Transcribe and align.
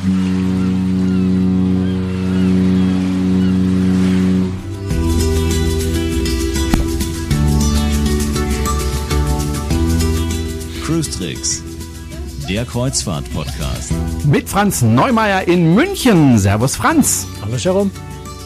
Cruise 0.00 0.14
Tricks, 11.10 11.62
der 12.48 12.64
Kreuzfahrt-Podcast. 12.64 13.92
Mit 14.24 14.48
Franz 14.48 14.80
Neumeier 14.80 15.46
in 15.46 15.74
München. 15.74 16.38
Servus 16.38 16.76
Franz. 16.76 17.26
Hallo 17.42 17.56
Jerome. 17.58 17.90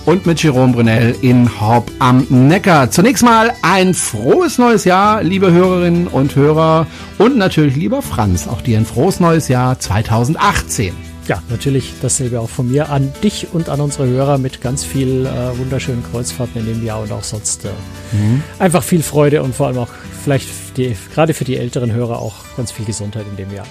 Und 0.07 0.27
mit 0.27 0.43
Jerome 0.43 0.73
Brunel 0.73 1.15
in 1.23 1.61
Horb 1.61 1.89
am 2.01 2.27
Neckar. 2.31 2.91
Zunächst 2.91 3.23
mal 3.23 3.53
ein 3.63 3.95
frohes 3.95 4.59
neues 4.59 4.85
Jahr, 4.85 5.23
liebe 5.23 5.53
Hörerinnen 5.53 6.09
und 6.09 6.35
Hörer. 6.35 6.89
Und 7.19 7.37
natürlich 7.37 7.77
lieber 7.77 8.03
Franz, 8.03 8.49
auch 8.49 8.61
dir 8.61 8.77
ein 8.77 8.87
frohes 8.87 9.21
neues 9.21 9.47
Jahr 9.47 9.79
2018. 9.79 11.14
Ja, 11.27 11.43
natürlich 11.49 11.95
dasselbe 12.03 12.41
auch 12.41 12.51
von 12.51 12.71
mir 12.71 12.91
an 12.91 13.11
dich 13.23 13.49
und 13.53 13.71
an 13.71 13.81
unsere 13.81 14.07
Hörer 14.07 14.37
mit 14.37 14.61
ganz 14.61 14.85
viel 14.85 15.25
äh, 15.25 15.59
wunderschönen 15.59 16.03
Kreuzfahrten 16.03 16.61
in 16.61 16.67
dem 16.67 16.85
Jahr 16.85 17.01
und 17.01 17.13
auch 17.13 17.25
sonst 17.25 17.65
äh, 17.65 17.69
mhm. 18.13 18.43
einfach 18.59 18.83
viel 18.83 19.03
Freude 19.03 19.43
und 19.43 19.55
vor 19.55 19.69
allem 19.69 19.79
auch 19.79 19.89
vielleicht 20.23 20.49
die, 20.77 20.95
gerade 21.15 21.33
für 21.33 21.45
die 21.45 21.57
älteren 21.57 21.93
Hörer 21.93 22.19
auch 22.19 22.35
ganz 22.59 22.73
viel 22.73 22.85
Gesundheit 22.85 23.25
in 23.31 23.37
dem 23.37 23.55
Jahr. 23.55 23.67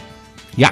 Ja, 0.56 0.72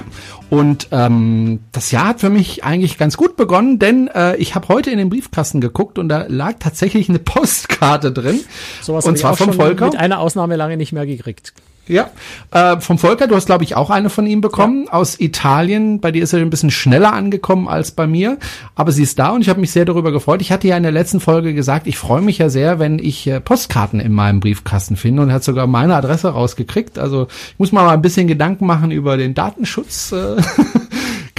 und 0.49 0.88
ähm, 0.91 1.62
das 1.71 1.91
Jahr 1.91 2.07
hat 2.09 2.20
für 2.20 2.30
mich 2.30 2.63
eigentlich 2.63 2.98
ganz 2.98 3.18
gut 3.18 3.35
begonnen, 3.35 3.79
denn 3.79 4.07
äh, 4.07 4.35
ich 4.38 4.55
habe 4.55 4.68
heute 4.68 4.91
in 4.91 4.98
den 4.98 5.09
Briefkasten 5.09 5.62
geguckt 5.62 5.99
und 5.99 6.09
da 6.09 6.26
lag 6.27 6.55
tatsächlich 6.59 7.09
eine 7.09 7.20
Postkarte 7.20 8.12
drin. 8.12 8.40
Sowas 8.82 9.05
und 9.05 9.18
zwar 9.18 9.35
vom 9.35 9.54
Volker. 9.54 9.85
Mit 9.85 9.98
einer 9.98 10.20
Ausnahme 10.20 10.55
lange 10.55 10.77
nicht 10.77 10.93
mehr 10.93 11.05
gekriegt. 11.05 11.54
Ja, 11.88 12.12
äh, 12.52 12.80
vom 12.80 12.98
Volker, 12.98 13.27
du 13.27 13.35
hast 13.35 13.48
glaube 13.48 13.63
ich 13.63 13.76
auch 13.76 13.90
eine 13.90 14.09
von 14.09 14.27
ihm 14.27 14.40
bekommen 14.40 14.85
ja. 14.85 14.94
aus 14.94 15.20
Italien. 15.20 15.99
Bei 15.99 16.12
dir 16.12 16.23
ist 16.23 16.31
er 16.31 16.40
ein 16.40 16.49
bisschen 16.49 16.71
schneller 16.71 17.12
angekommen 17.12 17.67
als 17.67 17.91
bei 17.91 18.07
mir, 18.07 18.38
aber 18.76 18.91
sie 18.91 19.04
ist 19.04 19.18
da 19.18 19.29
und 19.32 19.41
ich 19.41 19.49
habe 19.49 19.60
mich 19.60 19.71
sehr 19.71 19.85
darüber 19.85 20.12
gefreut. 20.12 20.41
Ich 20.41 20.51
hatte 20.51 20.68
ja 20.68 20.77
in 20.77 20.84
der 20.84 20.91
letzten 20.91 21.20
Folge 21.20 21.54
gesagt, 21.54 21.88
ich 21.88 21.98
freue 21.98 22.21
mich 22.21 22.38
ja 22.38 22.49
sehr, 22.49 22.79
wenn 22.79 22.99
ich 22.99 23.26
äh, 23.27 23.40
Postkarten 23.40 23.99
in 23.99 24.13
meinem 24.13 24.40
Briefkasten 24.40 24.96
finde 24.96 25.23
und 25.23 25.34
hat 25.34 25.43
sogar 25.43 25.65
meine 25.65 25.96
Adresse 25.96 26.29
rausgekriegt. 26.29 26.99
Also 26.99 27.27
ich 27.54 27.60
muss 27.60 27.71
mal 27.71 27.90
ein 27.90 28.01
bisschen 28.01 28.27
Gedanken 28.27 28.68
machen 28.68 28.91
über 28.91 29.18
den 29.18 29.34
Datenschutz. 29.34 30.12
Äh, 30.12 30.38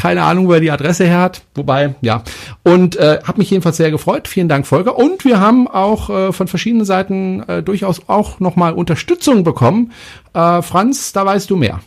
keine 0.03 0.25
Ahnung, 0.25 0.49
wo 0.49 0.55
er 0.55 0.59
die 0.59 0.73
Adresse 0.73 1.05
her 1.05 1.21
hat. 1.21 1.43
Wobei, 1.55 1.95
ja. 2.01 2.25
Und 2.65 2.97
äh, 2.97 3.21
habe 3.23 3.39
mich 3.39 3.51
jedenfalls 3.51 3.77
sehr 3.77 3.93
gefreut. 3.93 4.27
Vielen 4.27 4.49
Dank, 4.49 4.67
Volker. 4.67 4.99
Und 4.99 5.25
wir 5.25 5.39
haben 5.39 5.69
auch 5.69 6.11
äh, 6.11 6.33
von 6.33 6.49
verschiedenen 6.49 6.85
Seiten 6.85 7.45
äh, 7.47 7.63
durchaus 7.63 8.09
auch 8.09 8.41
nochmal 8.41 8.73
Unterstützung 8.73 9.45
bekommen. 9.45 9.93
Äh, 10.35 10.61
Franz, 10.63 11.13
da 11.13 11.25
weißt 11.25 11.49
du 11.49 11.55
mehr. 11.55 11.79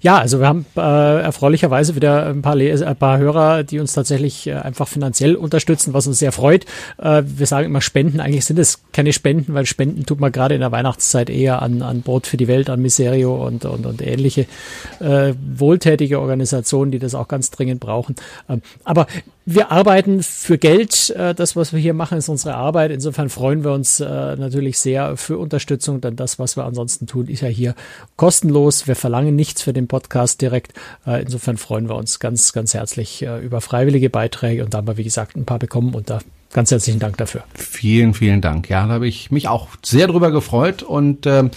Ja, 0.00 0.18
also 0.18 0.40
wir 0.40 0.46
haben 0.46 0.66
äh, 0.76 0.80
erfreulicherweise 1.22 1.94
wieder 1.94 2.26
ein 2.26 2.42
paar, 2.42 2.56
Les 2.56 2.82
ein 2.82 2.96
paar 2.96 3.18
Hörer, 3.18 3.64
die 3.64 3.78
uns 3.78 3.92
tatsächlich 3.92 4.46
äh, 4.46 4.54
einfach 4.54 4.88
finanziell 4.88 5.34
unterstützen, 5.34 5.94
was 5.94 6.06
uns 6.06 6.18
sehr 6.18 6.32
freut. 6.32 6.64
Äh, 6.98 7.22
wir 7.24 7.46
sagen 7.46 7.66
immer 7.66 7.80
Spenden, 7.80 8.20
eigentlich 8.20 8.44
sind 8.44 8.58
es 8.58 8.80
keine 8.92 9.12
Spenden, 9.12 9.54
weil 9.54 9.66
Spenden 9.66 10.06
tut 10.06 10.20
man 10.20 10.32
gerade 10.32 10.54
in 10.54 10.60
der 10.60 10.72
Weihnachtszeit 10.72 11.30
eher 11.30 11.62
an, 11.62 11.82
an 11.82 12.02
Brot 12.02 12.26
für 12.26 12.36
die 12.36 12.48
Welt, 12.48 12.70
an 12.70 12.80
Miserio 12.80 13.46
und, 13.46 13.64
und, 13.64 13.86
und 13.86 14.02
ähnliche 14.02 14.46
äh, 15.00 15.34
wohltätige 15.56 16.20
Organisationen, 16.20 16.90
die 16.90 16.98
das 16.98 17.14
auch 17.14 17.28
ganz 17.28 17.50
dringend 17.50 17.80
brauchen. 17.80 18.16
Ähm, 18.48 18.62
aber 18.84 19.06
wir 19.54 19.72
arbeiten 19.72 20.22
für 20.22 20.58
Geld. 20.58 21.10
Äh, 21.10 21.34
das, 21.34 21.56
was 21.56 21.72
wir 21.72 21.80
hier 21.80 21.94
machen, 21.94 22.18
ist 22.18 22.28
unsere 22.28 22.54
Arbeit. 22.54 22.90
Insofern 22.90 23.28
freuen 23.28 23.64
wir 23.64 23.72
uns 23.72 24.00
äh, 24.00 24.04
natürlich 24.36 24.78
sehr 24.78 25.16
für 25.16 25.38
Unterstützung, 25.38 26.00
denn 26.00 26.16
das, 26.16 26.38
was 26.38 26.56
wir 26.56 26.64
ansonsten 26.64 27.06
tun, 27.06 27.26
ist 27.26 27.40
ja 27.40 27.48
hier 27.48 27.74
kostenlos. 28.16 28.86
Wir 28.86 28.96
verlangen 28.96 29.34
nichts 29.34 29.62
für 29.62 29.72
den 29.72 29.88
Podcast 29.88 30.40
direkt. 30.40 30.74
Äh, 31.06 31.22
insofern 31.22 31.56
freuen 31.56 31.88
wir 31.88 31.96
uns 31.96 32.20
ganz, 32.20 32.52
ganz 32.52 32.74
herzlich 32.74 33.22
über 33.42 33.60
freiwillige 33.60 34.10
Beiträge 34.10 34.64
und 34.64 34.72
da 34.72 34.78
haben 34.78 34.86
wir, 34.86 34.96
wie 34.96 35.04
gesagt, 35.04 35.36
ein 35.36 35.44
paar 35.44 35.58
bekommen 35.58 35.94
und 35.94 36.10
da 36.10 36.20
ganz 36.52 36.70
herzlichen 36.70 36.98
Dank 36.98 37.16
dafür. 37.16 37.44
Vielen, 37.54 38.14
vielen 38.14 38.40
Dank. 38.40 38.68
Ja, 38.68 38.86
da 38.86 38.94
habe 38.94 39.08
ich 39.08 39.30
mich 39.30 39.48
auch 39.48 39.68
sehr 39.84 40.06
drüber 40.06 40.30
gefreut 40.30 40.82
und 40.82 41.26
äh, 41.26 41.50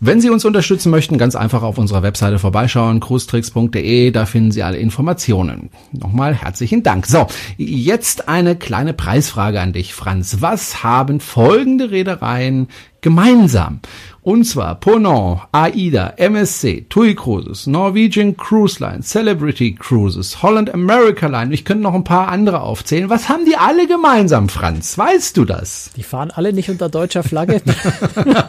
wenn 0.00 0.20
Sie 0.20 0.30
uns 0.30 0.44
unterstützen 0.44 0.90
möchten, 0.90 1.18
ganz 1.18 1.34
einfach 1.34 1.62
auf 1.62 1.76
unserer 1.76 2.02
Webseite 2.02 2.38
vorbeischauen, 2.38 3.00
cruestricks.de, 3.00 4.10
da 4.12 4.26
finden 4.26 4.52
Sie 4.52 4.62
alle 4.62 4.78
Informationen. 4.78 5.70
Nochmal 5.92 6.34
herzlichen 6.34 6.82
Dank. 6.82 7.06
So, 7.06 7.26
jetzt 7.56 8.28
eine 8.28 8.54
kleine 8.54 8.94
Preisfrage 8.94 9.60
an 9.60 9.72
dich, 9.72 9.94
Franz. 9.94 10.36
Was 10.40 10.84
haben 10.84 11.18
folgende 11.18 11.90
Reedereien 11.90 12.68
gemeinsam? 13.00 13.80
Und 14.28 14.44
zwar 14.44 14.74
Ponant, 14.74 15.40
AIDA, 15.52 16.12
MSC, 16.18 16.84
TUI 16.90 17.14
Cruises, 17.14 17.66
Norwegian 17.66 18.36
Cruise 18.36 18.78
Line, 18.78 19.00
Celebrity 19.00 19.74
Cruises, 19.74 20.42
Holland 20.42 20.74
America 20.74 21.28
Line. 21.28 21.54
Ich 21.54 21.64
könnte 21.64 21.84
noch 21.84 21.94
ein 21.94 22.04
paar 22.04 22.28
andere 22.28 22.60
aufzählen. 22.60 23.08
Was 23.08 23.30
haben 23.30 23.46
die 23.46 23.56
alle 23.56 23.86
gemeinsam, 23.86 24.50
Franz? 24.50 24.98
Weißt 24.98 25.34
du 25.38 25.46
das? 25.46 25.92
Die 25.96 26.02
fahren 26.02 26.30
alle 26.30 26.52
nicht 26.52 26.68
unter 26.68 26.90
deutscher 26.90 27.22
Flagge. 27.22 27.62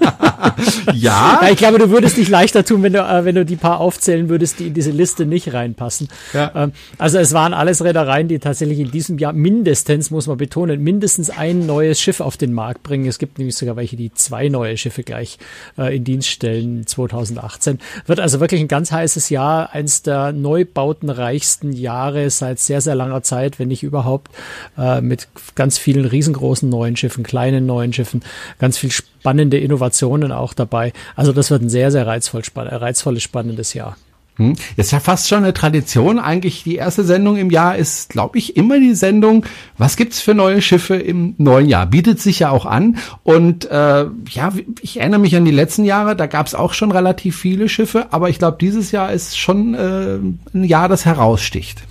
ja. 0.93 1.39
Ich 1.49 1.55
glaube, 1.55 1.77
du 1.77 1.89
würdest 1.89 2.17
dich 2.17 2.27
leichter 2.27 2.65
tun, 2.65 2.83
wenn 2.83 2.91
du, 2.91 2.99
äh, 2.99 3.23
wenn 3.23 3.35
du 3.35 3.45
die 3.45 3.55
paar 3.55 3.79
aufzählen 3.79 4.27
würdest, 4.27 4.59
die 4.59 4.67
in 4.67 4.73
diese 4.73 4.91
Liste 4.91 5.25
nicht 5.25 5.53
reinpassen. 5.53 6.09
Ja. 6.33 6.51
Ähm, 6.55 6.73
also 6.97 7.19
es 7.19 7.33
waren 7.33 7.53
alles 7.53 7.81
Reedereien, 7.85 8.27
die 8.27 8.39
tatsächlich 8.39 8.79
in 8.79 8.91
diesem 8.91 9.17
Jahr 9.17 9.31
mindestens, 9.31 10.11
muss 10.11 10.27
man 10.27 10.35
betonen, 10.35 10.83
mindestens 10.83 11.29
ein 11.29 11.65
neues 11.65 12.01
Schiff 12.01 12.19
auf 12.19 12.35
den 12.35 12.51
Markt 12.51 12.83
bringen. 12.83 13.05
Es 13.07 13.17
gibt 13.17 13.37
nämlich 13.37 13.55
sogar 13.55 13.77
welche, 13.77 13.95
die 13.95 14.13
zwei 14.13 14.49
neue 14.49 14.75
Schiffe 14.75 15.03
gleich 15.03 15.37
äh, 15.77 15.95
in 15.95 16.03
Dienst 16.03 16.29
stellen 16.29 16.85
2018. 16.85 17.79
Wird 18.05 18.19
also 18.19 18.39
wirklich 18.39 18.61
ein 18.61 18.67
ganz 18.67 18.91
heißes 18.91 19.29
Jahr, 19.29 19.71
eins 19.73 20.01
der 20.03 20.31
neubautenreichsten 20.31 21.73
Jahre 21.73 22.29
seit 22.29 22.59
sehr, 22.59 22.81
sehr 22.81 22.95
langer 22.95 23.23
Zeit, 23.23 23.59
wenn 23.59 23.67
nicht 23.67 23.83
überhaupt, 23.83 24.31
äh, 24.77 25.01
mit 25.01 25.27
ganz 25.55 25.77
vielen 25.77 26.05
riesengroßen 26.05 26.69
neuen 26.69 26.95
Schiffen, 26.95 27.23
kleinen 27.23 27.65
neuen 27.65 27.93
Schiffen, 27.93 28.21
ganz 28.59 28.77
viel 28.77 28.91
spannende 28.91 29.57
Innovationen 29.57 30.31
auch 30.31 30.53
dabei. 30.53 30.93
Also 31.15 31.31
das 31.33 31.51
wird 31.51 31.61
ein 31.61 31.69
sehr, 31.69 31.91
sehr 31.91 32.07
reizvoll, 32.07 32.43
spann 32.43 32.67
reizvolles, 32.67 33.23
spannendes 33.23 33.73
Jahr. 33.73 33.97
Hm. 34.39 34.55
Ist 34.77 34.91
ja 34.91 35.01
fast 35.01 35.27
schon 35.27 35.39
eine 35.39 35.53
Tradition. 35.53 36.17
Eigentlich 36.17 36.63
die 36.63 36.75
erste 36.75 37.03
Sendung 37.03 37.35
im 37.35 37.51
Jahr 37.51 37.75
ist, 37.75 38.09
glaube 38.09 38.37
ich, 38.37 38.55
immer 38.55 38.79
die 38.79 38.95
Sendung, 38.95 39.45
was 39.77 39.97
gibt's 39.97 40.21
für 40.21 40.33
neue 40.33 40.61
Schiffe 40.61 40.95
im 40.95 41.35
neuen 41.37 41.67
Jahr? 41.67 41.85
Bietet 41.85 42.21
sich 42.21 42.39
ja 42.39 42.49
auch 42.49 42.65
an. 42.65 42.97
Und 43.23 43.69
äh, 43.69 44.05
ja, 44.29 44.53
ich 44.81 45.01
erinnere 45.01 45.19
mich 45.19 45.35
an 45.35 45.43
die 45.43 45.51
letzten 45.51 45.83
Jahre, 45.83 46.15
da 46.15 46.25
gab's 46.25 46.55
auch 46.55 46.73
schon 46.73 46.91
relativ 46.91 47.37
viele 47.37 47.67
Schiffe, 47.67 48.07
aber 48.11 48.29
ich 48.29 48.39
glaube, 48.39 48.57
dieses 48.61 48.91
Jahr 48.91 49.11
ist 49.11 49.37
schon 49.37 49.73
äh, 49.73 50.19
ein 50.53 50.63
Jahr, 50.63 50.87
das 50.87 51.05
heraussticht. 51.05 51.83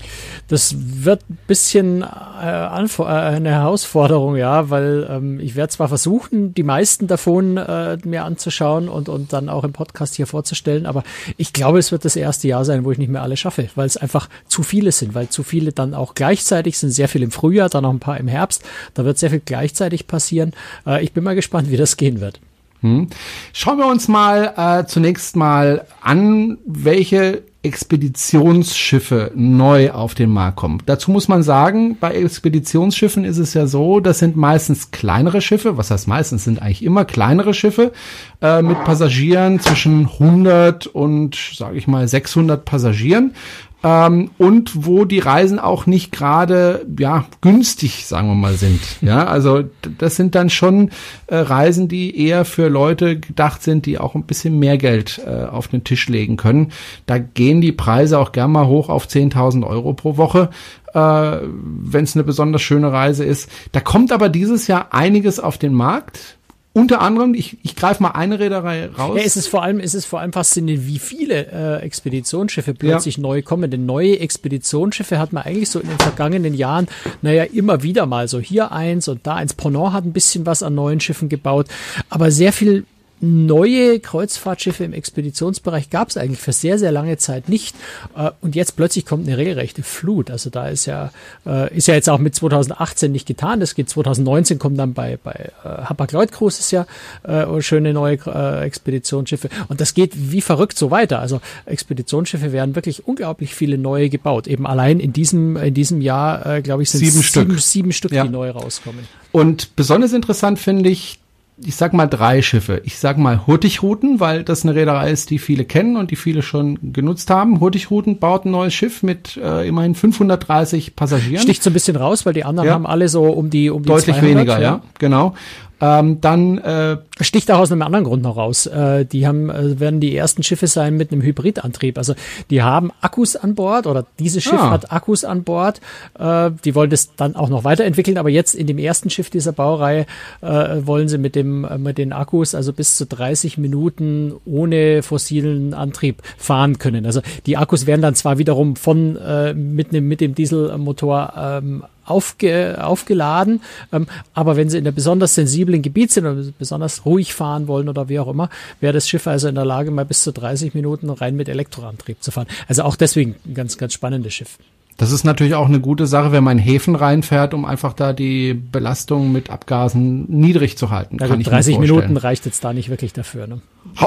Das 0.49 0.75
wird 0.79 1.29
ein 1.29 1.39
bisschen 1.47 2.03
äh, 2.03 2.07
äh, 2.07 3.03
eine 3.05 3.51
Herausforderung, 3.51 4.37
ja, 4.37 4.71
weil 4.71 5.07
ähm, 5.11 5.41
ich 5.41 5.57
werde 5.57 5.71
zwar 5.71 5.89
versuchen, 5.89 6.55
die 6.55 6.63
meisten 6.63 7.07
davon 7.07 7.59
äh, 7.59 7.99
mir 8.05 8.25
anzuschauen 8.25 8.89
und, 8.89 9.11
und 9.11 9.35
dann 9.35 9.51
auch 9.51 9.63
im 9.65 9.75
Podcast 9.75 10.15
hier 10.15 10.27
vorzustellen, 10.27 10.87
aber 10.87 11.05
ich 11.37 11.53
glaube, 11.53 11.79
es 11.79 11.93
wird 11.93 12.07
das 12.07 12.17
erste 12.17 12.49
Jahr 12.49 12.65
sein, 12.65 12.85
wo 12.85 12.91
ich 12.91 12.99
nicht 12.99 13.11
mehr 13.11 13.23
alle 13.23 13.37
schaffe, 13.37 13.69
weil 13.75 13.87
es 13.87 13.99
einfach 13.99 14.31
zu 14.47 14.63
viele 14.63 14.91
sind, 14.91 15.15
weil 15.15 15.29
zu 15.29 15.43
viele 15.43 15.73
dann 15.73 15.93
auch 15.93 16.15
gleichzeitig 16.15 16.79
sind, 16.79 16.91
sehr 16.91 17.09
viel 17.09 17.23
im 17.23 17.31
Frühjahr, 17.31 17.69
dann 17.69 17.83
noch 17.83 17.93
ein 17.93 18.01
paar 18.01 18.19
im 18.19 18.29
Herbst, 18.29 18.65
da 18.95 19.05
wird 19.05 19.19
sehr 19.19 19.31
viel 19.31 19.43
gleichzeitig 19.45 20.07
passieren. 20.07 20.55
Äh, 20.87 21.05
ich 21.05 21.13
bin 21.13 21.25
mal 21.25 21.35
gespannt, 21.35 21.71
wie 21.71 21.77
das 21.77 21.99
gehen 21.99 22.21
wird. 22.21 22.41
Hm. 22.81 23.09
Schauen 23.53 23.79
wir 23.79 23.87
uns 23.87 24.09
mal 24.09 24.55
äh, 24.57 24.87
zunächst 24.87 25.37
mal 25.37 25.85
an, 26.01 26.59
welche 26.65 27.43
Expeditionsschiffe 27.63 29.33
neu 29.35 29.91
auf 29.91 30.15
den 30.15 30.31
Markt 30.31 30.57
kommen. 30.57 30.81
Dazu 30.87 31.11
muss 31.11 31.27
man 31.27 31.43
sagen, 31.43 31.97
bei 31.99 32.13
Expeditionsschiffen 32.15 33.25
ist 33.25 33.39
es 33.39 33.53
ja 33.53 33.67
so, 33.67 33.99
das 33.99 34.21
sind 34.21 34.37
meistens 34.37 34.93
kleinere 34.93 35.41
Schiffe, 35.41 35.77
was 35.77 35.91
heißt 35.91 36.07
meistens, 36.07 36.45
sind 36.45 36.63
eigentlich 36.63 36.85
immer 36.85 37.05
kleinere 37.05 37.55
Schiffe 37.55 37.93
äh, 38.41 38.63
mit 38.63 38.85
Passagieren 38.85 39.59
zwischen 39.59 40.07
100 40.07 40.87
und, 40.87 41.37
sage 41.57 41.77
ich 41.77 41.89
mal, 41.89 42.07
600 42.07 42.65
Passagieren 42.65 43.35
ähm, 43.85 44.31
und 44.39 44.87
wo 44.87 45.05
die 45.05 45.21
Reisen 45.21 45.59
auch 45.61 45.87
nicht 45.87 46.11
gerade 46.11 46.85
ja 46.99 47.27
günstig, 47.41 48.07
sagen 48.07 48.29
wir 48.29 48.35
mal, 48.35 48.55
sind. 48.55 48.81
Ja, 49.01 49.27
also 49.27 49.65
das 49.99 50.17
sind 50.17 50.35
dann 50.35 50.51
schon 50.51 50.91
äh, 51.29 51.37
Reisen, 51.37 51.89
die 51.89 52.27
eher 52.27 52.45
für 52.45 52.69
Leute 52.69 53.19
gedacht 53.19 53.63
sind, 53.63 53.87
die 53.87 53.99
auch 53.99 54.15
ein 54.15 54.25
bisschen 54.25 54.59
mehr 54.59 54.77
Geld 54.77 55.21
äh, 55.25 55.45
auf 55.45 55.69
den 55.69 55.85
Tisch 55.85 56.09
legen 56.09 56.37
können. 56.37 56.73
Da 57.07 57.19
gehen 57.19 57.61
die 57.61 57.73
Preise 57.73 58.19
auch 58.19 58.33
gern 58.33 58.51
mal 58.51 58.67
hoch 58.67 58.89
auf 58.89 59.07
10.000 59.07 59.65
Euro 59.65 59.93
pro 59.95 60.17
Woche 60.17 60.51
äh, 60.95 61.39
wenn 61.43 62.05
es 62.05 62.17
eine 62.17 62.25
besonders 62.25 62.63
schöne 62.63 62.93
Reise 62.93 63.25
ist. 63.25 63.51
Da 63.73 63.81
kommt 63.81 64.13
aber 64.13 64.29
dieses 64.29 64.67
Jahr 64.67 64.93
einiges 64.93 65.39
auf 65.39 65.59
den 65.59 65.75
Markt. 65.75 66.38
Unter 66.75 67.01
anderem, 67.01 67.35
ich, 67.35 67.57
ich 67.63 67.75
greife 67.75 68.03
mal 68.03 68.11
eine 68.11 68.39
Reederei 68.39 68.87
raus. 68.87 69.17
Ja, 69.17 69.23
es 69.25 69.37
ist 69.37 69.49
vor 69.49 69.63
allem, 69.63 69.81
es 69.81 69.95
ist 69.95 70.05
vor 70.05 70.21
allem 70.21 70.33
faszinierend, 70.33 70.87
wie 70.87 70.99
viele 70.99 71.47
äh, 71.47 71.83
Expeditionsschiffe 71.83 72.75
plötzlich 72.75 73.17
ja. 73.17 73.23
neu 73.23 73.43
kommen. 73.43 73.71
Denn 73.71 73.85
neue 73.87 74.21
Expeditionsschiffe 74.21 75.19
hat 75.19 75.33
man 75.33 75.45
eigentlich 75.45 75.71
so 75.71 75.81
in 75.81 75.89
den 75.89 75.99
vergangenen 75.99 76.55
Jahren, 76.55 76.87
naja, 77.21 77.45
immer 77.45 77.83
wieder 77.83 78.07
mal 78.07 78.29
so 78.29 78.39
hier 78.39 78.71
eins 78.71 79.09
und 79.09 79.27
da 79.27 79.35
eins. 79.35 79.55
Ponant 79.55 79.93
hat 79.93 80.05
ein 80.05 80.13
bisschen 80.13 80.47
was 80.47 80.63
an 80.63 80.75
neuen 80.75 81.01
Schiffen 81.01 81.29
gebaut, 81.29 81.67
aber 82.11 82.31
sehr 82.31 82.53
viel 82.53 82.85
neue 83.21 84.01
Kreuzfahrtschiffe 84.01 84.85
im 84.85 84.93
Expeditionsbereich 84.93 85.91
gab 85.91 86.09
es 86.09 86.17
eigentlich 86.17 86.41
für 86.41 86.53
sehr, 86.53 86.79
sehr 86.79 86.93
lange 86.93 87.17
Zeit 87.17 87.49
nicht. 87.49 87.77
Äh, 88.17 88.31
und 88.41 88.55
jetzt 88.55 88.77
plötzlich 88.77 89.07
kommt 89.07 89.27
eine 89.27 89.37
regelrechte 89.37 89.83
Flut. 89.83 90.31
Also 90.31 90.51
da 90.51 90.69
ist 90.69 90.87
ja, 90.87 91.11
äh, 91.47 91.75
ist 91.77 91.89
ja 91.89 91.95
jetzt 91.95 92.09
auch 92.09 92.19
mit 92.19 92.35
2018 92.35 93.11
nicht 93.11 93.27
getan. 93.27 93.61
Das 93.61 93.75
geht 93.75 93.89
2019 93.91 94.59
kommt 94.59 94.79
dann 94.79 94.95
bei, 94.95 95.19
bei 95.23 95.51
äh, 95.65 95.69
Hapag-Lloyd 95.69 96.33
Cruises 96.33 96.71
ja 96.71 96.87
äh, 97.25 97.47
schöne 97.61 97.93
neue 97.93 98.19
Expeditionsschiffe. 98.63 99.49
Und 99.69 99.81
das 99.81 99.95
geht 99.95 100.13
wie 100.15 100.41
verrückt 100.41 100.79
so 100.79 100.91
weiter. 100.91 101.19
Also 101.19 101.41
Expeditionsschiffe 101.67 102.53
werden 102.53 102.75
wirklich 102.75 103.07
unglaublich 103.07 103.55
viele 103.55 103.79
neue 103.79 104.09
gebaut. 104.09 104.47
Eben 104.47 104.67
allein 104.67 105.01
in 105.01 105.13
diesem, 105.13 105.57
in 105.57 105.75
diesem 105.75 106.01
Jahr, 106.01 106.63
glaube 106.63 106.83
ich, 106.83 106.91
sind 106.91 107.01
sieben, 107.01 107.13
sieben 107.13 107.23
Stück, 107.23 107.61
sieben 107.61 107.93
Stück 107.93 108.13
ja. 108.13 108.25
die 108.25 108.31
neu 108.31 108.51
rauskommen. 108.51 109.07
Und 109.33 109.77
besonders 109.77 110.13
interessant 110.13 110.59
finde 110.59 110.91
ich 110.91 111.19
ich 111.65 111.77
sag 111.77 111.93
mal 111.93 112.07
drei 112.07 112.43
Schiffe. 112.43 112.81
Ich 112.85 112.99
sag 112.99 113.19
mal 113.19 113.47
Hurtigruten, 113.47 114.21
weil 114.21 114.45
das 114.45 114.65
eine 114.65 114.75
Reederei 114.75 115.11
ist, 115.11 115.31
die 115.31 115.39
viele 115.39 115.65
kennen 115.65 115.97
und 115.97 116.11
die 116.11 116.17
viele 116.17 116.43
schon 116.43 116.93
genutzt 116.93 117.31
haben. 117.31 117.61
Hurtigruten 117.61 118.19
baut 118.19 118.45
ein 118.45 118.53
neues 118.53 118.75
Schiff 118.75 119.03
mit 119.03 119.37
äh, 119.37 119.67
immerhin 119.67 119.95
530 119.95 120.95
Passagieren. 120.95 121.43
Sticht 121.43 121.63
so 121.63 121.71
ein 121.71 121.73
bisschen 121.73 121.97
raus, 121.97 122.27
weil 122.27 122.33
die 122.33 122.45
anderen 122.45 122.69
ja. 122.69 122.75
haben 122.75 122.87
alle 122.87 123.09
so 123.09 123.25
um 123.25 123.51
die 123.51 123.71
um 123.71 123.83
die 123.83 123.89
deutlich 123.89 124.17
200, 124.17 124.37
weniger, 124.37 124.55
ja. 124.55 124.63
ja, 124.63 124.83
genau. 124.99 125.35
Ähm, 125.81 126.21
dann 126.21 126.59
äh, 126.59 126.99
sticht 127.25 127.51
auch 127.51 127.59
aus 127.59 127.73
einem 127.73 127.83
anderen 127.83 128.05
Grund 128.05 128.23
noch 128.23 128.37
raus. 128.37 128.67
Äh, 128.67 129.05
die 129.05 129.27
haben 129.27 129.51
äh, 129.51 129.81
werden 129.81 130.01
die 130.01 130.17
ersten 130.17 130.43
Schiffe 130.43 130.67
sein 130.67 130.97
mit 130.97 131.13
einem 131.13 131.23
Hybridantrieb. 131.23 131.99
Also 131.99 132.15
die 132.51 132.63
haben 132.63 132.91
Akkus 133.01 133.37
an 133.37 133.55
Bord 133.55 133.87
oder 133.87 134.07
dieses 134.19 134.43
Schiff 134.43 134.61
ah. 134.61 134.71
hat 134.71 134.93
Akkus 134.93 135.25
an 135.25 135.45
Bord. 135.45 135.81
Äh, 136.19 136.51
die 136.65 136.75
wollen 136.75 136.91
das 136.91 137.15
dann 137.17 137.37
auch 137.37 137.49
noch 137.49 137.65
weiterentwickeln, 137.65 138.19
aber 138.19 138.31
jetzt 138.31 138.55
in 138.55 138.67
dem 138.67 138.79
ersten 138.79 139.11
Schiff 139.11 139.31
dieser 139.31 139.53
Baureihe 139.53 140.07
äh, 140.41 140.47
wollen 140.87 141.09
sie 141.09 141.19
mit 141.19 141.35
dem 141.35 141.65
äh, 141.65 141.79
mit 141.79 141.99
den 141.99 142.13
Akkus 142.13 142.55
also 142.55 142.73
bis 142.73 142.97
zu 142.97 143.07
30 143.07 143.59
Minuten 143.59 144.35
ohne 144.45 145.03
fossilen 145.03 145.75
Antrieb 145.75 146.23
fahren 146.37 146.79
können. 146.79 147.07
Also 147.07 147.21
die 147.47 147.57
Akkus 147.57 147.87
werden 147.87 148.03
dann 148.03 148.15
zwar 148.15 148.39
wiederum 148.39 148.77
von 148.77 149.17
äh, 149.17 149.55
mit 149.55 149.93
dem 149.93 150.09
mit 150.09 150.21
dem 150.21 150.35
Dieselmotor 150.35 151.33
ähm, 151.37 151.85
aufge, 152.09 152.79
aufgeladen. 152.83 153.61
Ähm, 153.93 154.07
aber 154.35 154.57
wenn 154.57 154.69
Sie 154.71 154.79
in 154.79 154.87
einem 154.87 154.95
besonders 154.95 155.35
sensiblen 155.35 155.83
Gebiet 155.83 156.11
sind 156.11 156.27
oder 156.27 156.43
besonders 156.59 157.05
ruhig 157.09 157.35
fahren 157.35 157.67
wollen 157.67 157.89
oder 157.89 158.09
wie 158.09 158.21
auch 158.21 158.29
immer, 158.29 158.51
wäre 158.81 158.93
das 158.93 159.09
Schiff 159.09 159.27
also 159.27 159.49
in 159.49 159.55
der 159.55 159.65
Lage, 159.65 159.91
mal 159.91 160.05
bis 160.05 160.23
zu 160.23 160.33
30 160.33 160.75
Minuten 160.75 161.11
rein 161.11 161.35
mit 161.37 161.49
Elektroantrieb 161.49 162.23
zu 162.23 162.31
fahren. 162.31 162.47
Also 162.69 162.83
auch 162.83 162.97
deswegen 162.97 163.35
ein 163.47 163.55
ganz, 163.55 163.79
ganz 163.79 163.93
spannendes 163.95 164.35
Schiff. 164.35 164.59
Das 164.99 165.13
ist 165.13 165.23
natürlich 165.23 165.55
auch 165.55 165.69
eine 165.69 165.79
gute 165.79 166.09
Sache, 166.09 166.33
wenn 166.33 166.43
man 166.43 166.59
Häfen 166.59 166.97
reinfährt, 166.97 167.55
um 167.55 167.65
einfach 167.65 167.93
da 167.93 168.13
die 168.13 168.53
Belastung 168.53 169.31
mit 169.31 169.49
Abgasen 169.49 170.27
niedrig 170.29 170.77
zu 170.77 170.91
halten. 170.91 171.19
Ja, 171.21 171.29
Kann 171.29 171.41
30 171.41 171.79
Minuten 171.79 172.17
reicht 172.17 172.47
jetzt 172.47 172.65
da 172.65 172.73
nicht 172.73 172.91
wirklich 172.91 173.13
dafür. 173.13 173.47
Ne? 173.47 173.61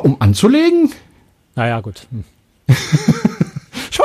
Um 0.03 0.17
anzulegen? 0.19 0.91
Naja, 1.55 1.79
gut. 1.79 2.07
Hm. 2.11 2.25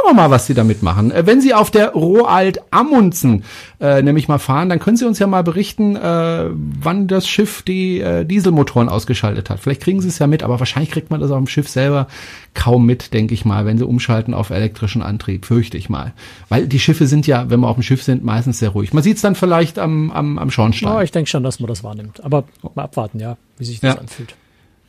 Wir 0.06 0.14
mal, 0.14 0.30
was 0.30 0.46
Sie 0.46 0.54
damit 0.54 0.82
machen. 0.82 1.10
Äh, 1.10 1.26
wenn 1.26 1.40
Sie 1.40 1.52
auf 1.52 1.70
der 1.70 1.90
Roald 1.90 2.60
Amundsen 2.70 3.44
äh, 3.80 4.02
nämlich 4.02 4.28
mal 4.28 4.38
fahren, 4.38 4.68
dann 4.68 4.78
können 4.78 4.96
Sie 4.96 5.04
uns 5.04 5.18
ja 5.18 5.26
mal 5.26 5.42
berichten, 5.42 5.96
äh, 5.96 6.50
wann 6.52 7.08
das 7.08 7.26
Schiff 7.26 7.62
die 7.62 8.00
äh, 8.00 8.24
Dieselmotoren 8.24 8.88
ausgeschaltet 8.88 9.50
hat. 9.50 9.58
Vielleicht 9.60 9.82
kriegen 9.82 10.00
Sie 10.00 10.08
es 10.08 10.18
ja 10.18 10.26
mit, 10.26 10.42
aber 10.42 10.60
wahrscheinlich 10.60 10.90
kriegt 10.92 11.10
man 11.10 11.20
das 11.20 11.30
auf 11.30 11.38
dem 11.38 11.48
Schiff 11.48 11.68
selber 11.68 12.06
kaum 12.54 12.86
mit, 12.86 13.12
denke 13.12 13.34
ich 13.34 13.44
mal, 13.44 13.66
wenn 13.66 13.78
Sie 13.78 13.84
umschalten 13.84 14.32
auf 14.32 14.50
elektrischen 14.50 15.02
Antrieb, 15.02 15.44
fürchte 15.44 15.76
ich 15.76 15.88
mal. 15.88 16.12
Weil 16.48 16.66
die 16.66 16.78
Schiffe 16.78 17.06
sind 17.06 17.26
ja, 17.26 17.50
wenn 17.50 17.60
wir 17.60 17.68
auf 17.68 17.76
dem 17.76 17.82
Schiff 17.82 18.02
sind, 18.02 18.24
meistens 18.24 18.60
sehr 18.60 18.70
ruhig. 18.70 18.92
Man 18.92 19.02
sieht 19.02 19.16
es 19.16 19.22
dann 19.22 19.34
vielleicht 19.34 19.78
am, 19.78 20.12
am, 20.12 20.38
am 20.38 20.50
Schornstein. 20.50 20.88
Ja, 20.88 21.02
ich 21.02 21.10
denke 21.10 21.28
schon, 21.28 21.42
dass 21.42 21.58
man 21.60 21.68
das 21.68 21.82
wahrnimmt. 21.82 22.24
Aber 22.24 22.44
mal 22.74 22.84
abwarten, 22.84 23.18
ja, 23.18 23.36
wie 23.58 23.64
sich 23.64 23.80
das 23.80 23.94
ja. 23.94 24.00
anfühlt. 24.00 24.34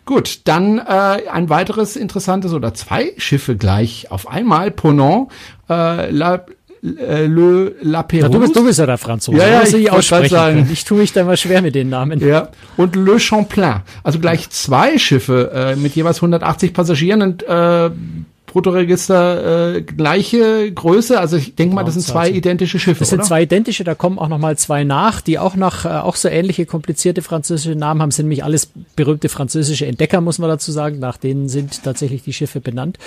Gut, 0.08 0.40
dann 0.46 0.80
äh, 0.80 0.82
ein 1.30 1.50
weiteres 1.50 1.98
interessantes 1.98 2.54
oder 2.54 2.74
zwei 2.74 3.12
Schiffe 3.18 3.58
gleich 3.58 4.10
auf 4.10 4.30
einmal. 4.30 4.72
Ponant, 4.72 5.28
äh, 5.70 6.10
La, 6.10 6.46
äh, 6.82 7.26
Le 7.26 7.76
La 7.82 8.04
Pérouse. 8.04 8.22
Ja, 8.22 8.30
du, 8.30 8.40
bist, 8.40 8.56
du 8.56 8.64
bist 8.64 8.80
ja 8.80 8.86
der 8.86 8.98
Franzose. 8.98 9.38
Ja, 9.38 9.50
ja, 9.50 9.64
ich, 9.64 9.74
ich 9.74 9.92
aussprechen 9.92 10.30
sagen. 10.30 10.70
Ich 10.72 10.86
tue 10.86 10.98
mich 10.98 11.12
da 11.12 11.26
mal 11.26 11.36
schwer 11.36 11.62
mit 11.62 11.76
den 11.76 11.90
Namen. 11.90 12.22
Ja, 12.22 12.48
und 12.78 12.96
Le 12.96 13.20
Champlain. 13.20 13.82
Also 14.02 14.20
gleich 14.20 14.50
zwei 14.50 14.98
Schiffe 14.98 15.52
äh, 15.54 15.76
mit 15.76 15.94
jeweils 15.98 16.20
180 16.20 16.74
Passagieren 16.74 17.22
und 17.22 17.44
äh, 17.44 17.90
Bruttoregister 18.58 19.76
äh, 19.76 19.82
gleiche 19.84 20.72
Größe. 20.72 21.20
Also 21.20 21.38
ich 21.38 21.54
denke 21.54 21.76
mal, 21.76 21.84
das 21.84 21.94
sind 21.94 22.02
zwei 22.02 22.28
identische 22.28 22.80
Schiffe. 22.80 23.02
Das 23.02 23.10
sind 23.10 23.20
oder? 23.20 23.28
zwei 23.28 23.44
identische, 23.44 23.84
da 23.84 23.94
kommen 23.94 24.18
auch 24.18 24.30
noch 24.30 24.40
mal 24.40 24.58
zwei 24.58 24.84
nach, 24.84 25.22
die 25.22 25.38
auch 25.38 25.56
nach 25.56 25.86
äh, 25.86 25.90
auch 25.90 26.16
so 26.16 26.28
ähnliche 26.28 26.66
komplizierte 26.66 27.22
französische 27.22 27.76
Namen 27.76 28.02
haben. 28.02 28.10
Sind 28.10 28.26
nämlich 28.26 28.44
alles 28.44 28.72
berühmte 28.96 29.30
französische 29.30 29.86
Entdecker, 29.86 30.22
muss 30.22 30.40
man 30.40 30.50
dazu 30.50 30.72
sagen. 30.72 30.98
Nach 30.98 31.18
denen 31.18 31.50
sind 31.50 31.84
tatsächlich 31.84 32.24
die 32.24 32.34
Schiffe 32.34 32.60
benannt. 32.60 32.98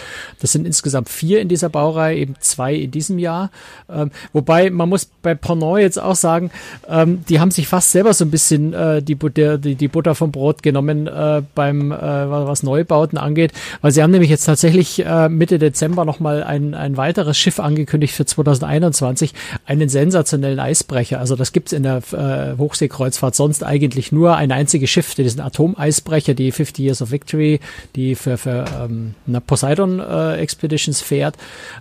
Das 0.41 0.53
sind 0.53 0.69
insgesamt 0.69 1.09
vier 1.09 1.41
in 1.41 1.49
dieser 1.49 1.69
Baureihe, 1.69 2.17
eben 2.17 2.37
zwei 2.39 2.73
in 2.77 2.93
diesem 2.93 3.19
Jahr. 3.19 3.51
Ähm, 3.93 4.13
wobei 4.33 4.71
man 4.71 4.89
muss 4.89 5.11
bei 5.21 5.35
Pernod 5.35 5.81
jetzt 5.81 6.01
auch 6.01 6.15
sagen, 6.15 6.53
ähm, 6.89 7.25
die 7.29 7.41
haben 7.41 7.51
sich 7.51 7.67
fast 7.67 7.91
selber 7.91 8.15
so 8.15 8.25
ein 8.25 8.31
bisschen 8.31 8.73
äh, 8.73 9.03
die, 9.03 9.17
die, 9.17 9.75
die 9.75 9.89
Butter 9.89 10.15
vom 10.15 10.31
Brot 10.31 10.63
genommen 10.63 11.09
äh, 11.09 11.43
beim 11.57 11.91
äh, 11.91 11.97
was 11.97 12.63
Neubauten 12.63 13.19
angeht, 13.19 13.51
weil 13.81 13.91
sie 13.91 14.01
haben 14.01 14.13
nämlich 14.13 14.31
jetzt 14.31 14.45
tatsächlich 14.45 15.05
äh, 15.05 15.29
Mitte 15.41 15.59
Dezember 15.59 16.05
nochmal 16.05 16.45
ein, 16.45 16.75
ein 16.75 16.99
weiteres 16.99 17.39
Schiff 17.39 17.61
angekündigt 17.61 18.15
für 18.15 18.27
2021, 18.27 19.33
einen 19.65 19.89
sensationellen 19.89 20.61
Eisbrecher. 20.61 21.19
Also 21.19 21.35
das 21.35 21.53
gibt's 21.53 21.73
in 21.73 21.83
der 21.83 22.03
äh, 22.13 22.59
Hochseekreuzfahrt 22.59 23.35
sonst 23.35 23.65
eigentlich 23.65 24.13
nur 24.13 24.37
ein 24.37 24.53
einziges 24.53 24.91
Schiff, 24.91 25.15
diesen 25.15 25.41
Atomeisbrecher, 25.41 26.35
die 26.35 26.53
50 26.53 26.85
Years 26.85 27.01
of 27.01 27.11
Victory, 27.11 27.59
die 27.97 28.17
für, 28.17 28.37
für 28.37 28.67
ähm, 28.85 29.15
Poseidon 29.47 29.99
äh, 29.99 30.37
Expeditions 30.37 31.01
fährt. 31.01 31.37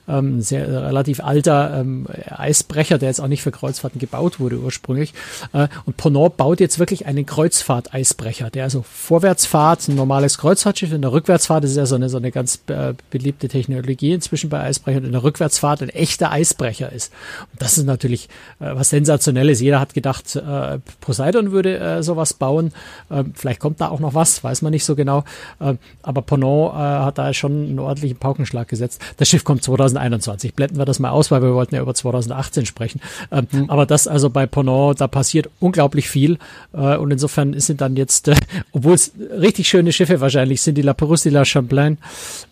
Ähm, 0.08 0.40
sehr 0.40 0.66
äh, 0.66 0.78
relativ 0.78 1.20
alter 1.20 1.82
ähm, 1.82 2.08
Eisbrecher, 2.30 2.98
der 2.98 3.10
jetzt 3.10 3.20
auch 3.20 3.28
nicht 3.28 3.44
für 3.44 3.52
Kreuzfahrten 3.52 4.00
gebaut 4.00 4.40
wurde 4.40 4.58
ursprünglich. 4.58 5.14
Äh, 5.52 5.68
und 5.86 5.98
Ponant 5.98 6.38
baut 6.38 6.62
jetzt 6.62 6.80
wirklich 6.80 7.08
einen 7.08 7.26
Kreuzfahrt-Eisbrecher, 7.26 8.52
der 8.52 8.64
also 8.64 8.86
Vorwärtsfahrt, 8.90 9.90
ein 9.90 9.96
normales 9.96 10.38
Kreuzfahrtschiff, 10.38 10.94
in 10.94 11.02
der 11.02 11.12
Rückwärtsfahrt 11.12 11.66
ist 11.66 11.76
ja 11.76 11.86
so 11.86 11.96
eine, 11.96 12.08
so 12.08 12.16
eine 12.16 12.32
ganz 12.32 12.62
äh, 12.68 12.94
beliebte 13.10 13.49
beliebte 13.50 13.58
Technologie 13.58 14.14
inzwischen 14.14 14.50
bei 14.50 14.62
Eisbrechern 14.62 15.04
in 15.04 15.12
der 15.12 15.24
Rückwärtsfahrt 15.24 15.82
ein 15.82 15.90
echter 15.90 16.32
Eisbrecher 16.32 16.92
ist. 16.92 17.12
Und 17.52 17.62
das 17.62 17.78
ist 17.78 17.86
natürlich 17.86 18.30
äh, 18.60 18.76
was 18.76 18.90
Sensationelles. 18.90 19.60
Jeder 19.60 19.80
hat 19.80 19.94
gedacht, 19.94 20.36
äh, 20.36 20.80
Poseidon 21.02 21.52
würde 21.52 21.78
äh, 21.80 22.04
sowas 22.04 22.34
bauen. 22.34 22.72
Ähm, 23.12 23.34
vielleicht 23.36 23.60
kommt 23.60 23.82
da 23.82 23.90
auch 23.90 24.00
noch 24.00 24.14
was, 24.14 24.44
weiß 24.44 24.62
man 24.62 24.72
nicht 24.72 24.86
so 24.86 24.96
genau. 24.96 25.24
Ähm, 25.60 25.80
aber 26.04 26.22
Ponant 26.22 26.74
äh, 26.74 26.78
hat 26.78 27.18
da 27.18 27.34
schon 27.34 27.52
einen 27.52 27.80
ordentlichen 27.80 28.18
Paukenschlag 28.18 28.68
gesetzt. 28.68 29.02
Das 29.18 29.28
Schiff 29.28 29.44
kommt 29.44 29.64
2021. 29.64 30.54
Blenden 30.54 30.78
wir 30.78 30.86
das 30.86 31.00
mal 31.00 31.10
aus, 31.10 31.32
weil 31.32 31.42
wir 31.42 31.54
wollten 31.54 31.76
ja 31.76 31.82
über 31.82 31.94
2018 31.94 32.66
sprechen. 32.66 33.02
Ähm, 33.32 33.48
mhm. 33.52 33.70
Aber 33.70 33.86
das 33.86 34.08
also 34.08 34.30
bei 34.30 34.46
Ponant, 34.46 35.02
da 35.02 35.08
passiert 35.08 35.50
unglaublich 35.60 36.10
viel. 36.10 36.38
Äh, 36.74 36.98
und 36.98 37.12
insofern 37.12 37.60
sind 37.60 37.82
dann 37.82 37.96
jetzt, 37.96 38.28
äh, 38.28 38.36
obwohl 38.72 38.94
es 38.94 39.12
richtig 39.18 39.68
schöne 39.68 39.92
Schiffe 39.92 40.22
wahrscheinlich 40.22 40.62
sind, 40.62 40.76
die 40.76 40.82
La 40.82 40.94
Perouse, 40.94 41.24
die 41.24 41.30
La 41.30 41.46
Champlain, 41.46 41.98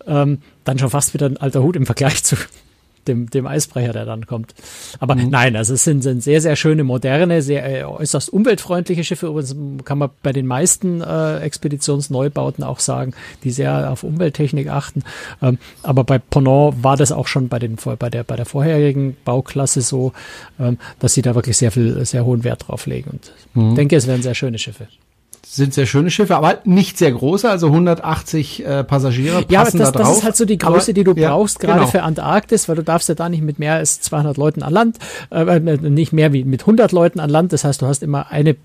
ähm, 0.08 0.40
dann 0.68 0.80
schon 0.80 0.90
fast 0.90 1.14
wieder 1.14 1.28
ein 1.28 1.38
alter 1.38 1.64
Hut 1.64 1.76
im 1.76 1.86
Vergleich 1.86 2.24
zu 2.24 2.36
dem, 3.08 3.30
dem 3.30 3.48
Eisbrecher, 3.48 3.94
der 3.94 4.06
dann 4.06 4.26
kommt. 4.26 4.54
Aber 5.00 5.16
mhm. 5.16 5.30
nein, 5.30 5.56
also 5.56 5.74
es 5.74 5.84
sind, 5.84 6.02
sind 6.02 6.22
sehr, 6.22 6.42
sehr 6.42 6.56
schöne, 6.56 6.84
moderne, 6.84 7.42
sehr 7.42 7.66
äh, 7.66 7.84
äußerst 7.84 8.30
umweltfreundliche 8.30 9.04
Schiffe. 9.04 9.28
Übrigens 9.28 9.56
kann 9.86 9.98
man 9.98 10.10
bei 10.24 10.34
den 10.34 10.46
meisten 10.46 11.02
äh, 11.02 11.40
Expeditionsneubauten 11.40 12.64
auch 12.64 12.80
sagen, 12.80 13.14
die 13.44 13.52
sehr 13.52 13.92
auf 13.92 14.04
Umwelttechnik 14.04 14.70
achten. 14.70 15.04
Ähm, 15.42 15.58
aber 15.84 16.04
bei 16.04 16.20
Ponant 16.20 16.84
war 16.84 16.98
das 16.98 17.12
auch 17.12 17.28
schon 17.28 17.48
bei, 17.48 17.60
den, 17.60 17.78
bei, 18.00 18.10
der, 18.10 18.24
bei 18.24 18.36
der 18.36 18.46
vorherigen 18.46 19.18
Bauklasse 19.26 19.82
so, 19.82 20.14
ähm, 20.60 20.78
dass 21.00 21.14
sie 21.14 21.22
da 21.22 21.36
wirklich 21.36 21.58
sehr 21.58 21.72
viel, 21.72 22.06
sehr 22.06 22.26
hohen 22.26 22.44
Wert 22.44 22.68
drauf 22.68 22.86
legen. 22.86 23.12
Und 23.12 23.32
mhm. 23.54 23.76
denke, 23.76 23.96
es 23.96 24.08
wären 24.08 24.22
sehr 24.22 24.36
schöne 24.36 24.58
Schiffe 24.58 24.88
sind 25.56 25.74
sehr 25.74 25.86
schöne 25.86 26.12
Schiffe, 26.12 26.36
aber 26.36 26.60
nicht 26.66 26.98
sehr 26.98 27.12
große, 27.12 27.50
also 27.50 27.68
180 27.68 28.66
äh, 28.66 28.84
Passagiere 28.84 29.46
ja, 29.50 29.64
passen 29.64 29.80
das, 29.80 29.92
da 29.92 30.00
drauf. 30.00 30.10
das 30.10 30.18
ist 30.20 30.24
halt 30.24 30.36
so 30.36 30.46
die 30.46 30.58
Größe, 30.58 30.92
aber, 30.92 30.94
die 30.94 31.04
du 31.04 31.14
ja, 31.14 31.30
brauchst, 31.30 31.60
gerade 31.60 31.80
genau. 31.80 31.92
für 31.92 32.04
Antarktis, 32.04 32.68
weil 32.68 32.76
du 32.76 32.84
darfst 32.84 33.10
ja 33.10 33.16
da 33.16 33.30
nicht 33.30 33.44
mit 33.44 33.58
mehr 33.58 33.74
als 33.74 34.02
200 34.02 34.38
Leuten 34.38 34.62
an 34.62 34.74
Land, 34.74 34.98
äh, 35.32 35.44
äh, 35.44 35.60
nicht 35.60 36.14
mehr 36.14 36.34
wie 36.34 36.44
mit 36.44 36.62
100 36.62 36.92
Leuten 36.92 37.20
an 37.20 37.30
Land, 37.30 37.54
das 37.54 37.64
heißt, 37.64 37.82
du 37.82 37.88
hast 37.88 38.04
immer 38.04 38.32
eine 38.32 38.56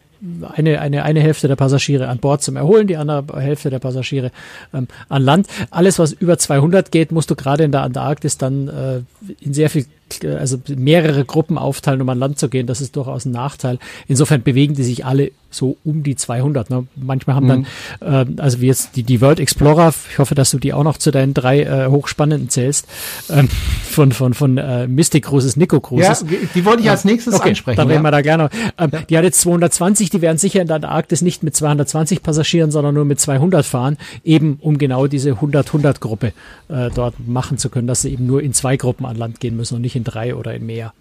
eine, 0.54 0.80
eine, 0.80 1.02
eine 1.02 1.20
Hälfte 1.20 1.48
der 1.48 1.56
Passagiere 1.56 2.06
an 2.06 2.18
Bord 2.18 2.42
zum 2.42 2.54
Erholen, 2.54 2.86
die 2.86 2.96
andere 2.96 3.40
Hälfte 3.40 3.70
der 3.70 3.80
Passagiere 3.80 4.30
ähm, 4.72 4.86
an 5.08 5.22
Land. 5.22 5.48
Alles, 5.70 5.98
was 5.98 6.12
über 6.12 6.38
200 6.38 6.92
geht, 6.92 7.10
musst 7.10 7.30
du 7.30 7.34
gerade 7.34 7.64
in 7.64 7.72
der 7.72 7.82
Antarktis 7.82 8.38
dann 8.38 8.68
äh, 8.68 9.00
in 9.40 9.52
sehr 9.52 9.68
viel 9.68 9.86
also 10.24 10.58
mehrere 10.68 11.24
Gruppen 11.24 11.58
aufteilen, 11.58 12.00
um 12.00 12.08
an 12.08 12.18
Land 12.18 12.38
zu 12.38 12.48
gehen. 12.48 12.66
Das 12.66 12.80
ist 12.80 12.96
durchaus 12.96 13.24
ein 13.24 13.32
Nachteil. 13.32 13.78
Insofern 14.08 14.42
bewegen 14.42 14.74
die 14.74 14.84
sich 14.84 15.04
alle 15.04 15.32
so 15.54 15.76
um 15.84 16.02
die 16.02 16.16
200. 16.16 16.70
Ne? 16.70 16.86
Manchmal 16.96 17.36
haben 17.36 17.46
mhm. 17.46 17.66
dann, 18.00 18.36
äh, 18.36 18.42
also 18.42 18.60
wie 18.60 18.66
jetzt 18.66 18.96
die, 18.96 19.02
die 19.02 19.20
World 19.20 19.40
Explorer, 19.40 19.92
ich 20.10 20.18
hoffe, 20.18 20.34
dass 20.34 20.50
du 20.50 20.58
die 20.58 20.72
auch 20.72 20.84
noch 20.84 20.96
zu 20.98 21.10
deinen 21.10 21.34
drei 21.34 21.62
äh, 21.62 21.86
hochspannenden 21.88 22.48
zählst, 22.48 22.86
ähm, 23.30 23.48
von, 23.48 24.12
von, 24.12 24.34
von 24.34 24.58
äh, 24.58 24.86
Mystic 24.86 25.24
Cruises, 25.26 25.56
Nico 25.56 25.80
Cruises. 25.80 26.24
Ja, 26.28 26.36
die 26.54 26.64
wollte 26.64 26.82
ich 26.82 26.90
als 26.90 27.04
nächstes 27.04 27.34
okay, 27.34 27.50
ansprechen. 27.50 27.76
Dann 27.76 27.88
ja. 27.88 27.94
reden 27.94 28.04
wir 28.04 28.10
da 28.10 28.22
gerne. 28.22 28.48
Ähm, 28.78 28.90
ja. 28.92 29.00
Die 29.02 29.18
hat 29.18 29.24
jetzt 29.24 29.40
220, 29.42 30.10
die 30.10 30.22
werden 30.22 30.38
sicher 30.38 30.60
in 30.60 30.66
der 30.66 30.76
Antarktis 30.76 31.22
nicht 31.22 31.42
mit 31.42 31.54
220 31.54 32.22
Passagieren, 32.22 32.70
sondern 32.70 32.94
nur 32.94 33.04
mit 33.04 33.20
200 33.20 33.64
fahren, 33.64 33.98
eben 34.24 34.58
um 34.60 34.78
genau 34.78 35.06
diese 35.06 35.32
100-100-Gruppe 35.32 36.32
äh, 36.68 36.90
dort 36.94 37.14
machen 37.26 37.58
zu 37.58 37.68
können, 37.68 37.86
dass 37.86 38.02
sie 38.02 38.12
eben 38.12 38.26
nur 38.26 38.42
in 38.42 38.52
zwei 38.54 38.76
Gruppen 38.76 39.06
an 39.06 39.16
Land 39.16 39.40
gehen 39.40 39.56
müssen 39.56 39.76
und 39.76 39.82
nicht 39.82 39.96
in 39.96 40.01
drei 40.04 40.34
oder 40.34 40.54
in 40.54 40.66
mehr. 40.66 40.92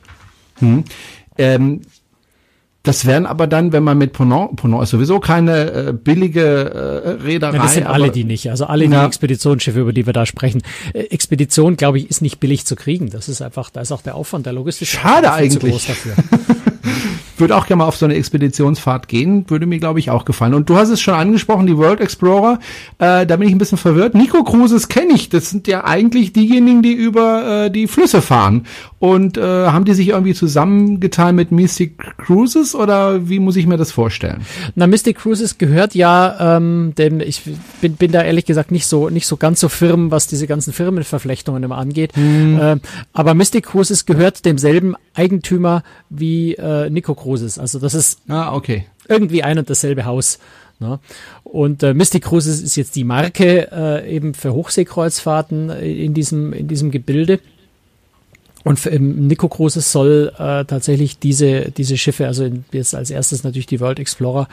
Hm. 0.60 0.84
Ähm, 1.38 1.82
das 2.84 3.06
wären 3.06 3.28
aber 3.28 3.46
dann, 3.46 3.74
wenn 3.74 3.84
man 3.84 4.00
mit 4.00 4.12
Ponant, 4.12 4.56
Ponant 4.56 4.82
ist 4.82 4.90
sowieso 4.90 5.20
keine 5.20 5.72
äh, 5.72 5.94
billige 5.94 6.42
äh, 6.42 7.10
Reederei. 7.24 7.58
Ja, 7.58 7.62
das 7.62 7.76
sind 7.76 7.86
alle 7.86 8.10
die 8.10 8.24
nicht. 8.24 8.50
Also 8.50 8.66
alle 8.66 8.88
die 8.88 8.94
ja. 8.94 9.06
Expeditionsschiffe, 9.06 9.80
über 9.80 9.94
die 9.94 10.08
wir 10.08 10.14
da 10.14 10.26
sprechen. 10.26 10.64
Äh, 10.94 11.02
Expedition, 11.04 11.78
glaube 11.78 12.00
ich, 12.00 12.10
ist 12.10 12.24
nicht 12.24 12.40
billig 12.40 12.66
zu 12.66 12.76
kriegen. 12.76 13.12
Das 13.12 13.30
ist 13.30 13.44
einfach, 13.44 13.70
da 13.70 13.82
ist 13.82 13.92
auch 13.92 14.02
der 14.02 14.16
Aufwand 14.16 14.48
der 14.48 14.54
Logistik. 14.54 14.88
Schade 14.88 15.32
eigentlich. 15.32 15.88
würde 17.38 17.56
auch 17.56 17.68
gerne 17.68 17.80
mal 17.80 17.88
auf 17.88 17.98
so 17.98 18.06
eine 18.06 18.16
Expeditionsfahrt 18.16 19.08
gehen, 19.08 19.46
würde 19.50 19.66
mir, 19.66 19.80
glaube 19.80 20.00
ich, 20.00 20.10
auch 20.10 20.26
gefallen. 20.26 20.54
Und 20.54 20.70
du 20.70 20.76
hast 20.76 20.90
es 20.90 21.02
schon 21.02 21.14
angesprochen, 21.14 21.68
die 21.68 21.78
World 21.78 22.02
Explorer, 22.02 22.60
äh, 23.00 23.26
da 23.26 23.38
bin 23.38 23.48
ich 23.48 23.54
ein 23.54 23.58
bisschen 23.58 23.78
verwirrt. 23.78 24.16
Nico 24.16 24.44
Cruises 24.44 24.88
kenne 24.88 25.14
ich, 25.14 25.30
das 25.30 25.50
sind 25.50 25.68
ja 25.68 25.84
eigentlich 25.84 26.34
diejenigen, 26.34 26.82
die 26.82 26.94
über 26.94 27.66
äh, 27.66 27.72
die 27.72 27.88
Flüsse 27.88 28.22
fahren. 28.22 28.66
Und 29.00 29.38
äh, 29.38 29.42
haben 29.42 29.86
die 29.86 29.96
sich 29.96 30.10
irgendwie 30.10 30.36
zusammengetan 30.36 31.36
mit 31.36 31.52
Mystic 31.52 31.98
Cruises 32.18 32.76
oder 32.76 33.28
wie 33.28 33.40
muss 33.40 33.56
ich 33.56 33.66
mir 33.66 33.78
das 33.78 33.92
vorstellen? 33.92 34.42
Na, 34.76 34.86
Mystic 34.86 35.18
Cruises 35.18 35.58
gehört 35.58 35.96
ja 35.96 36.58
ähm, 36.58 36.94
dem, 36.98 37.20
ich 37.20 37.42
bin, 37.82 37.96
bin 37.96 38.12
da 38.12 38.22
ehrlich 38.22 38.46
gesagt 38.46 38.70
nicht 38.70 38.86
so 38.86 39.10
nicht 39.10 39.26
so 39.26 39.38
ganz 39.38 39.60
so 39.60 39.70
firm, 39.70 40.12
was 40.12 40.28
diese 40.28 40.46
ganzen 40.46 40.72
Firmenverflechtungen 40.72 41.64
immer 41.64 41.80
angeht. 41.80 42.16
Mhm. 42.16 42.60
Ähm, 42.62 42.82
aber 43.14 43.34
Mystic 43.34 43.66
Cruises 43.66 44.06
gehört 44.06 44.46
demselben 44.46 44.96
Eigentümer 45.16 45.84
wie 46.10 46.54
äh, 46.54 46.90
Nico 46.90 47.16
Cruises. 47.16 47.31
Also 47.32 47.80
das 47.80 47.94
ist 47.94 48.20
ah, 48.28 48.54
okay. 48.54 48.86
irgendwie 49.08 49.44
ein 49.44 49.58
und 49.58 49.70
dasselbe 49.70 50.06
Haus. 50.06 50.40
Ne? 50.80 51.00
Und 51.44 51.84
äh, 51.84 51.94
Mystic 51.94 52.24
Cruises 52.24 52.62
ist 52.62 52.76
jetzt 52.76 52.96
die 52.96 53.04
Marke 53.04 53.72
äh, 53.72 54.16
eben 54.16 54.34
für 54.34 54.54
Hochseekreuzfahrten 54.54 55.70
in 55.70 56.14
diesem 56.14 56.54
in 56.54 56.68
diesem 56.68 56.92
Gebilde. 56.92 57.40
Und 58.64 58.86
ähm, 58.86 59.28
Nico 59.28 59.48
Cruises 59.48 59.92
soll 59.92 60.32
äh, 60.38 60.66
tatsächlich 60.66 61.20
diese, 61.20 61.72
diese 61.72 61.98
Schiffe, 61.98 62.28
also 62.28 62.50
jetzt 62.72 62.96
als 62.96 63.10
erstes 63.10 63.44
natürlich 63.44 63.68
die 63.68 63.80
World 63.80 64.00
Explorer, 64.00 64.48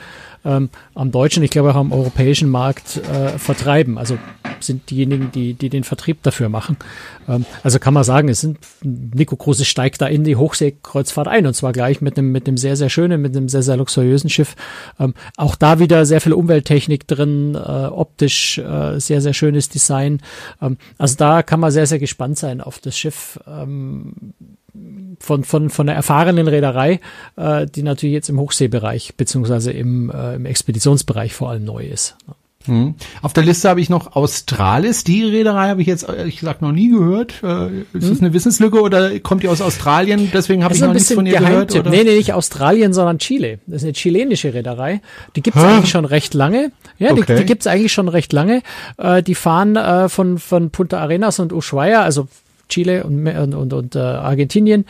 ähm, 0.45 0.69
am 0.95 1.11
deutschen, 1.11 1.43
ich 1.43 1.51
glaube 1.51 1.71
auch 1.71 1.75
am 1.75 1.91
europäischen 1.91 2.49
Markt 2.49 2.97
äh, 2.97 3.37
vertreiben. 3.37 3.97
Also 3.97 4.17
sind 4.59 4.89
diejenigen, 4.89 5.31
die, 5.31 5.53
die 5.53 5.69
den 5.69 5.83
Vertrieb 5.83 6.23
dafür 6.23 6.49
machen. 6.49 6.77
Ähm, 7.27 7.45
also 7.63 7.79
kann 7.79 7.93
man 7.93 8.03
sagen, 8.03 8.29
es 8.29 8.41
sind 8.41 8.59
Nico 8.81 9.35
Cruises 9.35 9.67
steigt 9.67 10.01
da 10.01 10.07
in 10.07 10.23
die 10.23 10.35
Hochseekreuzfahrt 10.35 11.27
ein 11.27 11.45
und 11.45 11.53
zwar 11.53 11.71
gleich 11.73 12.01
mit 12.01 12.17
einem 12.17 12.31
mit 12.31 12.47
einem 12.47 12.57
sehr 12.57 12.75
sehr 12.75 12.89
schönen, 12.89 13.21
mit 13.21 13.35
einem 13.35 13.49
sehr 13.49 13.63
sehr 13.63 13.77
luxuriösen 13.77 14.29
Schiff. 14.29 14.55
Ähm, 14.99 15.13
auch 15.37 15.55
da 15.55 15.79
wieder 15.79 16.05
sehr 16.05 16.21
viel 16.21 16.33
Umwelttechnik 16.33 17.07
drin, 17.07 17.55
äh, 17.55 17.57
optisch 17.57 18.57
äh, 18.57 18.99
sehr 18.99 19.21
sehr 19.21 19.33
schönes 19.33 19.69
Design. 19.69 20.21
Ähm, 20.61 20.77
also 20.97 21.15
da 21.15 21.43
kann 21.43 21.59
man 21.59 21.71
sehr 21.71 21.85
sehr 21.85 21.99
gespannt 21.99 22.37
sein 22.37 22.61
auf 22.61 22.79
das 22.79 22.97
Schiff. 22.97 23.39
Ähm, 23.47 23.98
von, 25.19 25.43
von, 25.43 25.69
von 25.69 25.87
der 25.87 25.95
erfahrenen 25.95 26.47
Reederei, 26.47 26.99
äh, 27.35 27.65
die 27.65 27.83
natürlich 27.83 28.13
jetzt 28.13 28.29
im 28.29 28.39
Hochseebereich 28.39 29.15
beziehungsweise 29.15 29.71
im, 29.71 30.09
äh, 30.09 30.35
im 30.35 30.45
Expeditionsbereich 30.45 31.33
vor 31.33 31.49
allem 31.49 31.65
neu 31.65 31.85
ist. 31.85 32.15
Hm. 32.65 32.95
Auf 33.21 33.31
der 33.31 33.43
Liste 33.43 33.69
habe 33.69 33.79
ich 33.79 33.89
noch 33.89 34.15
Australis. 34.15 35.05
Die 35.05 35.23
Reederei 35.23 35.69
habe 35.69 35.81
ich 35.81 35.87
jetzt 35.87 36.07
ehrlich 36.07 36.39
gesagt 36.39 36.61
noch 36.61 36.73
nie 36.73 36.89
gehört. 36.89 37.41
Äh, 37.41 37.67
ist 37.93 38.03
hm. 38.03 38.09
das 38.09 38.19
eine 38.19 38.33
Wissenslücke 38.33 38.81
oder 38.81 39.17
kommt 39.21 39.43
die 39.43 39.47
aus 39.47 39.61
Australien? 39.61 40.29
Deswegen 40.33 40.63
habe 40.63 40.73
ich 40.73 40.81
noch 40.81 40.93
nichts 40.93 41.13
von 41.13 41.25
ihr 41.25 41.39
gehört. 41.39 41.73
Oder? 41.73 41.89
Nee, 41.89 42.03
nee, 42.03 42.17
nicht 42.17 42.33
Australien, 42.33 42.91
sondern 42.91 43.17
Chile. 43.17 43.59
Das 43.65 43.77
ist 43.77 43.83
eine 43.83 43.93
chilenische 43.93 44.53
Reederei. 44.53 45.01
Die 45.35 45.41
gibt's 45.41 45.59
ha? 45.59 45.77
eigentlich 45.77 45.89
schon 45.89 46.05
recht 46.05 46.33
lange. 46.33 46.71
Ja, 46.97 47.11
okay. 47.11 47.23
die, 47.27 47.35
die 47.35 47.45
gibt's 47.45 47.65
eigentlich 47.65 47.93
schon 47.93 48.09
recht 48.09 48.33
lange. 48.33 48.61
Äh, 48.97 49.23
die 49.23 49.35
fahren 49.35 49.77
äh, 49.77 50.09
von, 50.09 50.37
von 50.37 50.69
Punta 50.69 50.99
Arenas 50.99 51.39
und 51.39 51.53
Ushuaia, 51.53 52.01
also 52.01 52.27
Chile 52.69 53.03
und, 53.03 53.27
und, 53.27 53.73
und 53.73 53.95
äh, 53.95 53.99
Argentinien, 53.99 54.85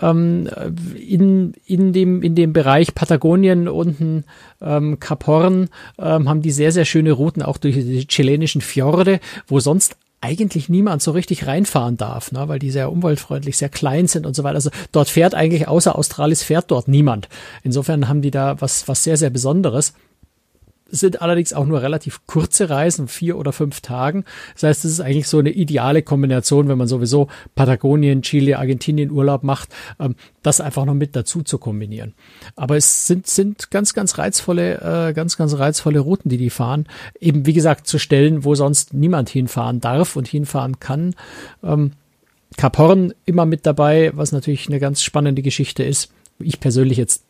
ähm, 0.00 0.48
in, 0.96 1.54
in, 1.66 1.92
dem, 1.92 2.22
in 2.22 2.34
dem 2.34 2.52
Bereich 2.52 2.94
Patagonien 2.94 3.68
unten 3.68 4.24
ähm, 4.60 5.00
Kap 5.00 5.26
Horn 5.26 5.68
ähm, 5.98 6.28
haben 6.28 6.42
die 6.42 6.50
sehr, 6.50 6.72
sehr 6.72 6.84
schöne 6.84 7.12
Routen 7.12 7.42
auch 7.42 7.58
durch 7.58 7.74
die 7.74 8.06
chilenischen 8.06 8.60
Fjorde, 8.60 9.20
wo 9.46 9.60
sonst 9.60 9.96
eigentlich 10.22 10.68
niemand 10.68 11.02
so 11.02 11.10
richtig 11.10 11.46
reinfahren 11.46 11.96
darf, 11.96 12.30
ne, 12.30 12.46
weil 12.46 12.60
die 12.60 12.70
sehr 12.70 12.92
umweltfreundlich, 12.92 13.56
sehr 13.56 13.68
klein 13.68 14.06
sind 14.06 14.24
und 14.24 14.34
so 14.34 14.44
weiter. 14.44 14.54
Also 14.54 14.70
dort 14.92 15.08
fährt 15.08 15.34
eigentlich 15.34 15.66
außer 15.66 15.98
Australis 15.98 16.44
fährt 16.44 16.70
dort 16.70 16.86
niemand. 16.86 17.28
Insofern 17.64 18.08
haben 18.08 18.22
die 18.22 18.30
da 18.30 18.60
was, 18.60 18.86
was 18.86 19.02
sehr, 19.02 19.16
sehr 19.16 19.30
Besonderes 19.30 19.94
sind 20.92 21.22
allerdings 21.22 21.54
auch 21.54 21.64
nur 21.64 21.82
relativ 21.82 22.20
kurze 22.26 22.68
Reisen, 22.70 23.08
vier 23.08 23.38
oder 23.38 23.52
fünf 23.52 23.80
Tagen. 23.80 24.24
Das 24.54 24.62
heißt, 24.62 24.84
es 24.84 24.92
ist 24.92 25.00
eigentlich 25.00 25.26
so 25.26 25.38
eine 25.38 25.50
ideale 25.50 26.02
Kombination, 26.02 26.68
wenn 26.68 26.76
man 26.78 26.86
sowieso 26.86 27.28
Patagonien, 27.54 28.22
Chile, 28.22 28.58
Argentinien 28.58 29.10
Urlaub 29.10 29.42
macht, 29.42 29.70
ähm, 29.98 30.14
das 30.42 30.60
einfach 30.60 30.84
noch 30.84 30.94
mit 30.94 31.16
dazu 31.16 31.42
zu 31.42 31.58
kombinieren. 31.58 32.12
Aber 32.56 32.76
es 32.76 33.06
sind, 33.06 33.26
sind 33.26 33.70
ganz, 33.70 33.94
ganz 33.94 34.18
reizvolle, 34.18 35.08
äh, 35.08 35.12
ganz, 35.14 35.36
ganz 35.38 35.56
reizvolle 35.56 36.00
Routen, 36.00 36.28
die 36.28 36.36
die 36.36 36.50
fahren. 36.50 36.86
Eben, 37.18 37.46
wie 37.46 37.54
gesagt, 37.54 37.86
zu 37.86 37.98
Stellen, 37.98 38.44
wo 38.44 38.54
sonst 38.54 38.92
niemand 38.92 39.30
hinfahren 39.30 39.80
darf 39.80 40.14
und 40.14 40.28
hinfahren 40.28 40.78
kann. 40.78 41.14
Ähm, 41.64 41.92
Kap 42.58 42.76
Horn 42.76 43.14
immer 43.24 43.46
mit 43.46 43.64
dabei, 43.64 44.12
was 44.14 44.32
natürlich 44.32 44.68
eine 44.68 44.78
ganz 44.78 45.02
spannende 45.02 45.40
Geschichte 45.40 45.84
ist 45.84 46.12
ich 46.38 46.60
persönlich 46.60 46.98
jetzt, 46.98 47.24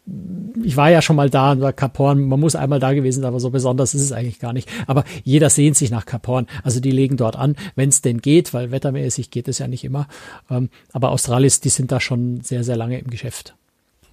ich 0.62 0.76
war 0.76 0.90
ja 0.90 1.02
schon 1.02 1.16
mal 1.16 1.30
da 1.30 1.52
und 1.52 1.60
war 1.60 1.74
Horn, 1.98 2.22
man 2.22 2.40
muss 2.40 2.56
einmal 2.56 2.80
da 2.80 2.92
gewesen 2.92 3.20
sein, 3.20 3.28
aber 3.28 3.40
so 3.40 3.50
besonders 3.50 3.94
ist 3.94 4.02
es 4.02 4.12
eigentlich 4.12 4.38
gar 4.38 4.52
nicht. 4.52 4.68
Aber 4.86 5.04
jeder 5.24 5.50
sehnt 5.50 5.76
sich 5.76 5.90
nach 5.90 6.06
Kap 6.06 6.26
Horn. 6.26 6.46
Also 6.62 6.80
die 6.80 6.90
legen 6.90 7.16
dort 7.16 7.36
an, 7.36 7.56
wenn 7.74 7.88
es 7.88 8.02
denn 8.02 8.20
geht, 8.20 8.54
weil 8.54 8.70
wettermäßig 8.70 9.30
geht 9.30 9.48
es 9.48 9.58
ja 9.58 9.68
nicht 9.68 9.84
immer. 9.84 10.08
Ähm, 10.50 10.70
aber 10.92 11.10
Australis, 11.10 11.60
die 11.60 11.68
sind 11.68 11.92
da 11.92 12.00
schon 12.00 12.40
sehr, 12.40 12.64
sehr 12.64 12.76
lange 12.76 12.98
im 12.98 13.10
Geschäft. 13.10 13.54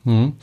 Mhm. 0.04 0.34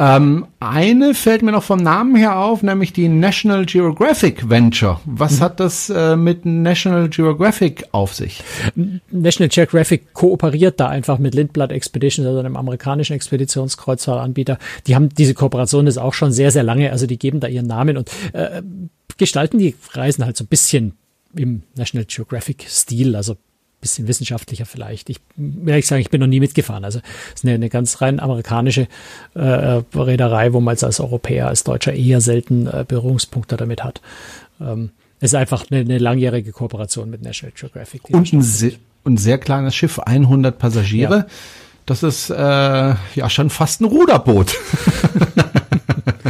Ähm, 0.00 0.46
eine 0.60 1.12
fällt 1.12 1.42
mir 1.42 1.50
noch 1.50 1.64
vom 1.64 1.80
Namen 1.80 2.14
her 2.14 2.38
auf, 2.38 2.62
nämlich 2.62 2.92
die 2.92 3.08
National 3.08 3.66
Geographic 3.66 4.48
Venture. 4.48 5.00
Was 5.04 5.38
mhm. 5.38 5.40
hat 5.40 5.60
das 5.60 5.90
äh, 5.90 6.14
mit 6.16 6.46
National 6.46 7.08
Geographic 7.08 7.84
auf 7.90 8.14
sich? 8.14 8.44
National 9.10 9.48
Geographic 9.48 10.14
kooperiert 10.14 10.78
da 10.78 10.86
einfach 10.86 11.18
mit 11.18 11.34
Lindblad 11.34 11.72
Expeditions, 11.72 12.28
also 12.28 12.38
einem 12.38 12.56
amerikanischen 12.56 13.14
Expeditionskreuzfahrtanbieter. 13.14 14.58
Die 14.86 14.94
haben 14.94 15.08
diese 15.08 15.34
Kooperation 15.34 15.88
ist 15.88 15.98
auch 15.98 16.14
schon 16.14 16.30
sehr, 16.30 16.52
sehr 16.52 16.62
lange, 16.62 16.92
also 16.92 17.06
die 17.06 17.18
geben 17.18 17.40
da 17.40 17.48
ihren 17.48 17.66
Namen 17.66 17.96
und 17.96 18.08
äh, 18.34 18.62
gestalten 19.16 19.58
die 19.58 19.74
Reisen 19.92 20.24
halt 20.24 20.36
so 20.36 20.44
ein 20.44 20.48
bisschen 20.48 20.92
im 21.34 21.62
National 21.76 22.04
Geographic 22.04 22.66
Stil, 22.68 23.16
also 23.16 23.36
bisschen 23.80 24.08
wissenschaftlicher 24.08 24.66
vielleicht. 24.66 25.08
Ich 25.10 25.20
ehrlich 25.66 25.86
sagen, 25.86 26.00
ich 26.00 26.10
bin 26.10 26.20
noch 26.20 26.26
nie 26.26 26.40
mitgefahren. 26.40 26.84
Also 26.84 27.00
es 27.28 27.40
ist 27.40 27.44
eine, 27.44 27.54
eine 27.54 27.68
ganz 27.68 28.00
rein 28.00 28.20
amerikanische 28.20 28.88
äh, 29.34 29.40
Reederei, 29.40 30.52
wo 30.52 30.60
man 30.60 30.72
jetzt 30.72 30.84
als 30.84 31.00
Europäer, 31.00 31.48
als 31.48 31.64
Deutscher 31.64 31.92
eher 31.92 32.20
selten 32.20 32.66
äh, 32.66 32.84
Berührungspunkte 32.86 33.56
damit 33.56 33.84
hat. 33.84 34.00
Ähm, 34.60 34.90
es 35.20 35.32
ist 35.32 35.34
einfach 35.34 35.64
eine, 35.70 35.80
eine 35.80 35.98
langjährige 35.98 36.52
Kooperation 36.52 37.10
mit 37.10 37.22
National 37.22 37.52
Geographic. 37.58 38.02
Und 38.10 38.32
ein, 38.32 38.42
sehr, 38.42 38.72
ein 39.04 39.16
sehr 39.16 39.38
kleines 39.38 39.74
Schiff, 39.74 39.98
100 39.98 40.58
Passagiere. 40.58 41.16
Ja. 41.16 41.26
Das 41.86 42.02
ist 42.02 42.30
äh, 42.30 42.36
ja 42.36 43.30
schon 43.30 43.48
fast 43.48 43.80
ein 43.80 43.86
Ruderboot. 43.86 44.54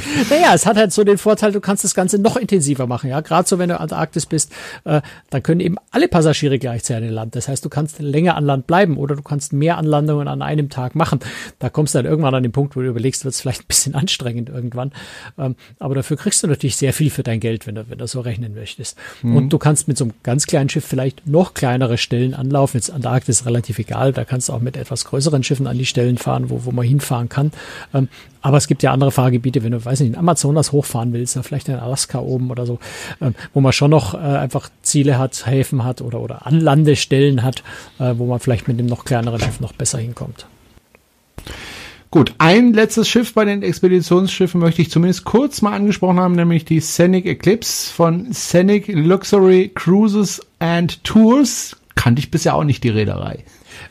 naja, 0.30 0.54
es 0.54 0.66
hat 0.66 0.76
halt 0.76 0.92
so 0.92 1.04
den 1.04 1.18
Vorteil, 1.18 1.52
du 1.52 1.60
kannst 1.60 1.84
das 1.84 1.94
Ganze 1.94 2.18
noch 2.18 2.36
intensiver 2.36 2.86
machen. 2.86 3.10
Ja, 3.10 3.20
gerade 3.20 3.48
so, 3.48 3.58
wenn 3.58 3.68
du 3.68 3.78
Antarktis 3.78 4.26
bist, 4.26 4.52
äh, 4.84 5.00
dann 5.30 5.42
können 5.42 5.60
eben 5.60 5.76
alle 5.90 6.08
Passagiere 6.08 6.58
gleichzeitig 6.58 7.08
an 7.08 7.14
Land. 7.14 7.36
Das 7.36 7.48
heißt, 7.48 7.64
du 7.64 7.68
kannst 7.68 8.00
länger 8.00 8.36
an 8.36 8.44
Land 8.44 8.66
bleiben 8.66 8.96
oder 8.96 9.16
du 9.16 9.22
kannst 9.22 9.52
mehr 9.52 9.78
Anlandungen 9.78 10.28
an 10.28 10.42
einem 10.42 10.68
Tag 10.70 10.94
machen. 10.94 11.20
Da 11.58 11.70
kommst 11.70 11.94
du 11.94 11.98
dann 11.98 12.06
irgendwann 12.06 12.34
an 12.34 12.42
den 12.42 12.52
Punkt, 12.52 12.76
wo 12.76 12.80
du 12.80 12.88
überlegst, 12.88 13.24
wird 13.24 13.34
es 13.34 13.40
vielleicht 13.40 13.62
ein 13.62 13.68
bisschen 13.68 13.94
anstrengend 13.94 14.48
irgendwann. 14.48 14.92
Ähm, 15.38 15.56
aber 15.78 15.94
dafür 15.94 16.16
kriegst 16.16 16.42
du 16.42 16.46
natürlich 16.46 16.76
sehr 16.76 16.92
viel 16.92 17.10
für 17.10 17.22
dein 17.22 17.40
Geld, 17.40 17.66
wenn 17.66 17.74
du, 17.74 17.88
wenn 17.88 17.98
du 17.98 18.06
so 18.06 18.20
rechnen 18.20 18.54
möchtest. 18.54 18.96
Mhm. 19.22 19.36
Und 19.36 19.48
du 19.50 19.58
kannst 19.58 19.88
mit 19.88 19.98
so 19.98 20.04
einem 20.04 20.14
ganz 20.22 20.46
kleinen 20.46 20.68
Schiff 20.68 20.84
vielleicht 20.84 21.26
noch 21.26 21.54
kleinere 21.54 21.98
Stellen 21.98 22.34
anlaufen. 22.34 22.78
Jetzt 22.78 22.90
Antarktis 22.90 23.40
ist 23.40 23.46
relativ 23.46 23.78
egal. 23.78 24.12
Da 24.12 24.24
kannst 24.24 24.48
du 24.48 24.52
auch 24.52 24.60
mit 24.60 24.76
etwas 24.76 25.04
größeren 25.04 25.42
Schiffen 25.42 25.66
an 25.66 25.78
die 25.78 25.86
Stellen 25.86 26.18
fahren, 26.18 26.50
wo, 26.50 26.64
wo 26.64 26.72
man 26.72 26.86
hinfahren 26.86 27.28
kann. 27.28 27.52
Ähm, 27.94 28.08
aber 28.40 28.56
es 28.56 28.66
gibt 28.66 28.82
ja 28.82 28.92
andere 28.92 29.10
Fahrgebiete, 29.10 29.62
wenn 29.64 29.72
du, 29.72 29.84
weiß 29.88 30.00
nicht, 30.00 30.10
in 30.10 30.18
Amazonas 30.18 30.72
hochfahren 30.72 31.12
willst, 31.12 31.36
oder 31.36 31.44
vielleicht 31.44 31.68
in 31.68 31.74
Alaska 31.74 32.18
oben 32.18 32.50
oder 32.50 32.66
so, 32.66 32.78
ähm, 33.20 33.34
wo 33.54 33.60
man 33.60 33.72
schon 33.72 33.90
noch 33.90 34.14
äh, 34.14 34.18
einfach 34.18 34.70
Ziele 34.82 35.18
hat, 35.18 35.46
Häfen 35.46 35.84
hat 35.84 36.00
oder, 36.00 36.20
oder 36.20 36.46
Anlandestellen 36.46 37.42
hat, 37.42 37.62
äh, 37.98 38.14
wo 38.16 38.26
man 38.26 38.40
vielleicht 38.40 38.68
mit 38.68 38.78
dem 38.78 38.86
noch 38.86 39.04
kleineren 39.04 39.40
Schiff 39.40 39.60
noch 39.60 39.72
besser 39.72 39.98
hinkommt. 39.98 40.46
Gut, 42.10 42.34
ein 42.38 42.72
letztes 42.72 43.06
Schiff 43.06 43.34
bei 43.34 43.44
den 43.44 43.62
Expeditionsschiffen 43.62 44.60
möchte 44.60 44.80
ich 44.80 44.90
zumindest 44.90 45.24
kurz 45.24 45.60
mal 45.60 45.74
angesprochen 45.74 46.18
haben, 46.18 46.34
nämlich 46.34 46.64
die 46.64 46.80
Scenic 46.80 47.26
Eclipse 47.26 47.92
von 47.92 48.32
Scenic 48.32 48.88
Luxury 48.88 49.70
Cruises 49.74 50.40
and 50.58 51.04
Tours. 51.04 51.76
Kannte 51.96 52.20
ich 52.20 52.30
bisher 52.30 52.54
auch 52.54 52.64
nicht 52.64 52.82
die 52.82 52.88
Reederei. 52.88 53.44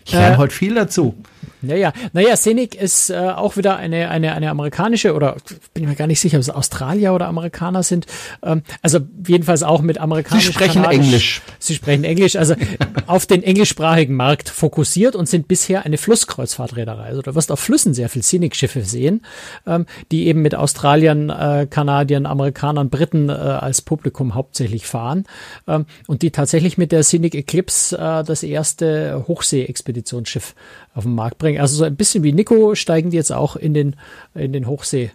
Ich 0.06 0.13
lerne 0.13 0.36
äh, 0.36 0.38
heute 0.38 0.54
viel 0.54 0.74
dazu. 0.74 1.13
Naja, 1.61 1.91
naja, 2.13 2.35
Scenic 2.35 2.75
ist 2.75 3.09
äh, 3.09 3.15
auch 3.15 3.57
wieder 3.57 3.77
eine, 3.77 4.09
eine, 4.09 4.33
eine 4.33 4.49
amerikanische 4.49 5.13
oder 5.13 5.37
bin 5.73 5.83
ich 5.83 5.89
mir 5.89 5.95
gar 5.95 6.07
nicht 6.07 6.19
sicher, 6.19 6.37
ob 6.37 6.41
es 6.41 6.49
Australier 6.49 7.13
oder 7.13 7.27
Amerikaner 7.27 7.81
sind. 7.83 8.05
Ähm, 8.43 8.61
also 8.81 8.99
jedenfalls 9.25 9.63
auch 9.63 9.81
mit 9.81 9.97
amerikanisch. 9.99 10.45
Sie 10.45 10.53
sprechen 10.53 10.83
Englisch. 10.83 11.41
Sie 11.59 11.73
sprechen 11.73 12.03
Englisch, 12.03 12.35
also 12.35 12.55
auf 13.07 13.25
den 13.25 13.41
englischsprachigen 13.41 14.15
Markt 14.15 14.49
fokussiert 14.49 15.15
und 15.15 15.27
sind 15.27 15.47
bisher 15.47 15.83
eine 15.85 15.97
Flusskreuzfahrtreederei. 15.97 17.05
Also 17.05 17.21
du 17.23 17.33
wirst 17.33 17.51
auf 17.51 17.59
Flüssen 17.59 17.93
sehr 17.93 18.09
viel 18.09 18.21
Scenic-Schiffe 18.21 18.83
sehen, 18.83 19.25
ähm, 19.65 19.87
die 20.11 20.27
eben 20.27 20.43
mit 20.43 20.53
Australiern, 20.53 21.29
äh, 21.29 21.67
Kanadiern, 21.69 22.27
Amerikanern, 22.27 22.89
Briten 22.89 23.29
äh, 23.29 23.33
als 23.33 23.81
Publikum 23.81 24.35
hauptsächlich 24.35 24.85
fahren 24.85 25.25
ähm, 25.67 25.85
und 26.05 26.21
die 26.21 26.31
tatsächlich 26.31 26.77
mit 26.77 26.91
der 26.91 27.03
Scenic 27.03 27.33
Eclipse 27.33 27.97
äh, 27.97 28.23
das 28.23 28.43
erste 28.43 29.25
Hochsee-Expeditionsschiff 29.27 30.53
auf 30.98 31.04
den 31.04 31.16
Markt 31.16 31.38
bringen. 31.38 31.62
Also 31.62 31.77
so 31.77 31.84
ein 31.84 31.96
bisschen 31.96 32.24
wie 32.24 32.34
Nico 32.34 32.75
steigen 32.75 33.12
die 33.12 33.18
jetzt 33.18 33.32
auch 33.32 33.56
in 33.56 33.74
den, 33.74 33.96
in 34.36 34.51
den 34.51 34.68
Hochsee. 34.68 35.12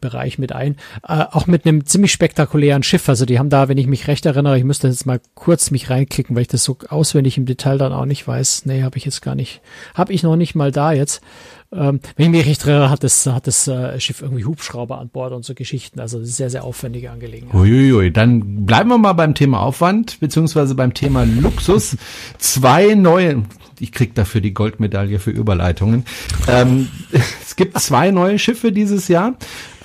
Bereich 0.00 0.40
mit 0.40 0.50
ein, 0.50 0.74
äh, 1.06 1.22
auch 1.30 1.46
mit 1.46 1.64
einem 1.64 1.86
ziemlich 1.86 2.10
spektakulären 2.10 2.82
Schiff. 2.82 3.08
Also 3.08 3.26
die 3.26 3.38
haben 3.38 3.48
da, 3.48 3.68
wenn 3.68 3.78
ich 3.78 3.86
mich 3.86 4.08
recht 4.08 4.26
erinnere, 4.26 4.58
ich 4.58 4.64
müsste 4.64 4.88
jetzt 4.88 5.06
mal 5.06 5.20
kurz 5.36 5.70
mich 5.70 5.88
reinklicken, 5.88 6.34
weil 6.34 6.42
ich 6.42 6.48
das 6.48 6.64
so 6.64 6.78
auswendig 6.88 7.38
im 7.38 7.46
Detail 7.46 7.78
dann 7.78 7.92
auch 7.92 8.04
nicht 8.04 8.26
weiß. 8.26 8.66
Nee, 8.66 8.82
habe 8.82 8.98
ich 8.98 9.04
jetzt 9.04 9.22
gar 9.22 9.36
nicht, 9.36 9.60
habe 9.94 10.12
ich 10.12 10.24
noch 10.24 10.34
nicht 10.34 10.56
mal 10.56 10.72
da 10.72 10.90
jetzt. 10.90 11.22
Ähm, 11.70 12.00
wenn 12.16 12.26
ich 12.26 12.30
mich 12.30 12.46
recht 12.46 12.64
erinnere, 12.64 12.88
hat 12.88 13.04
das, 13.04 13.26
hat 13.26 13.46
das 13.46 13.68
äh, 13.68 14.00
Schiff 14.00 14.22
irgendwie 14.22 14.46
Hubschrauber 14.46 14.98
an 14.98 15.10
Bord 15.10 15.32
und 15.32 15.44
so 15.44 15.54
Geschichten. 15.54 16.00
Also 16.00 16.24
sehr, 16.24 16.48
sehr 16.48 16.64
aufwendige 16.64 17.10
Angelegenheit. 17.10 17.54
Uiuiui, 17.54 18.10
dann 18.10 18.64
bleiben 18.64 18.88
wir 18.88 18.96
mal 18.96 19.12
beim 19.12 19.34
Thema 19.34 19.60
Aufwand, 19.60 20.18
beziehungsweise 20.20 20.74
beim 20.74 20.94
Thema 20.94 21.24
Luxus. 21.24 21.98
Zwei 22.38 22.94
neue, 22.94 23.42
ich 23.80 23.92
krieg 23.92 24.14
dafür 24.14 24.40
die 24.40 24.54
Goldmedaille 24.54 25.18
für 25.18 25.30
Überleitungen. 25.30 26.06
Ähm, 26.48 26.88
es 27.42 27.54
gibt 27.54 27.78
zwei 27.78 28.12
neue 28.12 28.38
Schiffe 28.38 28.72
dieses 28.72 29.08
Jahr 29.08 29.34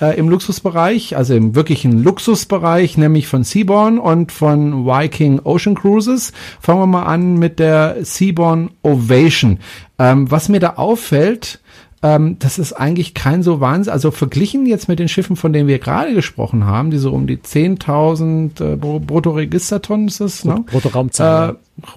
äh, 0.00 0.18
im 0.18 0.28
Luxusbereich, 0.28 1.16
also 1.16 1.34
im 1.34 1.54
wirklichen 1.54 2.02
Luxusbereich, 2.02 2.96
nämlich 2.96 3.26
von 3.26 3.44
Seaborn 3.44 3.98
und 3.98 4.32
von 4.32 4.86
Viking 4.86 5.40
Ocean 5.44 5.74
Cruises. 5.74 6.32
Fangen 6.60 6.80
wir 6.80 6.86
mal 6.86 7.04
an 7.04 7.38
mit 7.38 7.58
der 7.58 7.98
Seaborn 8.02 8.70
Ovation. 8.82 9.58
Ähm, 9.98 10.30
was 10.30 10.48
mir 10.48 10.60
da 10.60 10.74
auffällt, 10.76 11.60
ähm, 12.04 12.36
das 12.38 12.58
ist 12.58 12.74
eigentlich 12.74 13.14
kein 13.14 13.42
so 13.42 13.60
Wahnsinn. 13.60 13.90
Also 13.90 14.10
verglichen 14.10 14.66
jetzt 14.66 14.88
mit 14.88 14.98
den 14.98 15.08
Schiffen, 15.08 15.36
von 15.36 15.54
denen 15.54 15.68
wir 15.68 15.78
gerade 15.78 16.12
gesprochen 16.12 16.66
haben, 16.66 16.90
die 16.90 16.98
so 16.98 17.10
um 17.10 17.26
die 17.26 17.38
10.000 17.38 18.72
äh, 18.72 18.76
Bruttoregistertonnen 18.76 20.08
ist 20.08 20.20
es, 20.20 20.44
ne? 20.44 20.62
Bruttoraumzahl. 20.66 21.52
Äh, 21.52 21.54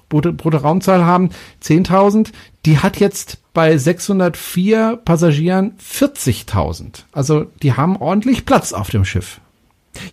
Brutto, 0.08 0.32
Bruttoraumzahl 0.32 1.04
haben, 1.04 1.28
10.000. 1.62 2.28
Die 2.64 2.78
hat 2.78 2.98
jetzt 2.98 3.36
bei 3.52 3.76
604 3.76 4.98
Passagieren 5.04 5.74
40.000. 5.78 7.04
Also 7.12 7.44
die 7.62 7.74
haben 7.74 7.96
ordentlich 7.98 8.46
Platz 8.46 8.72
auf 8.72 8.88
dem 8.88 9.04
Schiff. 9.04 9.42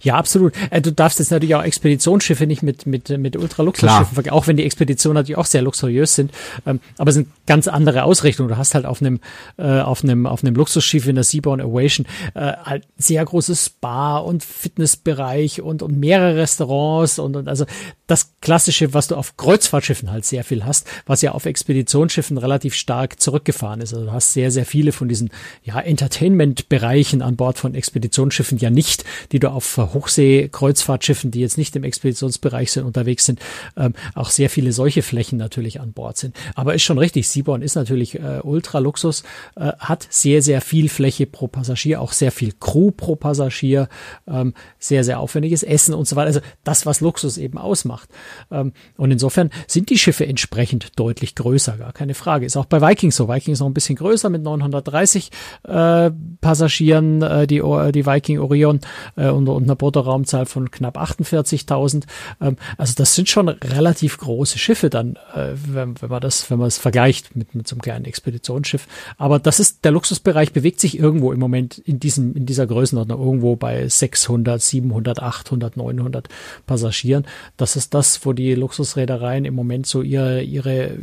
Ja, 0.02 0.16
absolut. 0.16 0.54
Äh, 0.72 0.82
du 0.82 0.92
darfst 0.92 1.20
jetzt 1.20 1.32
natürlich 1.32 1.56
auch 1.56 1.64
Expeditionsschiffe 1.64 2.48
nicht 2.48 2.64
mit, 2.64 2.86
mit, 2.86 3.10
mit 3.10 3.36
Ultraluxusschiffen 3.36 4.14
vergleichen, 4.14 4.38
auch 4.38 4.48
wenn 4.48 4.58
die 4.58 4.64
Expeditionen 4.64 5.16
natürlich 5.16 5.38
auch 5.38 5.46
sehr 5.46 5.62
luxuriös 5.62 6.16
sind. 6.16 6.32
Ähm, 6.66 6.80
aber 6.98 7.10
es 7.10 7.16
sind 7.16 7.30
ganz 7.46 7.68
andere 7.68 8.04
Ausrichtungen. 8.04 8.50
Du 8.50 8.58
hast 8.58 8.76
halt 8.76 8.86
auf 8.86 9.02
einem, 9.02 9.20
äh, 9.58 9.80
auf 9.82 10.04
einem, 10.04 10.26
auf 10.26 10.44
einem 10.44 10.56
Luxusschiff 10.56 11.08
in 11.08 11.16
der 11.16 11.24
Seaborn 11.24 11.62
Ovation 11.62 12.06
äh, 12.34 12.54
halt 12.64 12.88
sehr 12.98 13.24
großes 13.24 13.66
Spa 13.66 14.18
und 14.18 14.44
Fitnessbereich 14.44 15.62
und, 15.62 15.82
und 15.82 15.98
mehrere 16.00 16.38
Restaurants 16.38 17.20
und, 17.20 17.36
und 17.36 17.48
also 17.48 17.66
das 18.08 18.34
klassische, 18.42 18.94
was 18.94 19.08
du 19.08 19.16
auf 19.16 19.36
Kreuzfahrtschiffen 19.36 20.12
halt 20.12 20.26
sehr 20.26 20.44
viel 20.44 20.64
hast, 20.64 20.88
was 21.06 21.22
ja 21.22 21.32
auf 21.32 21.46
Expeditionsschiffen 21.46 22.38
relativ 22.38 22.76
stark 22.76 23.20
zurückgefahren 23.20 23.82
ist. 23.82 23.94
Also 23.94 24.06
du 24.06 24.12
hast 24.12 24.34
sehr, 24.34 24.52
sehr 24.52 24.66
viele 24.66 24.92
von 24.92 25.08
diesen 25.08 25.32
ja, 25.64 25.80
Entertainment-Bereichen 25.80 27.22
an 27.22 27.36
Bord 27.36 27.58
von 27.58 27.74
Expeditionsschiffen 27.74 28.60
ja 28.60 28.70
nicht, 28.70 29.06
die 29.32 29.40
du 29.40 29.50
auf 29.50 29.65
Hochsee-Kreuzfahrtschiffen, 29.78 31.32
die 31.32 31.42
jetzt 31.42 31.58
nicht 31.58 31.76
im 31.76 31.84
Expeditionsbereich 31.84 32.72
sind, 32.72 32.86
unterwegs 32.86 33.26
sind, 33.26 33.40
ähm, 33.76 33.94
auch 34.14 34.30
sehr 34.30 34.50
viele 34.50 34.72
solche 34.72 35.02
Flächen 35.02 35.38
natürlich 35.38 35.82
an 35.82 35.94
Bord 35.94 36.18
sind. 36.18 36.36
Aber 36.56 36.76
ist 36.76 36.84
schon 36.84 36.98
richtig, 36.98 37.28
Seaborn 37.28 37.62
ist 37.62 37.76
natürlich 37.76 38.16
äh, 38.16 38.40
Ultra-Luxus, 38.44 39.24
äh, 39.56 39.72
hat 39.80 40.08
sehr, 40.10 40.42
sehr 40.42 40.62
viel 40.62 40.90
Fläche 40.90 41.26
pro 41.26 41.48
Passagier, 41.48 42.02
auch 42.02 42.12
sehr 42.12 42.32
viel 42.32 42.54
Crew 42.60 42.92
pro 42.92 43.16
Passagier, 43.16 43.90
ähm, 44.28 44.54
sehr, 44.80 45.04
sehr 45.04 45.20
aufwendiges 45.20 45.64
Essen 45.64 45.94
und 45.94 46.08
so 46.08 46.16
weiter. 46.16 46.28
Also 46.28 46.42
das, 46.64 46.86
was 46.86 47.02
Luxus 47.02 47.38
eben 47.38 47.58
ausmacht 47.58 47.96
macht. 47.96 48.10
Ähm, 48.52 48.74
und 48.98 49.12
insofern 49.12 49.50
sind 49.68 49.90
die 49.90 49.98
Schiffe 49.98 50.28
entsprechend 50.28 51.00
deutlich 51.00 51.36
größer, 51.36 51.78
gar 51.78 51.94
keine 51.94 52.14
Frage. 52.14 52.46
Ist 52.46 52.58
auch 52.58 52.66
bei 52.66 52.82
Vikings 52.82 53.16
so. 53.16 53.30
Vikings 53.30 53.60
noch 53.60 53.68
ein 53.68 53.74
bisschen 53.74 53.96
größer 53.96 54.30
mit 54.30 54.44
930 54.44 55.32
äh, 55.64 56.12
Passagieren, 56.42 57.22
äh, 57.22 57.48
die, 57.48 57.62
die 57.94 58.06
Viking 58.06 58.40
Orion 58.40 58.80
äh, 59.16 59.30
und, 59.30 59.48
und 59.56 59.64
einer 59.64 59.76
Bruttoraumzahl 59.76 60.46
von 60.46 60.72
knapp 60.72 60.98
48.000. 60.98 62.04
Ähm, 62.42 62.58
also 62.78 62.94
das 62.96 63.16
sind 63.16 63.30
schon 63.30 63.50
relativ 63.50 64.18
große 64.18 64.58
Schiffe 64.58 64.90
dann, 64.90 65.18
äh, 65.34 65.54
wenn, 65.68 66.02
wenn 66.02 66.10
man 66.10 66.22
das, 66.22 66.50
wenn 66.50 66.60
man 66.60 66.68
es 66.68 66.78
vergleicht 66.78 67.36
mit, 67.36 67.56
mit 67.56 67.68
so 67.68 67.76
einem 67.76 67.82
kleinen 67.82 68.06
Expeditionsschiff. 68.06 68.88
Aber 69.18 69.40
das 69.40 69.60
ist, 69.60 69.86
der 69.86 69.92
Luxusbereich 69.92 70.52
bewegt 70.52 70.80
sich 70.80 70.98
irgendwo 70.98 71.32
im 71.32 71.40
Moment 71.40 71.78
in 71.80 72.00
diesem, 72.00 72.36
in 72.36 72.46
dieser 72.46 72.68
Größenordnung, 72.68 73.20
irgendwo 73.20 73.56
bei 73.56 73.88
600, 73.88 74.62
700, 74.62 75.22
800, 75.22 75.78
900 75.78 76.30
Passagieren. 76.66 77.26
Das 77.58 77.76
ist 77.76 77.94
das, 77.94 78.26
wo 78.26 78.34
die 78.34 78.56
Luxusreedereien 78.56 79.46
im 79.46 79.56
Moment 79.56 79.88
so 79.88 80.02
ihre, 80.02 80.42
ihre 80.42 80.98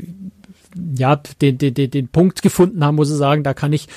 ja, 0.96 1.16
den, 1.16 1.58
den, 1.58 1.74
den 1.74 2.08
Punkt 2.08 2.42
gefunden 2.42 2.84
haben, 2.84 2.98
wo 2.98 3.04
sie 3.04 3.16
sagen, 3.16 3.42
da 3.42 3.54
kann 3.54 3.72
ich 3.72 3.88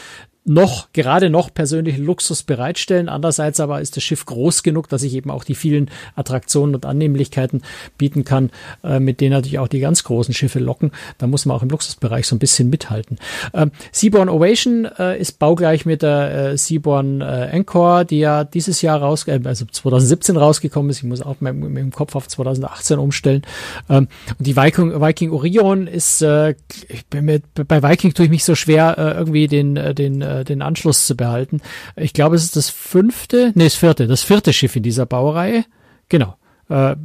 noch, 0.46 0.94
gerade 0.94 1.32
noch 1.32 1.52
persönlichen 1.52 2.06
Luxus 2.06 2.44
bereitstellen. 2.44 3.10
Andererseits 3.10 3.60
aber 3.60 3.82
ist 3.82 3.98
das 3.98 4.04
Schiff 4.04 4.26
groß 4.26 4.62
genug, 4.62 4.88
dass 4.90 5.02
ich 5.02 5.16
eben 5.16 5.32
auch 5.32 5.44
die 5.44 5.56
vielen 5.56 5.90
Attraktionen 6.16 6.76
und 6.76 6.86
Annehmlichkeiten 6.86 7.64
bieten 7.98 8.24
kann, 8.26 8.52
äh, 8.84 9.00
mit 9.00 9.22
denen 9.22 9.32
natürlich 9.32 9.58
auch 9.58 9.68
die 9.68 9.80
ganz 9.80 10.04
großen 10.04 10.36
Schiffe 10.36 10.60
locken. 10.60 10.92
Da 11.18 11.26
muss 11.26 11.48
man 11.48 11.58
auch 11.58 11.64
im 11.64 11.70
Luxusbereich 11.70 12.28
so 12.28 12.36
ein 12.36 12.40
bisschen 12.40 12.70
mithalten. 12.70 13.18
Ähm, 13.56 13.72
Seaborn 13.92 14.30
Ovation 14.30 14.86
äh, 15.00 15.20
ist 15.20 15.40
baugleich 15.40 15.88
mit 15.88 16.04
der 16.04 16.52
äh, 16.52 16.58
Seaborn 16.58 17.22
äh, 17.22 17.48
Encore, 17.48 18.06
die 18.06 18.20
ja 18.20 18.44
dieses 18.44 18.84
Jahr 18.84 19.02
raus, 19.02 19.28
äh, 19.28 19.40
also 19.44 19.66
2017 19.66 20.38
rausgekommen 20.38 20.92
ist. 20.92 20.98
Ich 20.98 21.06
muss 21.06 21.22
auch 21.22 21.38
mit, 21.42 21.56
dem 21.56 21.92
Kopf 21.92 22.16
auf 22.16 22.28
2018 22.28 23.00
umstellen. 23.00 23.42
Ähm, 23.90 24.08
und 24.38 24.46
die 24.46 24.56
Viking, 24.56 25.02
Viking 25.02 25.32
Orion 25.32 25.88
ist, 25.88 26.22
äh, 26.22 26.54
ich 26.88 27.08
bin 27.10 27.26
mit, 27.26 27.44
bei 27.68 27.82
Viking 27.82 28.14
tue 28.14 28.26
ich 28.26 28.32
mich 28.32 28.44
so 28.44 28.54
schwer, 28.54 28.96
irgendwie 29.18 29.48
den, 29.48 29.76
den 29.96 30.22
äh, 30.36 30.43
den 30.43 30.62
Anschluss 30.62 31.08
zu 31.08 31.15
behalten. 31.15 31.62
Ich 31.95 32.13
glaube, 32.13 32.36
es 32.36 32.43
ist 32.43 32.56
das 32.56 32.69
fünfte, 32.69 33.52
nee, 33.56 33.63
das 33.65 33.76
vierte, 33.76 34.08
das 34.08 34.24
vierte 34.24 34.54
Schiff 34.54 34.76
in 34.76 34.84
dieser 34.84 35.06
Baureihe. 35.06 35.65
Genau. 36.10 36.36
Äh, 36.67 36.95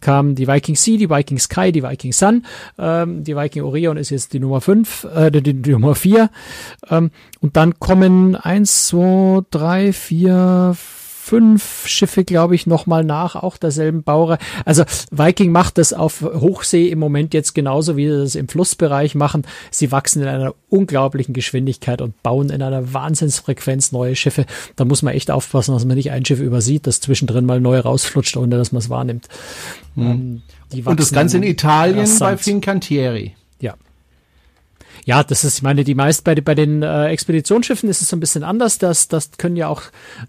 kam 0.00 0.34
die 0.34 0.46
Viking 0.46 0.76
Sea, 0.76 0.98
die 0.98 1.08
Viking 1.08 1.38
Sky, 1.38 1.72
die 1.72 1.82
Viking 1.82 2.12
Sun. 2.12 2.44
Ähm, 2.78 3.24
die 3.24 3.34
Viking 3.34 3.62
Orion 3.62 3.96
ist 3.96 4.10
jetzt 4.10 4.34
die 4.34 4.40
Nummer 4.40 4.60
fünf, 4.60 5.04
äh, 5.04 5.30
die, 5.30 5.54
die 5.54 5.70
Nummer 5.70 5.94
vier. 5.94 6.30
Ähm, 6.90 7.10
und 7.40 7.56
dann 7.56 7.78
kommen 7.78 8.36
eins, 8.36 8.88
zwei, 8.88 9.40
drei, 9.50 9.92
vier, 9.92 10.76
fünf 11.26 11.88
Schiffe, 11.88 12.22
glaube 12.22 12.54
ich, 12.54 12.68
nochmal 12.68 13.02
nach, 13.02 13.34
auch 13.34 13.56
derselben 13.56 14.04
Baureihe. 14.04 14.38
Also 14.64 14.84
Viking 15.10 15.50
macht 15.50 15.76
das 15.76 15.92
auf 15.92 16.22
Hochsee 16.22 16.86
im 16.88 17.00
Moment 17.00 17.34
jetzt 17.34 17.52
genauso, 17.52 17.96
wie 17.96 18.08
sie 18.08 18.16
das 18.16 18.36
im 18.36 18.46
Flussbereich 18.46 19.16
machen. 19.16 19.42
Sie 19.72 19.90
wachsen 19.90 20.22
in 20.22 20.28
einer 20.28 20.54
unglaublichen 20.68 21.32
Geschwindigkeit 21.32 22.00
und 22.00 22.22
bauen 22.22 22.50
in 22.50 22.62
einer 22.62 22.92
Wahnsinnsfrequenz 22.94 23.90
neue 23.90 24.14
Schiffe. 24.14 24.46
Da 24.76 24.84
muss 24.84 25.02
man 25.02 25.14
echt 25.14 25.32
aufpassen, 25.32 25.72
dass 25.72 25.84
man 25.84 25.96
nicht 25.96 26.12
ein 26.12 26.24
Schiff 26.24 26.38
übersieht, 26.38 26.86
das 26.86 27.00
zwischendrin 27.00 27.44
mal 27.44 27.60
neu 27.60 27.80
rausflutscht, 27.80 28.36
ohne 28.36 28.56
dass 28.56 28.70
man 28.70 28.78
es 28.78 28.88
wahrnimmt. 28.88 29.26
Mhm. 29.96 30.42
und 30.84 31.00
das 31.00 31.10
Ganze 31.10 31.38
in 31.38 31.42
Italien 31.42 32.08
bei 32.20 32.36
Fincantieri. 32.36 33.34
Ja. 33.58 33.74
Ja, 35.04 35.22
das 35.22 35.44
ist, 35.44 35.58
ich 35.58 35.62
meine, 35.62 35.84
die 35.84 35.94
meist 35.94 36.24
bei, 36.24 36.34
bei 36.34 36.54
den 36.54 36.82
äh, 36.82 37.06
Expeditionsschiffen 37.06 37.88
ist 37.88 38.00
es 38.00 38.08
so 38.08 38.16
ein 38.16 38.20
bisschen 38.20 38.42
anders. 38.42 38.78
Das, 38.78 39.08
das 39.08 39.30
können 39.38 39.56
ja 39.56 39.68
auch 39.68 39.82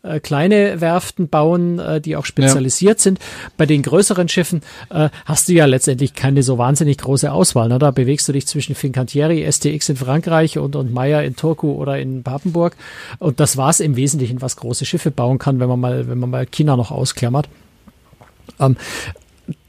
äh, 0.04 0.20
kleine 0.20 0.82
Werften 0.82 1.30
bauen, 1.30 1.80
äh, 1.80 2.02
die 2.02 2.16
auch 2.16 2.26
spezialisiert 2.26 3.00
ja. 3.00 3.04
sind. 3.04 3.20
Bei 3.58 3.66
den 3.66 3.82
größeren 3.82 4.30
Schiffen 4.30 4.62
äh, 4.90 5.10
hast 5.26 5.50
du 5.50 5.54
ja 5.54 5.66
letztendlich 5.66 6.14
keine 6.14 6.44
so 6.44 6.58
wahnsinnig 6.58 6.98
große 6.98 7.32
Auswahl. 7.32 7.70
Ne? 7.70 7.80
Da 7.80 7.92
bewegst 7.92 8.28
du 8.28 8.34
dich 8.34 8.48
zwischen 8.48 8.76
Fincantieri, 8.76 9.50
STX 9.52 9.90
in 9.90 9.96
Frankreich 9.96 10.58
und, 10.58 10.76
und 10.76 10.94
Meyer 10.94 11.24
in 11.24 11.36
Turku 11.36 11.72
oder 11.72 12.00
in 12.00 12.24
Papenburg. 12.24 12.76
Und 13.20 13.40
das 13.40 13.58
war's 13.58 13.80
im 13.80 13.96
Wesentlichen, 13.96 14.42
was 14.42 14.58
große 14.58 14.86
Schiffe 14.86 15.12
bauen 15.12 15.40
kann, 15.40 15.60
wenn 15.60 15.70
man 15.70 15.80
mal, 15.80 16.08
wenn 16.08 16.20
man 16.20 16.30
mal 16.30 16.46
China 16.46 16.76
noch 16.76 16.92
ausklammert. 16.92 17.50
Ähm, 18.60 18.78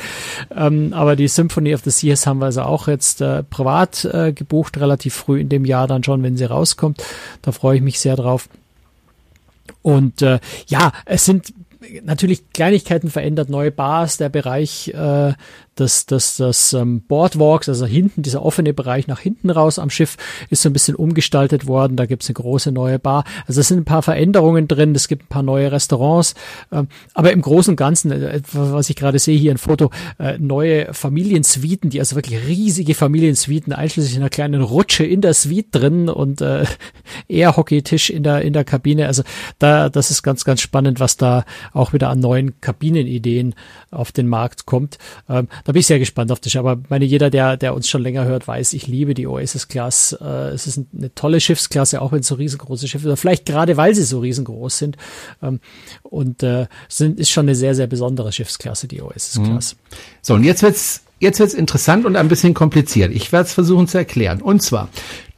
Ja. 0.50 0.68
Ähm, 0.68 0.94
aber 0.94 1.18
die 1.18 1.28
Symphony 1.28 1.74
of 1.74 1.82
the 1.84 1.90
Seas 1.90 2.26
haben 2.26 2.40
wir 2.40 2.46
also 2.46 2.62
auch 2.62 2.88
jetzt 2.88 3.20
äh, 3.20 3.44
privat 3.44 4.06
äh, 4.06 4.32
gebucht, 4.32 4.80
relativ 4.80 5.14
früh 5.14 5.42
in 5.42 5.50
dem 5.50 5.66
Jahr 5.66 5.88
dann 5.88 6.06
schon, 6.06 6.24
wenn 6.24 6.38
sie 6.38 6.46
rauskommt. 6.46 7.04
Da 7.42 7.52
freue 7.52 7.76
ich 7.76 7.82
mich 7.82 8.00
sehr 8.00 8.16
drauf. 8.16 8.48
Und 9.82 10.22
äh, 10.22 10.40
ja, 10.68 10.92
es 11.06 11.26
sind 11.26 11.54
natürlich 12.04 12.50
Kleinigkeiten 12.52 13.10
verändert, 13.10 13.50
neue 13.50 13.72
Bars, 13.72 14.18
der 14.18 14.30
Bereich 14.30 14.90
äh, 14.90 15.34
das, 15.80 16.06
das, 16.08 16.38
das 16.38 16.74
ähm, 16.74 17.02
Boardwalks, 17.02 17.70
also 17.70 17.86
hinten, 17.86 18.24
dieser 18.24 18.44
offene 18.44 18.74
Bereich 18.74 19.08
nach 19.08 19.20
hinten 19.20 19.50
raus 19.50 19.80
am 19.80 19.90
Schiff, 19.90 20.18
ist 20.50 20.64
so 20.64 20.70
ein 20.70 20.74
bisschen 20.74 20.96
umgestaltet 20.96 21.68
worden. 21.68 21.96
Da 21.96 22.06
gibt's 22.06 22.28
eine 22.28 22.34
große 22.34 22.72
neue 22.72 23.00
Bar. 23.00 23.24
Also 23.46 23.62
es 23.62 23.68
sind 23.68 23.78
ein 23.78 23.86
paar 23.86 24.02
Veränderungen 24.02 24.68
drin, 24.68 24.96
es 24.96 25.08
gibt 25.08 25.26
ein 25.26 25.28
paar 25.28 25.44
neue 25.44 25.72
Restaurants. 25.72 26.34
Ähm, 26.72 26.88
aber 27.14 27.32
im 27.32 27.42
Großen 27.42 27.74
und 27.74 27.78
Ganzen, 27.78 28.12
äh, 28.12 28.42
was 28.52 28.90
ich 28.90 28.96
gerade 28.96 29.20
sehe 29.20 29.38
hier 29.38 29.52
ein 29.52 29.60
Foto, 29.60 29.92
äh, 30.20 30.38
neue 30.40 30.94
Familiensuiten, 30.94 31.90
die 31.90 32.00
also 32.00 32.16
wirklich 32.16 32.46
riesige 32.48 32.96
Familiensuiten, 32.96 33.72
einschließlich 33.72 34.18
einer 34.18 34.30
kleinen 34.30 34.62
Rutsche 34.62 35.06
in 35.06 35.22
der 35.22 35.36
Suite 35.36 35.68
drin 35.72 36.10
und 36.10 36.42
äh, 36.42 36.66
Air-Hockey-Tisch 37.28 38.10
in 38.10 38.24
der, 38.24 38.42
in 38.42 38.54
der 38.54 38.64
Kabine. 38.64 39.06
Also 39.06 39.22
da, 39.60 39.90
das 39.90 40.10
ist 40.10 40.24
ganz, 40.24 40.44
ganz 40.44 40.62
spannend, 40.62 41.00
was 41.00 41.18
da 41.18 41.46
auch 41.74 41.94
wieder 41.94 42.10
an 42.10 42.20
neuen 42.20 42.60
Kabinenideen 42.62 43.54
auf 43.92 44.12
den 44.12 44.28
Markt 44.28 44.66
kommt. 44.66 44.98
Ähm, 45.30 45.48
da 45.68 45.74
bin 45.74 45.82
ich 45.82 45.88
sehr 45.88 46.00
gespannt 46.00 46.32
auf 46.32 46.40
das. 46.40 46.56
Aber 46.56 46.80
meine, 46.88 47.04
jeder, 47.04 47.30
der, 47.30 47.58
der 47.58 47.76
uns 47.76 47.90
schon 47.90 48.02
länger 48.02 48.24
hört, 48.24 48.48
weiß, 48.48 48.72
ich 48.72 48.88
liebe 48.88 49.14
die 49.14 49.28
Oasis 49.28 49.68
Class. 49.68 50.18
Äh, 50.22 50.52
es 50.54 50.66
ist 50.66 50.80
eine 50.98 51.14
tolle 51.14 51.42
Schiffsklasse, 51.42 52.02
auch 52.02 52.14
wenn 52.14 52.22
es 52.22 52.28
so 52.28 52.36
riesengroße 52.36 52.88
Schiffe 52.88 53.06
sind. 53.06 53.18
Vielleicht 53.18 53.46
gerade, 53.46 53.76
weil 53.76 53.94
sie 53.94 54.04
so 54.04 54.20
riesengroß 54.20 54.78
sind. 54.78 54.96
Ähm, 55.44 55.60
und 56.04 56.42
äh, 56.42 56.68
sind, 56.88 57.20
ist 57.20 57.32
schon 57.32 57.48
eine 57.48 57.56
sehr, 57.56 57.76
sehr 57.76 57.88
besondere 57.88 58.32
Schiffsklasse, 58.32 58.88
die 58.88 59.02
Oasis 59.02 59.44
Class. 59.44 59.74
Mhm. 59.74 59.96
So, 60.22 60.34
und 60.36 60.46
jetzt 60.46 60.64
wird's 60.64 61.02
Jetzt 61.20 61.40
wird's 61.40 61.56
interessant 61.56 62.06
und 62.06 62.16
ein 62.16 62.28
bisschen 62.28 62.54
kompliziert. 62.54 63.12
Ich 63.12 63.32
werde 63.32 63.48
es 63.48 63.54
versuchen 63.54 63.88
zu 63.88 63.98
erklären. 63.98 64.40
Und 64.40 64.62
zwar, 64.62 64.88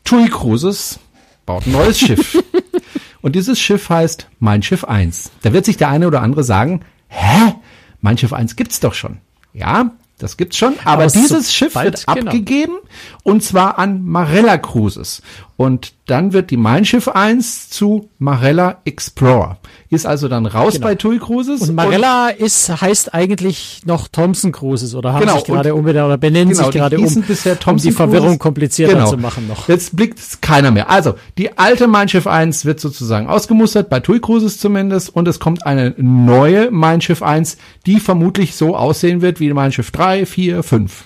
TUI 0.04 0.28
Cruises 0.28 1.00
baut 1.46 1.66
ein 1.66 1.72
neues 1.72 1.98
Schiff. 1.98 2.44
und 3.22 3.36
dieses 3.36 3.58
Schiff 3.58 3.90
heißt 3.90 4.28
Mein 4.40 4.62
Schiff 4.62 4.84
1. 4.84 5.32
Da 5.42 5.54
wird 5.54 5.64
sich 5.64 5.78
der 5.78 5.88
eine 5.88 6.06
oder 6.06 6.22
andere 6.22 6.44
sagen, 6.44 6.82
hä? 7.08 7.56
Mein 8.02 8.18
Schiff 8.18 8.34
1 8.34 8.58
gibt's 8.58 8.82
doch 8.82 8.94
schon. 8.94 9.20
Ja, 9.54 9.92
das 10.20 10.38
gibt's 10.38 10.58
schon, 10.58 10.76
aber, 10.84 11.04
aber 11.04 11.08
dieses 11.08 11.48
so 11.48 11.52
Schiff 11.52 11.76
wird 11.76 12.06
genau. 12.06 12.28
abgegeben 12.28 12.78
und 13.24 13.44
zwar 13.44 13.80
an 13.80 14.06
Marella 14.06 14.58
Cruises. 14.58 15.22
Und 15.60 15.92
dann 16.06 16.32
wird 16.32 16.52
die 16.52 16.58
Mein 16.58 16.86
Schiff 16.86 17.10
1 17.10 17.70
zu 17.70 18.10
Marella 18.18 18.78
Explorer. 18.86 19.58
Ist 19.90 20.06
also 20.06 20.30
dann 20.30 20.46
raus 20.46 20.76
genau. 20.76 20.88
bei 20.88 20.96
TUI 20.96 21.20
Cruises. 21.20 21.68
Und 21.68 21.76
Marella 21.76 22.30
und 22.30 22.40
ist, 22.40 22.70
heißt 22.82 23.14
eigentlich 23.14 23.82
noch 23.84 24.08
Thompson 24.08 24.54
Cruises 24.54 24.96
oder 24.96 25.12
haben 25.12 25.20
genau. 25.20 25.36
sich 25.36 25.44
gerade 25.44 25.76
umbenannt 25.76 26.06
oder 26.06 26.18
benennen 26.18 26.54
genau, 26.54 26.64
sich 26.64 26.76
gerade 26.76 26.98
um, 26.98 27.24
bisher 27.24 27.58
um 27.66 27.76
die 27.76 27.92
Verwirrung 27.92 28.40
komplizierter 28.40 28.94
genau. 28.94 29.10
zu 29.10 29.18
machen 29.18 29.50
noch. 29.50 29.68
Jetzt 29.68 29.98
blickt 29.98 30.42
keiner 30.42 30.72
mehr. 30.72 30.90
Also, 30.90 31.16
die 31.38 31.58
alte 31.58 31.88
Mein 31.88 32.08
Schiff 32.08 32.26
1 32.26 32.64
wird 32.64 32.80
sozusagen 32.80 33.28
ausgemustert, 33.28 33.90
bei 33.90 34.00
TUI 34.00 34.22
Cruises 34.22 34.60
zumindest, 34.60 35.14
und 35.14 35.28
es 35.28 35.42
kommt 35.42 35.66
eine 35.66 35.94
neue 35.98 36.72
Mein 36.72 37.02
Schiff 37.02 37.22
1, 37.22 37.58
die 37.86 38.00
vermutlich 38.00 38.56
so 38.56 38.78
aussehen 38.78 39.22
wird 39.22 39.42
wie 39.42 39.52
Mein 39.52 39.74
Schiff 39.74 39.92
3, 39.92 40.26
4, 40.26 40.64
5 40.64 41.04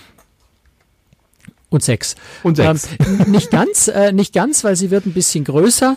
und 1.74 1.82
sechs. 1.82 2.14
Und 2.42 2.56
sechs. 2.56 2.88
Ähm, 3.00 3.32
nicht 3.32 3.50
ganz, 3.50 3.88
äh, 3.88 4.12
nicht 4.12 4.32
ganz, 4.32 4.64
weil 4.64 4.76
sie 4.76 4.90
wird 4.90 5.06
ein 5.06 5.12
bisschen 5.12 5.44
größer. 5.44 5.96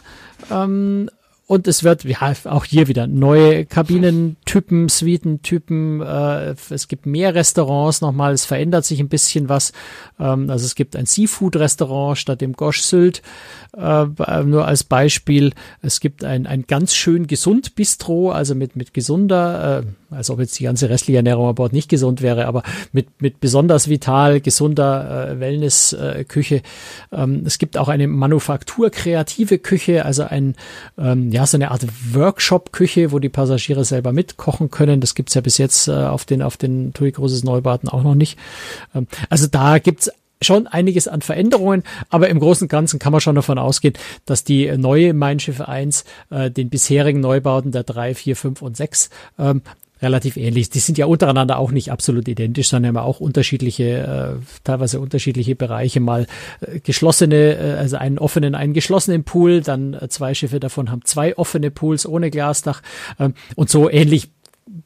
Ähm, 0.51 1.09
und 1.49 1.65
es 1.69 1.85
wird, 1.85 2.03
ja, 2.03 2.33
auch 2.43 2.65
hier 2.65 2.89
wieder 2.89 3.07
neue 3.07 3.65
Kabinentypen, 3.65 4.89
Suitentypen. 4.89 6.01
Äh, 6.01 6.55
es 6.69 6.89
gibt 6.89 7.05
mehr 7.05 7.35
Restaurants 7.35 8.01
nochmal. 8.01 8.33
Es 8.33 8.43
verändert 8.43 8.83
sich 8.83 8.99
ein 8.99 9.07
bisschen 9.07 9.47
was. 9.47 9.71
Ähm, 10.19 10.49
also 10.49 10.65
es 10.65 10.75
gibt 10.75 10.97
ein 10.97 11.05
Seafood-Restaurant 11.05 12.17
statt 12.17 12.41
dem 12.41 12.51
Gosh 12.51 12.81
Sylt. 12.81 13.21
Äh, 13.77 14.07
nur 14.43 14.67
als 14.67 14.83
Beispiel. 14.83 15.53
Es 15.81 16.01
gibt 16.01 16.25
ein, 16.25 16.47
ein 16.47 16.65
ganz 16.67 16.93
schön 16.93 17.27
gesund 17.27 17.75
Bistro, 17.75 18.31
also 18.31 18.53
mit, 18.53 18.75
mit 18.75 18.93
gesunder, 18.93 19.83
äh, 19.83 20.15
als 20.15 20.29
ob 20.29 20.39
jetzt 20.39 20.59
die 20.59 20.63
ganze 20.63 20.89
restliche 20.89 21.17
Ernährung 21.17 21.47
an 21.47 21.55
Bord 21.55 21.71
nicht 21.71 21.87
gesund 21.87 22.21
wäre, 22.21 22.47
aber 22.47 22.63
mit, 22.91 23.21
mit 23.21 23.39
besonders 23.39 23.87
vital, 23.87 24.41
gesunder 24.41 25.29
äh, 25.29 25.39
Wellness-Küche. 25.39 26.61
Ähm, 27.11 27.43
es 27.45 27.57
gibt 27.57 27.77
auch 27.77 27.87
eine 27.87 28.07
Manufaktur-kreative 28.07 29.59
Küche, 29.59 30.03
also 30.03 30.23
ein, 30.23 30.55
ähm, 30.97 31.31
so 31.45 31.57
eine 31.57 31.71
Art 31.71 31.85
Workshop-Küche, 32.13 33.11
wo 33.11 33.19
die 33.19 33.29
Passagiere 33.29 33.85
selber 33.85 34.11
mitkochen 34.11 34.71
können. 34.71 35.01
Das 35.01 35.15
gibt's 35.15 35.33
ja 35.33 35.41
bis 35.41 35.57
jetzt 35.57 35.87
äh, 35.87 35.91
auf 35.91 36.25
den, 36.25 36.41
auf 36.41 36.57
den 36.57 36.93
TUI 36.93 37.11
Großes 37.11 37.43
Neubauten 37.43 37.89
auch 37.89 38.03
noch 38.03 38.15
nicht. 38.15 38.37
Ähm, 38.95 39.07
also 39.29 39.47
da 39.47 39.79
gibt's 39.79 40.09
schon 40.41 40.67
einiges 40.67 41.07
an 41.07 41.21
Veränderungen, 41.21 41.83
aber 42.09 42.29
im 42.29 42.39
Großen 42.39 42.65
und 42.65 42.69
Ganzen 42.69 42.99
kann 42.99 43.11
man 43.11 43.21
schon 43.21 43.35
davon 43.35 43.57
ausgehen, 43.57 43.95
dass 44.25 44.43
die 44.43 44.71
neue 44.77 45.13
Mein 45.13 45.39
Schiff 45.39 45.61
1 45.61 46.05
äh, 46.29 46.51
den 46.51 46.69
bisherigen 46.69 47.19
Neubauten 47.21 47.71
der 47.71 47.83
3, 47.83 48.13
4, 48.13 48.35
5 48.35 48.61
und 48.61 48.77
6 48.77 49.09
ähm, 49.39 49.61
relativ 50.01 50.37
ähnlich. 50.37 50.69
Die 50.69 50.79
sind 50.79 50.97
ja 50.97 51.05
untereinander 51.05 51.57
auch 51.57 51.71
nicht 51.71 51.91
absolut 51.91 52.27
identisch, 52.27 52.69
sondern 52.69 52.97
haben 52.97 53.05
auch 53.05 53.19
unterschiedliche, 53.19 54.39
äh, 54.39 54.45
teilweise 54.63 54.99
unterschiedliche 54.99 55.55
Bereiche. 55.55 55.99
Mal 55.99 56.27
äh, 56.61 56.79
geschlossene, 56.79 57.57
äh, 57.57 57.77
also 57.77 57.97
einen 57.97 58.19
offenen, 58.19 58.55
einen 58.55 58.73
geschlossenen 58.73 59.23
Pool, 59.23 59.61
dann 59.61 59.93
äh, 59.93 60.09
zwei 60.09 60.33
Schiffe 60.33 60.59
davon 60.59 60.91
haben 60.91 61.03
zwei 61.03 61.37
offene 61.37 61.71
Pools 61.71 62.05
ohne 62.05 62.31
Glasdach 62.31 62.81
ähm, 63.19 63.33
und 63.55 63.69
so 63.69 63.89
ähnlich 63.89 64.29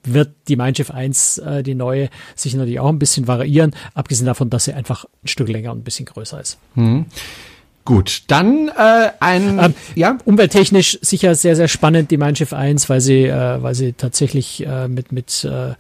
wird 0.04 0.36
die 0.48 0.56
Mein 0.56 0.76
Schiff 0.76 0.92
1, 0.92 1.40
äh, 1.40 1.64
die 1.64 1.76
neue, 1.76 2.10
sich 2.36 2.54
natürlich 2.54 2.80
auch 2.80 2.90
ein 2.90 3.00
bisschen 3.00 3.28
variieren, 3.28 3.76
abgesehen 3.94 4.26
davon, 4.26 4.50
dass 4.50 4.66
sie 4.66 4.74
einfach 4.74 5.06
ein 5.24 5.28
Stück 5.28 5.50
länger 5.50 5.72
und 5.72 5.80
ein 5.80 5.84
bisschen 5.84 6.06
größer 6.06 6.40
ist. 6.40 6.58
Hm. 6.76 7.06
Gut, 7.84 8.24
dann 8.28 8.68
äh, 8.70 9.10
ein 9.20 9.60
ähm, 9.60 9.74
ja? 9.96 10.18
umwelttechnisch 10.26 11.00
sicher 11.02 11.34
sehr 11.34 11.56
sehr 11.56 11.68
spannend 11.68 12.12
die 12.12 12.18
Mein 12.18 12.36
Schiff 12.36 12.54
1, 12.54 12.90
weil 12.90 13.02
sie 13.02 13.26
äh, 13.26 13.64
weil 13.64 13.74
sie 13.74 13.94
tatsächlich 13.94 14.66
äh, 14.66 14.88
mit 14.88 15.12
mit 15.12 15.44
äh, 15.44 15.74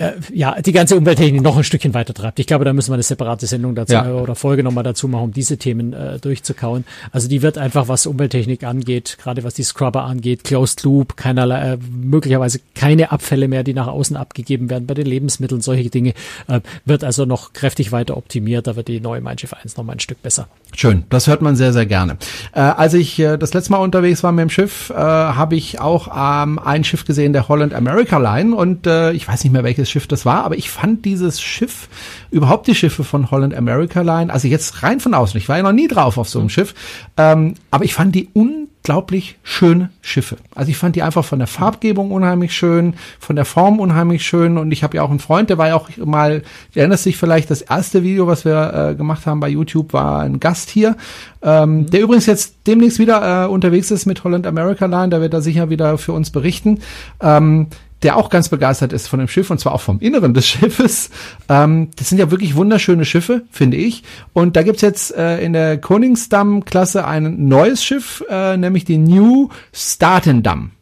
äh, 0.00 0.12
ja, 0.32 0.60
die 0.60 0.72
ganze 0.72 0.96
Umwelttechnik 0.96 1.42
noch 1.42 1.56
ein 1.56 1.64
Stückchen 1.64 1.92
weiter 1.94 2.14
treibt. 2.14 2.38
Ich 2.40 2.46
glaube, 2.46 2.64
da 2.64 2.72
müssen 2.72 2.90
wir 2.90 2.94
eine 2.94 3.02
separate 3.02 3.46
Sendung 3.46 3.74
dazu 3.74 3.92
Ja. 3.92 4.10
oder 4.14 4.34
Folge 4.34 4.62
nochmal 4.62 4.82
dazu 4.84 5.08
machen, 5.08 5.24
um 5.24 5.32
diese 5.32 5.58
Themen 5.58 5.92
äh, 5.92 6.18
durchzukauen. 6.18 6.84
Also 7.12 7.28
die 7.28 7.42
wird 7.42 7.58
einfach, 7.58 7.88
was 7.88 8.06
Umwelttechnik 8.06 8.64
angeht, 8.64 9.18
gerade 9.22 9.44
was 9.44 9.54
die 9.54 9.62
Scrubber 9.62 10.04
angeht, 10.04 10.44
Closed 10.44 10.82
Loop, 10.84 11.16
keinerlei, 11.16 11.72
äh, 11.72 11.78
möglicherweise 11.90 12.60
keine 12.74 13.12
Abfälle 13.12 13.46
mehr, 13.46 13.62
die 13.62 13.74
nach 13.74 13.88
außen 13.88 14.16
abgegeben 14.16 14.70
werden 14.70 14.86
bei 14.86 14.94
den 14.94 15.06
Lebensmitteln, 15.06 15.60
solche 15.60 15.90
Dinge, 15.90 16.14
äh, 16.48 16.60
wird 16.86 17.04
also 17.04 17.26
noch 17.26 17.52
kräftig 17.52 17.92
weiter 17.92 18.16
optimiert. 18.16 18.66
Da 18.66 18.76
wird 18.76 18.88
die 18.88 19.00
neue 19.00 19.20
Mein 19.20 19.36
Schiff 19.38 19.52
1 19.52 19.76
nochmal 19.76 19.96
ein 19.96 20.00
Stück 20.00 20.22
besser. 20.22 20.48
Schön, 20.74 21.04
das 21.10 21.26
hört 21.26 21.42
man 21.42 21.56
sehr, 21.56 21.72
sehr 21.74 21.84
gerne. 21.86 22.16
Äh, 22.54 22.60
als 22.60 22.94
ich 22.94 23.18
äh, 23.18 23.36
das 23.36 23.52
letzte 23.52 23.72
Mal 23.72 23.78
unterwegs 23.78 24.22
war 24.22 24.32
mit 24.32 24.42
dem 24.44 24.50
Schiff, 24.50 24.90
äh, 24.90 24.94
habe 24.94 25.56
ich 25.56 25.78
auch 25.80 26.08
ähm, 26.16 26.58
ein 26.58 26.84
Schiff 26.84 27.04
gesehen, 27.04 27.32
der 27.32 27.48
Holland 27.48 27.74
America 27.74 28.18
Line. 28.18 28.54
Und 28.54 28.86
äh, 28.86 29.12
ich 29.12 29.28
weiß 29.28 29.44
nicht 29.44 29.52
mehr, 29.52 29.64
welches 29.64 29.89
Schiff 29.90 30.06
das 30.06 30.24
war, 30.24 30.44
aber 30.44 30.56
ich 30.56 30.70
fand 30.70 31.04
dieses 31.04 31.40
Schiff, 31.40 31.88
überhaupt 32.30 32.66
die 32.66 32.74
Schiffe 32.74 33.04
von 33.04 33.30
Holland 33.30 33.54
America 33.54 34.02
Line, 34.02 34.32
also 34.32 34.48
jetzt 34.48 34.82
rein 34.82 35.00
von 35.00 35.14
außen, 35.14 35.38
ich 35.38 35.48
war 35.48 35.56
ja 35.56 35.62
noch 35.62 35.72
nie 35.72 35.88
drauf 35.88 36.16
auf 36.18 36.28
so 36.28 36.38
einem 36.38 36.48
Schiff, 36.48 36.74
ähm, 37.16 37.54
aber 37.70 37.84
ich 37.84 37.94
fand 37.94 38.14
die 38.14 38.28
unglaublich 38.32 39.36
schöne 39.42 39.90
Schiffe. 40.00 40.36
Also 40.54 40.70
ich 40.70 40.76
fand 40.76 40.96
die 40.96 41.02
einfach 41.02 41.24
von 41.24 41.38
der 41.38 41.48
Farbgebung 41.48 42.12
unheimlich 42.12 42.54
schön, 42.54 42.94
von 43.18 43.36
der 43.36 43.44
Form 43.44 43.80
unheimlich 43.80 44.24
schön 44.24 44.56
und 44.58 44.70
ich 44.72 44.82
habe 44.82 44.96
ja 44.96 45.02
auch 45.02 45.10
einen 45.10 45.18
Freund, 45.18 45.50
der 45.50 45.58
war 45.58 45.68
ja 45.68 45.76
auch 45.76 45.88
mal, 45.98 46.42
du 46.72 46.80
erinnerst 46.80 47.06
dich 47.06 47.16
vielleicht, 47.16 47.50
das 47.50 47.62
erste 47.62 48.02
Video, 48.02 48.26
was 48.26 48.44
wir 48.44 48.90
äh, 48.90 48.94
gemacht 48.94 49.26
haben 49.26 49.40
bei 49.40 49.48
YouTube, 49.48 49.92
war 49.92 50.20
ein 50.20 50.40
Gast 50.40 50.70
hier, 50.70 50.96
ähm, 51.42 51.90
der 51.90 52.00
übrigens 52.00 52.26
jetzt 52.26 52.54
demnächst 52.66 52.98
wieder 52.98 53.44
äh, 53.44 53.48
unterwegs 53.48 53.90
ist 53.90 54.06
mit 54.06 54.24
Holland 54.24 54.46
America 54.46 54.86
Line, 54.86 55.08
der 55.10 55.20
wird 55.20 55.34
da 55.34 55.40
sicher 55.40 55.70
wieder 55.70 55.98
für 55.98 56.12
uns 56.12 56.30
berichten. 56.30 56.80
Ähm, 57.20 57.68
der 58.02 58.16
auch 58.16 58.30
ganz 58.30 58.48
begeistert 58.48 58.92
ist 58.92 59.08
von 59.08 59.18
dem 59.18 59.28
Schiff 59.28 59.50
und 59.50 59.58
zwar 59.58 59.72
auch 59.72 59.80
vom 59.80 60.00
Inneren 60.00 60.34
des 60.34 60.46
Schiffes. 60.48 61.10
Ähm, 61.48 61.90
das 61.96 62.08
sind 62.08 62.18
ja 62.18 62.30
wirklich 62.30 62.56
wunderschöne 62.56 63.04
Schiffe, 63.04 63.42
finde 63.50 63.76
ich. 63.76 64.02
Und 64.32 64.56
da 64.56 64.62
gibt's 64.62 64.82
jetzt 64.82 65.14
äh, 65.14 65.40
in 65.40 65.52
der 65.52 65.78
Koningsdamm-Klasse 65.78 67.06
ein 67.06 67.48
neues 67.48 67.84
Schiff, 67.84 68.24
äh, 68.28 68.56
nämlich 68.56 68.84
die 68.84 68.98
New 68.98 69.48
Statendam. 69.72 70.72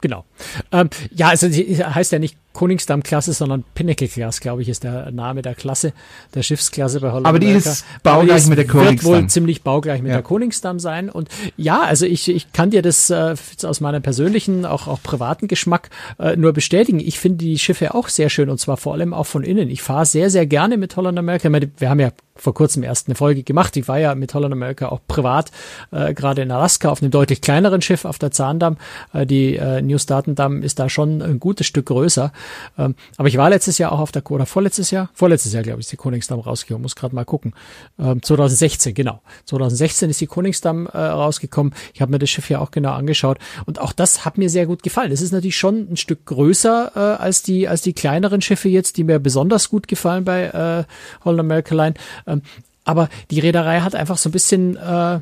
Genau. 0.00 0.24
Ähm, 0.70 0.90
ja, 1.14 1.28
also 1.28 1.48
heißt 1.48 2.12
ja 2.12 2.18
nicht 2.18 2.36
Koningsdamm-Klasse, 2.54 3.34
sondern 3.34 3.64
Pinnacle-Class, 3.74 4.40
glaube 4.40 4.62
ich, 4.62 4.68
ist 4.70 4.84
der 4.84 5.10
Name 5.10 5.42
der 5.42 5.54
Klasse, 5.54 5.92
der 6.34 6.42
Schiffsklasse 6.42 7.00
bei 7.00 7.08
Holland. 7.10 7.26
Aber 7.26 7.38
die 7.38 7.48
ist 7.50 7.84
baugleich 8.02 8.44
die 8.44 8.48
mit 8.50 8.58
der 8.58 8.64
Wird 8.72 8.76
wohl 8.76 8.84
Koningsdamm. 8.86 9.28
ziemlich 9.28 9.62
baugleich 9.62 10.00
mit 10.00 10.08
Ja. 10.10 10.16
der 10.16 10.22
Koningsdamm 10.22 10.78
sein. 10.78 11.10
Und 11.10 11.28
ja, 11.56 11.82
also 11.82 12.06
ich, 12.06 12.28
ich 12.30 12.52
kann 12.52 12.70
dir 12.70 12.80
das 12.80 13.10
äh, 13.10 13.34
aus 13.64 13.80
meinem 13.80 14.00
persönlichen, 14.02 14.64
auch, 14.64 14.88
auch 14.88 15.02
privaten 15.02 15.48
Geschmack 15.48 15.90
äh, 16.18 16.36
nur 16.36 16.52
bestätigen. 16.52 17.00
Ich 17.00 17.18
finde 17.18 17.38
die 17.44 17.58
Schiffe 17.58 17.94
auch 17.94 18.08
sehr 18.08 18.30
schön 18.30 18.48
und 18.48 18.58
zwar 18.58 18.76
vor 18.76 18.94
allem 18.94 19.12
auch 19.12 19.26
von 19.26 19.42
innen. 19.44 19.68
Ich 19.68 19.82
fahre 19.82 20.06
sehr, 20.06 20.30
sehr 20.30 20.46
gerne 20.46 20.76
mit 20.78 20.96
Holland 20.96 21.18
America. 21.18 21.48
Ich 21.48 21.52
meine, 21.52 21.70
wir 21.76 21.90
haben 21.90 22.00
ja 22.00 22.10
vor 22.36 22.52
kurzem 22.54 22.82
erst 22.82 23.06
eine 23.06 23.14
Folge 23.14 23.44
gemacht. 23.44 23.76
Ich 23.76 23.86
war 23.86 23.98
ja 23.98 24.14
mit 24.16 24.34
Holland 24.34 24.52
America 24.52 24.88
auch 24.88 25.00
privat, 25.06 25.52
äh, 25.92 26.14
gerade 26.14 26.42
in 26.42 26.50
Alaska, 26.50 26.88
auf 26.88 27.00
einem 27.02 27.10
deutlich 27.12 27.40
kleineren 27.40 27.80
Schiff 27.80 28.04
auf 28.04 28.18
der 28.18 28.30
Zahndamm. 28.32 28.76
Äh, 29.12 29.24
die 29.26 29.56
äh, 29.56 29.82
New 29.82 29.98
Statendam 29.98 30.62
ist 30.62 30.78
da 30.78 30.88
schon 30.88 31.22
ein 31.22 31.38
gutes 31.40 31.66
Stück 31.66 31.86
größer. 31.86 32.32
Ähm, 32.78 32.94
aber 33.16 33.28
ich 33.28 33.36
war 33.36 33.50
letztes 33.50 33.78
Jahr 33.78 33.92
auch 33.92 34.00
auf 34.00 34.12
der, 34.12 34.28
oder 34.30 34.46
vorletztes 34.46 34.90
Jahr? 34.90 35.10
Vorletztes 35.14 35.52
Jahr, 35.52 35.62
glaube 35.62 35.80
ich, 35.80 35.86
ist 35.86 35.92
die 35.92 35.96
Koningsdamm 35.96 36.40
rausgekommen. 36.40 36.82
Muss 36.82 36.96
gerade 36.96 37.14
mal 37.14 37.24
gucken. 37.24 37.54
Ähm, 37.98 38.22
2016, 38.22 38.94
genau. 38.94 39.20
2016 39.46 40.10
ist 40.10 40.20
die 40.20 40.26
Koningsdamm 40.26 40.86
äh, 40.86 40.98
rausgekommen. 40.98 41.74
Ich 41.92 42.00
habe 42.00 42.10
mir 42.10 42.18
das 42.18 42.30
Schiff 42.30 42.50
ja 42.50 42.60
auch 42.60 42.70
genau 42.70 42.92
angeschaut. 42.92 43.38
Und 43.66 43.80
auch 43.80 43.92
das 43.92 44.24
hat 44.24 44.38
mir 44.38 44.50
sehr 44.50 44.66
gut 44.66 44.82
gefallen. 44.82 45.12
Es 45.12 45.20
ist 45.20 45.32
natürlich 45.32 45.56
schon 45.56 45.88
ein 45.90 45.96
Stück 45.96 46.26
größer 46.26 46.92
äh, 46.94 47.22
als 47.22 47.42
die, 47.42 47.68
als 47.68 47.82
die 47.82 47.92
kleineren 47.92 48.40
Schiffe 48.40 48.68
jetzt, 48.68 48.96
die 48.96 49.04
mir 49.04 49.18
besonders 49.18 49.68
gut 49.68 49.88
gefallen 49.88 50.24
bei 50.24 50.44
äh, 50.44 51.24
Holland 51.24 51.40
America 51.40 51.74
Line. 51.74 51.94
Ähm, 52.26 52.42
aber 52.84 53.08
die 53.30 53.40
Reederei 53.40 53.80
hat 53.80 53.94
einfach 53.94 54.18
so 54.18 54.28
ein 54.28 54.32
bisschen 54.32 54.76
äh, 54.76 55.20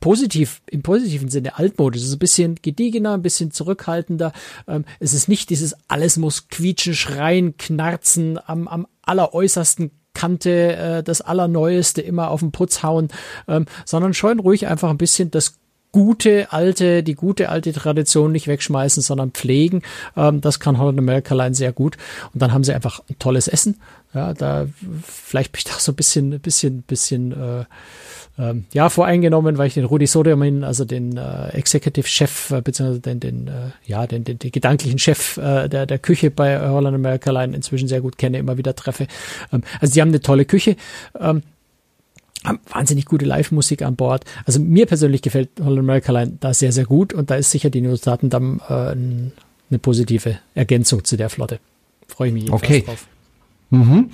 positiv, 0.00 0.62
im 0.70 0.82
positiven 0.82 1.28
Sinne 1.28 1.58
altmodisch. 1.58 2.02
Es 2.02 2.08
ist 2.08 2.16
ein 2.16 2.18
bisschen 2.18 2.54
gediegener, 2.62 3.14
ein 3.14 3.22
bisschen 3.22 3.50
zurückhaltender. 3.50 4.32
Ähm, 4.66 4.84
es 5.00 5.12
ist 5.12 5.28
nicht 5.28 5.50
dieses 5.50 5.74
alles 5.88 6.16
muss 6.16 6.48
quietschen, 6.48 6.94
schreien, 6.94 7.56
knarzen 7.56 8.38
am, 8.46 8.68
am 8.68 8.86
alleräußersten 9.02 9.90
Kante, 10.14 10.76
äh, 10.76 11.02
das 11.02 11.20
Allerneueste 11.20 12.00
immer 12.00 12.30
auf 12.30 12.40
den 12.40 12.52
Putz 12.52 12.82
hauen, 12.82 13.08
ähm, 13.48 13.66
sondern 13.84 14.14
schon 14.14 14.38
ruhig 14.38 14.66
einfach 14.66 14.90
ein 14.90 14.98
bisschen 14.98 15.30
das 15.30 15.56
gute 15.94 16.50
alte, 16.50 17.04
die 17.04 17.14
gute 17.14 17.50
alte 17.50 17.72
Tradition 17.72 18.32
nicht 18.32 18.48
wegschmeißen, 18.48 19.00
sondern 19.00 19.30
pflegen. 19.30 19.82
Ähm, 20.16 20.40
das 20.40 20.58
kann 20.58 20.76
Holland 20.76 20.98
America 20.98 21.36
Line 21.36 21.54
sehr 21.54 21.72
gut. 21.72 21.96
Und 22.32 22.42
dann 22.42 22.52
haben 22.52 22.64
sie 22.64 22.74
einfach 22.74 23.00
ein 23.08 23.16
tolles 23.20 23.46
Essen. 23.46 23.80
Ja, 24.12 24.34
da 24.34 24.66
vielleicht 25.04 25.52
bin 25.52 25.58
ich 25.58 25.64
da 25.64 25.78
so 25.78 25.92
ein 25.92 25.94
bisschen, 25.94 26.40
bisschen, 26.40 26.82
bisschen 26.82 27.30
äh, 27.30 27.64
ähm, 28.40 28.64
ja, 28.72 28.88
voreingenommen, 28.88 29.56
weil 29.56 29.68
ich 29.68 29.74
den 29.74 29.84
Rudi 29.84 30.08
Soderman, 30.08 30.64
also 30.64 30.84
den 30.84 31.16
äh, 31.16 31.50
Executive 31.50 32.08
Chef, 32.08 32.50
äh, 32.50 32.60
beziehungsweise 32.60 33.00
den, 33.00 33.20
den, 33.20 33.46
äh, 33.46 33.70
ja, 33.86 34.08
den, 34.08 34.24
den, 34.24 34.40
den 34.40 34.50
gedanklichen 34.50 34.98
Chef 34.98 35.36
äh, 35.36 35.68
der, 35.68 35.86
der 35.86 36.00
Küche 36.00 36.32
bei 36.32 36.58
Holland 36.60 36.96
America 36.96 37.30
Line 37.30 37.54
inzwischen 37.54 37.86
sehr 37.86 38.00
gut 38.00 38.18
kenne, 38.18 38.38
immer 38.38 38.58
wieder 38.58 38.74
treffe. 38.74 39.06
Ähm, 39.52 39.62
also 39.80 39.94
die 39.94 40.00
haben 40.00 40.08
eine 40.08 40.20
tolle 40.20 40.44
Küche. 40.44 40.74
Ähm, 41.20 41.44
haben 42.44 42.60
wahnsinnig 42.70 43.06
gute 43.06 43.24
Live-Musik 43.24 43.82
an 43.82 43.96
Bord. 43.96 44.24
Also 44.44 44.60
mir 44.60 44.86
persönlich 44.86 45.22
gefällt 45.22 45.50
Holland 45.60 45.78
America 45.80 46.12
Line 46.12 46.36
da 46.40 46.52
sehr, 46.54 46.72
sehr 46.72 46.84
gut 46.84 47.12
und 47.12 47.30
da 47.30 47.36
ist 47.36 47.50
sicher 47.50 47.70
die 47.70 47.80
Neostatendamm 47.80 48.60
äh, 48.68 48.92
ein, 48.92 49.32
eine 49.70 49.78
positive 49.78 50.38
Ergänzung 50.54 51.04
zu 51.04 51.16
der 51.16 51.30
Flotte. 51.30 51.58
Freue 52.06 52.28
ich 52.28 52.34
mich 52.34 52.42
jedenfalls 52.44 52.70
Okay. 52.70 52.82
drauf. 52.82 53.06
Mhm. 53.70 54.10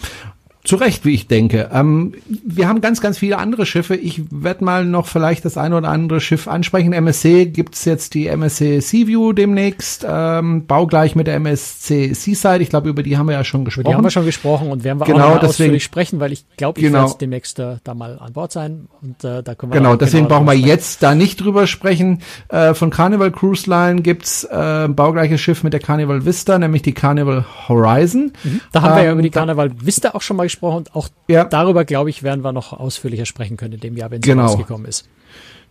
Zu 0.63 0.77
Recht, 0.77 1.07
wie 1.07 1.15
ich 1.15 1.27
denke. 1.27 1.71
Ähm, 1.73 2.13
wir 2.47 2.69
haben 2.69 2.83
ganz, 2.83 3.01
ganz 3.01 3.17
viele 3.19 3.39
andere 3.39 3.65
Schiffe. 3.65 3.97
Ich 3.97 4.21
werde 4.31 4.63
mal 4.63 4.85
noch 4.85 5.07
vielleicht 5.07 5.47
das 5.47 5.57
eine 5.57 5.75
oder 5.77 5.89
andere 5.89 6.21
Schiff 6.21 6.49
ansprechen. 6.49 6.93
MSC 6.93 7.47
gibt's 7.47 7.87
jetzt 7.87 8.13
die 8.13 8.27
MSC 8.27 8.81
Seaview 8.81 9.33
demnächst, 9.33 10.05
ähm, 10.07 10.67
baugleich 10.67 11.17
mit 11.17 11.27
der 11.29 11.37
MSC 11.37 12.13
Seaside. 12.13 12.59
Ich 12.63 12.69
glaube, 12.69 12.91
über 12.91 13.03
die 13.03 13.17
haben 13.17 13.27
wir 13.27 13.33
ja 13.37 13.43
schon 13.45 13.63
Über 13.63 13.67
gesprochen. 13.69 13.89
die 13.91 13.95
haben 13.95 14.05
wir 14.05 14.11
schon 14.11 14.27
gesprochen 14.27 14.71
und 14.71 14.85
werden 14.85 14.99
wir 15.01 15.07
Genau, 15.07 15.19
auch 15.19 15.29
noch 15.29 15.33
deswegen- 15.41 15.49
ausführlich 15.49 15.85
sprechen, 15.85 16.21
weil 16.21 16.33
ich 16.33 16.45
glaube, 16.59 16.79
ich 16.79 16.85
Genau. 16.87 17.05
werde 17.07 17.19
demnächst 17.19 17.59
äh, 17.59 17.77
da 17.83 17.95
mal 17.95 18.19
an 18.19 18.35
Bord 18.35 18.53
sein 18.53 18.89
und 19.01 19.25
äh, 19.25 19.43
da 19.43 19.55
können 19.55 19.73
wir 19.73 19.79
Genau, 19.79 19.97
deswegen 19.97 20.29
brauchen 20.29 20.47
wir 20.47 20.53
jetzt 20.55 21.03
da 21.03 21.15
nicht 21.15 21.41
drüber 21.43 21.67
sprechen. 21.67 22.21
Äh, 22.49 22.75
von 22.75 22.91
Carnival 22.91 23.31
Cruise 23.31 23.69
Line 23.69 24.03
gibt's 24.03 24.45
äh, 24.45 24.85
ein 24.85 24.95
baugleiches 24.95 25.41
Schiff 25.41 25.63
mit 25.65 25.73
der 25.73 25.81
Carnival 25.81 26.27
Vista, 26.27 26.59
nämlich 26.59 26.83
die 26.83 26.93
Carnival 26.93 27.47
Horizon. 27.69 28.33
Da 28.73 28.83
haben 28.83 28.97
wir 28.97 29.03
ja 29.05 29.09
Ähm, 29.09 29.15
über 29.15 29.23
die 29.23 29.31
Karneval 29.31 29.71
Vista 29.83 30.11
auch 30.11 30.21
schon 30.21 30.37
mal 30.37 30.50
gesprochen 30.51 30.77
und 30.79 30.95
auch 30.95 31.09
Ja. 31.29 31.45
darüber, 31.45 31.85
glaube 31.85 32.11
ich, 32.11 32.23
werden 32.23 32.43
wir 32.45 32.53
noch 32.53 32.73
ausführlicher 32.73 33.27
sprechen 33.27 33.57
können 33.57 33.75
in 33.75 33.81
dem 33.81 33.97
Jahr, 33.97 34.11
wenn 34.11 34.21
es 34.21 34.27
Genau. 34.27 34.47
rausgekommen 34.47 34.87
ist. 34.87 35.09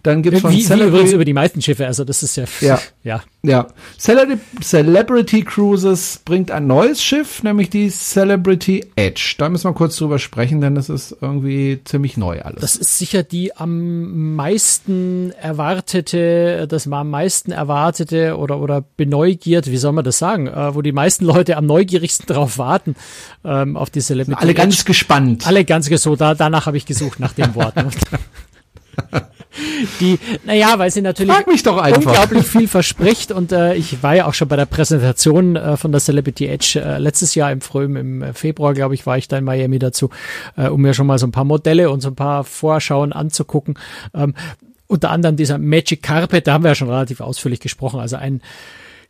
Dann 0.04 0.22
gibt's 0.24 0.42
von 0.42 0.52
Wie, 0.52 0.58
wie 0.58 0.62
Celebrity- 0.64 0.88
übrigens 0.88 1.14
über 1.14 1.26
die 1.26 1.34
meisten 1.34 1.62
Schiffe, 1.62 1.86
also 1.86 2.06
das 2.06 2.24
ist 2.24 2.36
ja, 2.38 2.46
Ja. 2.62 2.80
ja. 3.04 3.22
Ja, 3.42 3.68
Celebrity, 3.98 4.42
Celebrity 4.62 5.44
Cruises 5.44 6.20
bringt 6.26 6.52
ein 6.52 6.68
neues 6.68 7.02
Schiff, 7.02 7.42
nämlich 7.42 7.70
die 7.70 7.90
Celebrity 7.90 8.86
Edge. 8.98 9.36
Da 9.38 9.48
müssen 9.48 9.64
wir 9.70 9.74
kurz 9.74 9.96
drüber 9.96 10.20
sprechen, 10.20 10.60
denn 10.60 10.76
das 10.76 10.90
ist 10.90 11.16
irgendwie 11.22 11.80
ziemlich 11.86 12.18
neu 12.18 12.42
alles. 12.42 12.60
Das 12.60 12.76
ist 12.76 12.98
sicher 12.98 13.24
die 13.24 13.56
am 13.56 14.36
meisten 14.36 15.32
erwartete, 15.42 16.68
das 16.68 16.86
am 16.92 17.10
meisten 17.10 17.54
erwartete 17.54 18.38
oder, 18.38 18.60
oder 18.60 18.84
beneugiert, 18.98 19.72
wie 19.72 19.78
soll 19.78 19.94
man 19.94 20.04
das 20.04 20.18
sagen, 20.20 20.48
äh, 20.48 20.76
wo 20.76 20.82
die 20.82 20.92
meisten 20.92 21.24
Leute 21.24 21.56
am 21.56 21.66
neugierigsten 21.66 22.26
drauf 22.28 22.58
warten, 22.58 22.96
ähm, 23.46 23.78
auf 23.78 23.90
die 23.90 24.02
Celebrity. 24.02 24.38
Alle 24.42 24.54
ganz 24.54 24.76
Edge. 24.76 24.86
gespannt. 24.86 25.48
Alle 25.48 25.64
ganz 25.64 25.86
so, 25.88 26.18
da, 26.18 26.36
danach 26.36 26.66
habe 26.66 26.76
ich 26.76 26.86
gesucht 26.86 27.22
nach 27.22 27.32
den 27.32 27.56
Worten. 27.56 27.88
Die, 30.00 30.20
naja, 30.46 30.78
weil 30.78 30.92
sie 30.92 31.02
natürlich 31.02 31.32
unglaublich 31.98 32.46
viel 32.46 32.68
verspricht. 32.68 33.32
Und 33.32 33.52
äh, 33.52 33.76
ich 33.76 34.04
war 34.04 34.16
ja 34.16 34.26
auch 34.28 34.34
schon 34.34 34.48
bei 34.48 34.56
der 34.56 34.66
Präsentation 34.66 35.56
äh, 35.56 35.76
von 35.76 35.92
der 35.92 36.00
Celebrity 36.00 36.48
Edge 36.48 36.82
äh, 36.84 36.98
letztes 36.98 37.36
Jahr 37.36 37.52
im 37.52 37.62
Frühjahr, 37.62 38.00
im 38.00 38.22
äh, 38.22 38.34
Februar, 38.34 38.74
glaube 38.74 38.94
ich, 38.94 39.06
war 39.06 39.18
ich 39.18 39.28
da 39.28 39.38
in 39.38 39.44
Miami 39.44 39.80
dazu, 39.80 40.10
äh, 40.56 40.68
um 40.68 40.82
mir 40.82 40.94
schon 40.94 41.08
mal 41.08 41.18
so 41.18 41.28
ein 41.28 41.32
paar 41.32 41.46
Modelle 41.46 41.90
und 41.90 42.02
so 42.02 42.10
ein 42.10 42.16
paar 42.16 42.44
Vorschauen 42.44 43.12
anzugucken. 43.12 43.78
Ähm, 44.14 44.36
unter 44.88 45.12
anderem 45.12 45.36
dieser 45.36 45.58
Magic 45.58 46.02
Carpet, 46.04 46.48
da 46.48 46.54
haben 46.54 46.64
wir 46.64 46.70
ja 46.70 46.76
schon 46.76 46.90
relativ 46.90 47.22
ausführlich 47.22 47.60
gesprochen, 47.60 48.00
also 48.00 48.16
ein 48.16 48.42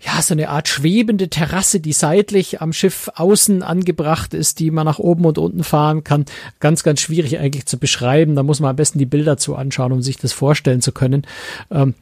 ja, 0.01 0.21
so 0.21 0.33
eine 0.33 0.49
Art 0.49 0.69
schwebende 0.69 1.29
Terrasse, 1.29 1.81
die 1.81 1.91
seitlich 1.91 2.61
am 2.61 2.71
Schiff 2.71 3.09
außen 3.15 3.63
angebracht 3.63 4.33
ist, 4.33 4.59
die 4.59 4.71
man 4.71 4.85
nach 4.85 4.99
oben 4.99 5.25
und 5.25 5.37
unten 5.37 5.63
fahren 5.63 6.05
kann. 6.05 6.25
Ganz, 6.59 6.83
ganz 6.83 7.01
schwierig 7.01 7.37
eigentlich 7.37 7.65
zu 7.65 7.77
beschreiben. 7.77 8.35
Da 8.35 8.43
muss 8.43 8.61
man 8.61 8.69
am 8.69 8.75
besten 8.77 8.99
die 8.99 9.05
Bilder 9.05 9.37
zu 9.37 9.55
anschauen, 9.55 9.91
um 9.91 10.01
sich 10.01 10.17
das 10.17 10.31
vorstellen 10.31 10.81
zu 10.81 10.93
können. 10.93 11.27
Ähm, 11.69 11.95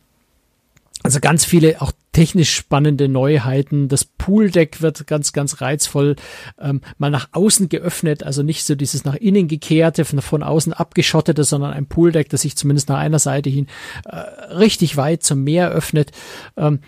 also 1.03 1.19
ganz 1.19 1.45
viele 1.45 1.81
auch 1.81 1.91
technisch 2.11 2.53
spannende 2.53 3.07
Neuheiten. 3.07 3.87
Das 3.87 4.03
Pooldeck 4.03 4.81
wird 4.81 5.07
ganz, 5.07 5.33
ganz 5.33 5.61
reizvoll 5.61 6.15
ähm, 6.59 6.81
mal 6.97 7.11
nach 7.11 7.29
außen 7.31 7.69
geöffnet, 7.69 8.23
also 8.23 8.43
nicht 8.43 8.65
so 8.65 8.75
dieses 8.75 9.05
nach 9.05 9.15
innen 9.15 9.47
gekehrte, 9.47 10.03
von, 10.03 10.21
von 10.21 10.43
außen 10.43 10.73
abgeschottete, 10.73 11.43
sondern 11.43 11.73
ein 11.73 11.85
Pooldeck, 11.85 12.29
das 12.29 12.41
sich 12.41 12.57
zumindest 12.57 12.89
nach 12.89 12.97
einer 12.97 13.19
Seite 13.19 13.49
hin 13.49 13.67
äh, 14.05 14.17
richtig 14.53 14.97
weit 14.97 15.23
zum 15.23 15.43
Meer 15.43 15.69
öffnet. 15.69 16.11
Ähm, 16.57 16.79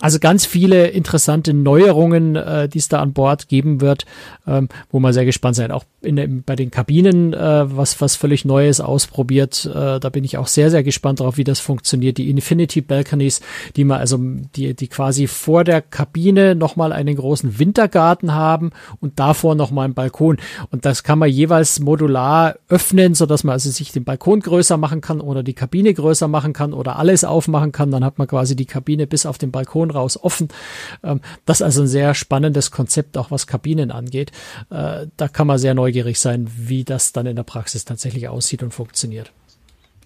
Also 0.00 0.18
ganz 0.18 0.46
viele 0.46 0.88
interessante 0.88 1.52
Neuerungen, 1.54 2.36
äh, 2.36 2.68
die 2.68 2.78
es 2.78 2.88
da 2.88 3.00
an 3.00 3.12
Bord 3.12 3.48
geben 3.48 3.80
wird, 3.80 4.06
ähm, 4.46 4.68
wo 4.90 5.00
man 5.00 5.12
sehr 5.12 5.24
gespannt 5.24 5.56
sein. 5.56 5.72
Auch 5.72 5.84
in, 6.00 6.16
in, 6.16 6.42
bei 6.44 6.54
den 6.54 6.70
Kabinen 6.70 7.34
äh, 7.34 7.76
was 7.76 8.00
was 8.00 8.16
völlig 8.16 8.44
Neues 8.44 8.80
ausprobiert. 8.80 9.66
Äh, 9.66 9.98
da 9.98 10.08
bin 10.08 10.24
ich 10.24 10.38
auch 10.38 10.46
sehr 10.46 10.70
sehr 10.70 10.82
gespannt 10.82 11.20
darauf, 11.20 11.36
wie 11.36 11.44
das 11.44 11.60
funktioniert. 11.60 12.18
Die 12.18 12.30
Infinity 12.30 12.80
Balconies, 12.80 13.40
die 13.76 13.84
man 13.84 13.98
also 13.98 14.18
die 14.54 14.74
die 14.74 14.88
quasi 14.88 15.26
vor 15.26 15.64
der 15.64 15.82
Kabine 15.82 16.54
nochmal 16.54 16.92
einen 16.92 17.16
großen 17.16 17.58
Wintergarten 17.58 18.34
haben 18.34 18.70
und 19.00 19.18
davor 19.18 19.54
nochmal 19.54 19.86
einen 19.86 19.94
Balkon. 19.94 20.38
Und 20.70 20.84
das 20.84 21.02
kann 21.02 21.18
man 21.18 21.28
jeweils 21.28 21.80
modular 21.80 22.56
öffnen, 22.68 23.14
so 23.14 23.26
dass 23.26 23.42
man 23.44 23.54
also 23.54 23.70
sich 23.70 23.92
den 23.92 24.04
Balkon 24.04 24.40
größer 24.40 24.76
machen 24.76 25.00
kann 25.00 25.20
oder 25.20 25.42
die 25.42 25.54
Kabine 25.54 25.92
größer 25.92 26.28
machen 26.28 26.52
kann 26.52 26.72
oder 26.72 26.98
alles 26.98 27.24
aufmachen 27.24 27.72
kann. 27.72 27.90
Dann 27.90 28.04
hat 28.04 28.18
man 28.18 28.28
quasi 28.28 28.54
die 28.54 28.66
Kabine 28.66 29.06
bis 29.06 29.26
auf 29.26 29.38
den 29.38 29.50
Balkon 29.50 29.87
raus 29.90 30.18
offen. 30.22 30.48
Ähm, 31.02 31.20
das 31.44 31.58
ist 31.58 31.62
also 31.62 31.82
ein 31.82 31.88
sehr 31.88 32.14
spannendes 32.14 32.70
Konzept, 32.70 33.18
auch 33.18 33.32
was 33.32 33.46
Kabinen 33.46 33.90
angeht. 33.90 34.30
Äh, 34.70 35.06
da 35.16 35.28
kann 35.28 35.46
man 35.46 35.58
sehr 35.58 35.74
neu 35.74 35.88
neugierig 35.88 36.20
sein, 36.20 36.50
wie 36.54 36.84
das 36.84 37.12
dann 37.12 37.26
in 37.26 37.36
der 37.36 37.44
Praxis 37.44 37.84
tatsächlich 37.84 38.28
aussieht 38.28 38.62
und 38.62 38.72
funktioniert. 38.72 39.32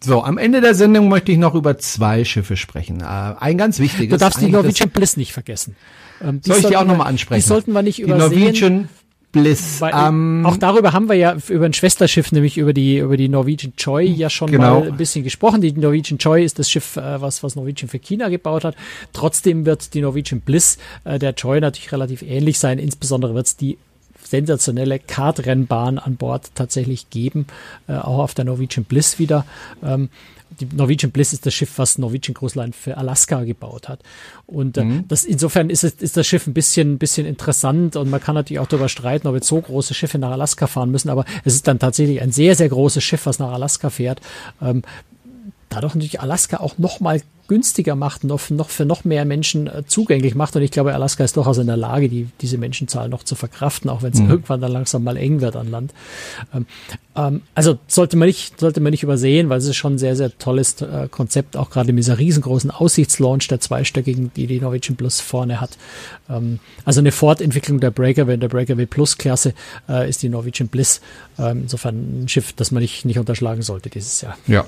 So, 0.01 0.23
am 0.23 0.38
Ende 0.38 0.61
der 0.61 0.75
Sendung 0.75 1.09
möchte 1.09 1.33
ich 1.33 1.38
noch 1.38 1.55
über 1.55 1.79
zwei 1.79 2.25
Schiffe 2.25 2.57
sprechen. 2.57 3.01
Äh, 3.01 3.05
ein 3.05 3.59
ganz 3.59 3.79
wichtiges. 3.79 4.11
Du 4.11 4.16
darfst 4.16 4.40
die 4.40 4.49
Norwegian 4.49 4.90
Bliss 4.90 5.16
nicht 5.16 5.33
vergessen. 5.33 5.77
Ähm, 6.21 6.40
soll 6.45 6.59
ich 6.59 6.66
die 6.66 6.77
auch 6.77 6.85
nochmal 6.85 7.09
ansprechen? 7.09 7.40
Die 7.40 7.47
sollten 7.47 7.73
wir 7.73 7.83
nicht 7.83 8.01
übersehen. 8.01 8.31
Die 8.31 8.40
Norwegian 8.40 8.88
Bliss. 9.33 9.81
Weil, 9.81 9.92
ähm, 9.97 10.45
auch 10.47 10.57
darüber 10.57 10.92
haben 10.92 11.09
wir 11.09 11.16
ja 11.16 11.37
über 11.49 11.64
ein 11.64 11.73
Schwesterschiff, 11.73 12.31
nämlich 12.33 12.59
über 12.59 12.73
die 12.73 12.99
über 12.99 13.16
die 13.16 13.29
Norwegian 13.29 13.73
Joy 13.77 14.07
ja 14.07 14.31
schon 14.31 14.51
genau. 14.51 14.81
mal 14.81 14.88
ein 14.88 14.97
bisschen 14.97 15.25
gesprochen. 15.25 15.61
Die 15.62 15.73
Norwegian 15.73 16.18
Joy 16.18 16.45
ist 16.45 16.59
das 16.59 16.71
Schiff, 16.71 16.97
äh, 16.97 17.21
was 17.21 17.42
was 17.42 17.57
Norwegian 17.57 17.88
für 17.88 17.99
China 17.99 18.29
gebaut 18.29 18.64
hat. 18.64 18.77
Trotzdem 19.12 19.64
wird 19.66 19.95
die 19.95 20.03
Norwegian 20.03 20.40
Bliss 20.40 20.79
äh, 21.05 21.18
der 21.18 21.33
Joy 21.33 21.61
natürlich 21.61 21.90
relativ 21.92 22.23
ähnlich 22.23 22.59
sein. 22.59 22.79
Insbesondere 22.79 23.35
wird 23.35 23.47
es 23.47 23.57
die 23.57 23.79
sensationelle 24.23 24.99
Kartrennbahn 24.99 25.99
an 25.99 26.16
Bord 26.16 26.53
tatsächlich 26.55 27.11
geben, 27.11 27.47
äh, 27.88 27.95
auch 27.95 28.18
auf 28.18 28.35
der 28.35 28.45
Norwegian 28.45 28.85
Bliss 28.85 29.18
wieder. 29.18 29.45
Ähm, 29.83 30.09
die 30.64 30.77
Norwegian 30.77 31.12
Bliss 31.12 31.33
ist 31.33 31.46
das 31.46 31.55
Schiff, 31.55 31.72
was 31.77 31.98
Norwegian 31.98 32.35
Cruise 32.35 32.59
Line 32.59 32.72
für 32.72 32.96
Alaska 32.96 33.42
gebaut 33.44 33.88
hat. 33.88 34.01
Und 34.46 34.77
äh, 34.79 34.85
mhm. 34.85 35.05
das 35.09 35.25
insofern 35.25 35.70
ist, 35.70 35.85
es, 35.85 35.94
ist 35.94 36.16
das 36.16 36.27
Schiff 36.27 36.46
ein 36.46 36.55
bisschen, 36.55 36.94
ein 36.94 36.98
bisschen 36.98 37.27
interessant 37.27 37.96
und 37.96 38.11
man 38.11 38.20
kann 38.20 38.35
natürlich 38.35 38.61
auch 38.61 38.66
darüber 38.66 38.88
streiten, 38.88 39.27
ob 39.27 39.35
jetzt 39.35 39.48
so 39.48 39.61
große 39.61 39.94
Schiffe 39.94 40.18
nach 40.18 40.31
Alaska 40.31 40.66
fahren 40.66 40.90
müssen, 40.90 41.11
aber 41.11 41.25
es 41.44 41.55
ist 41.55 41.68
dann 41.68 41.79
tatsächlich 41.79 42.20
ein 42.22 42.33
sehr, 42.33 42.55
sehr 42.55 42.68
großes 42.68 43.03
Schiff, 43.03 43.27
was 43.27 43.38
nach 43.38 43.53
Alaska 43.53 43.90
fährt. 43.90 44.20
Ähm, 44.61 44.83
dadurch 45.68 45.94
natürlich 45.94 46.20
Alaska 46.20 46.59
auch 46.59 46.79
nochmal 46.79 47.22
günstiger 47.53 47.97
macht, 47.97 48.25
noch, 48.25 48.49
noch 48.49 48.71
für 48.71 48.87
noch 48.87 49.05
mehr 49.05 49.27
Menschen 49.27 49.67
äh, 49.67 49.83
zugänglich 49.87 50.35
macht. 50.35 50.57
Und 50.57 50.62
ich 50.62 50.71
glaube, 50.71 50.95
Alaska 50.95 51.23
ist 51.23 51.37
durchaus 51.37 51.59
in 51.59 51.67
der 51.67 51.77
Lage, 51.77 52.09
die, 52.09 52.29
diese 52.41 52.57
Menschenzahl 52.57 53.11
noch 53.11 53.25
zu 53.25 53.35
verkraften, 53.35 53.91
auch 53.91 54.01
wenn 54.01 54.15
es 54.15 54.21
mhm. 54.21 54.31
irgendwann 54.31 54.62
dann 54.62 54.73
langsam 54.73 55.05
mal 55.05 55.19
eng 55.19 55.43
wird 55.43 55.55
an 55.55 55.71
Land. 55.71 55.93
Ähm, 56.55 56.65
ähm, 57.15 57.43
also 57.55 57.79
sollte 57.88 58.17
man 58.17 58.29
nicht, 58.29 58.59
sollte 58.59 58.81
man 58.81 58.91
nicht 58.91 59.03
übersehen, 59.03 59.51
weil 59.51 59.59
es 59.59 59.67
ist 59.67 59.77
schon 59.77 59.97
ein 59.97 59.99
sehr, 59.99 60.17
sehr 60.17 60.38
tolles 60.38 60.81
äh, 60.81 61.09
Konzept, 61.11 61.59
auch 61.59 61.69
gerade 61.69 61.93
mit 61.93 62.05
dieser 62.05 62.19
riesengroßen 62.19 62.71
Aussichtslaunch 62.71 63.49
der 63.49 63.61
zweistöckigen, 63.61 64.31
die 64.35 64.47
die 64.47 64.59
Norwegian 64.59 64.97
Plus 64.97 65.21
vorne 65.21 65.61
hat. 65.61 65.77
Ähm, 66.31 66.59
also 66.87 67.01
eine 67.01 67.12
Fortentwicklung 67.12 67.81
der 67.81 67.91
Breakaway, 67.91 68.38
der 68.38 68.49
Breakaway 68.49 68.87
Plus 68.87 69.19
Klasse 69.19 69.53
äh, 69.91 70.09
ist 70.09 70.23
die 70.23 70.31
Norwegian 70.31 70.69
Bliss. 70.69 71.03
Ähm, 71.38 71.65
insofern 71.65 72.23
ein 72.23 72.29
Schiff, 72.29 72.55
das 72.55 72.71
man 72.71 72.83
nicht, 72.83 73.05
nicht 73.05 73.19
unterschlagen 73.19 73.61
sollte 73.61 73.91
dieses 73.91 74.23
Jahr. 74.23 74.38
Ja, 74.47 74.65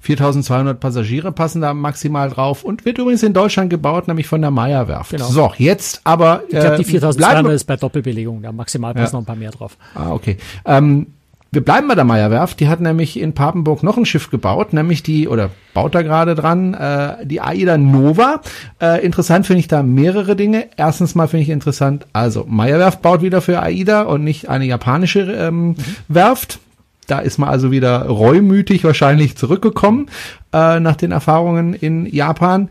4200 0.00 0.78
Passagiere 0.78 1.32
passen 1.32 1.60
da 1.60 1.74
maximal 1.74 2.30
drauf 2.30 2.64
und 2.64 2.84
wird 2.84 2.98
übrigens 2.98 3.22
in 3.22 3.32
Deutschland 3.32 3.70
gebaut, 3.70 4.08
nämlich 4.08 4.26
von 4.26 4.40
der 4.40 4.50
Meyerwerft. 4.50 5.10
Genau. 5.10 5.26
So, 5.26 5.52
jetzt 5.58 6.00
aber. 6.04 6.42
Ich 6.48 6.58
glaube, 6.58 6.76
die 6.76 6.84
4200 6.84 7.46
äh, 7.46 7.54
ist 7.54 7.64
bei 7.64 7.76
Doppelbelegung, 7.76 8.42
da 8.42 8.52
maximal 8.52 8.94
passen 8.94 9.14
ja. 9.14 9.20
noch 9.20 9.22
ein 9.22 9.26
paar 9.26 9.36
mehr 9.36 9.50
drauf. 9.50 9.76
Ah, 9.94 10.12
okay. 10.12 10.38
Ähm, 10.64 11.08
wir 11.50 11.64
bleiben 11.64 11.88
bei 11.88 11.94
der 11.94 12.04
Meyerwerft. 12.04 12.60
Die 12.60 12.68
hat 12.68 12.80
nämlich 12.80 13.18
in 13.18 13.32
Papenburg 13.32 13.82
noch 13.82 13.96
ein 13.96 14.04
Schiff 14.04 14.30
gebaut, 14.30 14.74
nämlich 14.74 15.02
die, 15.02 15.28
oder 15.28 15.50
baut 15.72 15.94
da 15.94 16.02
gerade 16.02 16.34
dran, 16.34 16.74
äh, 16.74 17.24
die 17.24 17.40
AIDA 17.40 17.78
Nova. 17.78 18.42
Äh, 18.82 19.04
interessant 19.04 19.46
finde 19.46 19.60
ich 19.60 19.68
da 19.68 19.82
mehrere 19.82 20.36
Dinge. 20.36 20.66
Erstens 20.76 21.14
mal 21.14 21.26
finde 21.26 21.44
ich 21.44 21.48
interessant, 21.48 22.06
also 22.12 22.44
Meyerwerft 22.46 23.00
baut 23.00 23.22
wieder 23.22 23.40
für 23.40 23.62
AIDA 23.62 24.02
und 24.02 24.24
nicht 24.24 24.48
eine 24.50 24.66
japanische 24.66 25.20
ähm, 25.20 25.68
mhm. 25.68 25.76
Werft. 26.08 26.58
Da 27.08 27.18
ist 27.18 27.38
man 27.38 27.48
also 27.48 27.72
wieder 27.72 28.02
reumütig 28.02 28.84
wahrscheinlich 28.84 29.36
zurückgekommen 29.36 30.08
äh, 30.52 30.78
nach 30.78 30.94
den 30.94 31.10
Erfahrungen 31.10 31.74
in 31.74 32.06
Japan. 32.06 32.68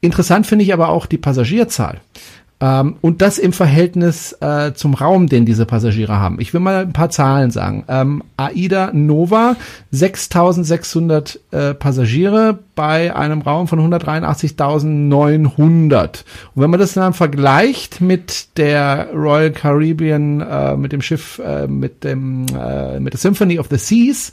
Interessant 0.00 0.46
finde 0.46 0.64
ich 0.64 0.72
aber 0.72 0.90
auch 0.90 1.06
die 1.06 1.18
Passagierzahl. 1.18 2.00
Ähm, 2.60 2.96
und 3.00 3.22
das 3.22 3.38
im 3.38 3.52
Verhältnis 3.52 4.36
äh, 4.40 4.72
zum 4.74 4.94
Raum, 4.94 5.28
den 5.28 5.46
diese 5.46 5.64
Passagiere 5.64 6.18
haben. 6.18 6.40
Ich 6.40 6.52
will 6.52 6.58
mal 6.60 6.82
ein 6.82 6.92
paar 6.92 7.10
Zahlen 7.10 7.50
sagen. 7.50 7.84
Ähm, 7.88 8.22
AIDA 8.36 8.90
Nova 8.92 9.56
6600 9.92 11.40
äh, 11.52 11.74
Passagiere 11.74 12.58
bei 12.74 13.16
einem 13.16 13.40
Raum 13.40 13.66
von 13.66 13.80
183.900. 13.80 16.24
Und 16.54 16.62
wenn 16.62 16.70
man 16.70 16.80
das 16.80 16.92
dann 16.94 17.14
vergleicht 17.14 18.00
mit 18.00 18.58
der 18.58 19.08
Royal 19.14 19.52
Caribbean, 19.52 20.40
äh, 20.40 20.76
mit 20.76 20.92
dem 20.92 21.02
Schiff, 21.02 21.40
äh, 21.44 21.66
mit 21.66 22.04
dem 22.04 22.46
äh, 22.48 23.00
mit 23.00 23.14
der 23.14 23.20
Symphony 23.20 23.58
of 23.58 23.66
the 23.70 23.78
Seas, 23.78 24.30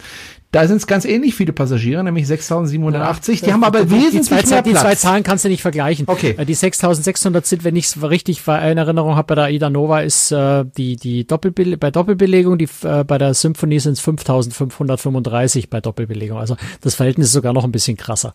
da 0.52 0.66
sind 0.66 0.78
es 0.78 0.88
ganz 0.88 1.04
ähnlich 1.04 1.36
viele 1.36 1.52
Passagiere, 1.52 2.04
nämlich 2.04 2.26
6.780. 2.26 3.34
Ja, 3.34 3.46
die 3.48 3.54
haben 3.54 3.64
aber 3.66 3.90
wesentlich 3.90 4.12
die 4.12 4.46
zwei, 4.46 4.56
mehr 4.56 4.64
Platz. 4.64 4.64
Die 4.64 4.74
zwei 4.74 4.96
Zahlen 4.96 5.24
kannst 5.24 5.44
du 5.44 5.50
nicht 5.50 5.62
vergleichen. 5.62 6.06
Okay. 6.08 6.36
Äh, 6.38 6.46
die 6.46 6.56
6.600 6.56 7.46
sind, 7.46 7.64
wenn 7.66 7.76
ich 7.76 7.86
es 7.86 8.02
richtig 8.02 8.48
in 8.48 8.78
Erinnerung 8.78 9.16
habe, 9.16 9.28
bei 9.28 9.36
der 9.36 9.44
Aida 9.46 9.70
Nova 9.70 10.00
ist 10.00 10.32
äh, 10.32 10.64
die 10.78 10.96
die 10.96 11.28
Doppelbe 11.28 11.78
bei 11.78 11.92
Doppelbelegung, 11.92 12.58
die 12.58 12.70
äh, 12.84 13.04
bei 13.04 13.18
der 13.18 13.34
Symphony 13.34 13.80
sind 13.80 13.94
es 13.94 14.04
5.535 14.04 15.70
bei 15.70 15.82
Doppelbelegung. 15.82 16.38
Also 16.38 16.56
das 16.82 16.96
Verhältnis 16.96 17.28
ist 17.28 17.34
sogar 17.34 17.52
noch 17.52 17.66
ein 17.66 17.72
bisschen 17.74 17.98
krasser. 17.98 18.34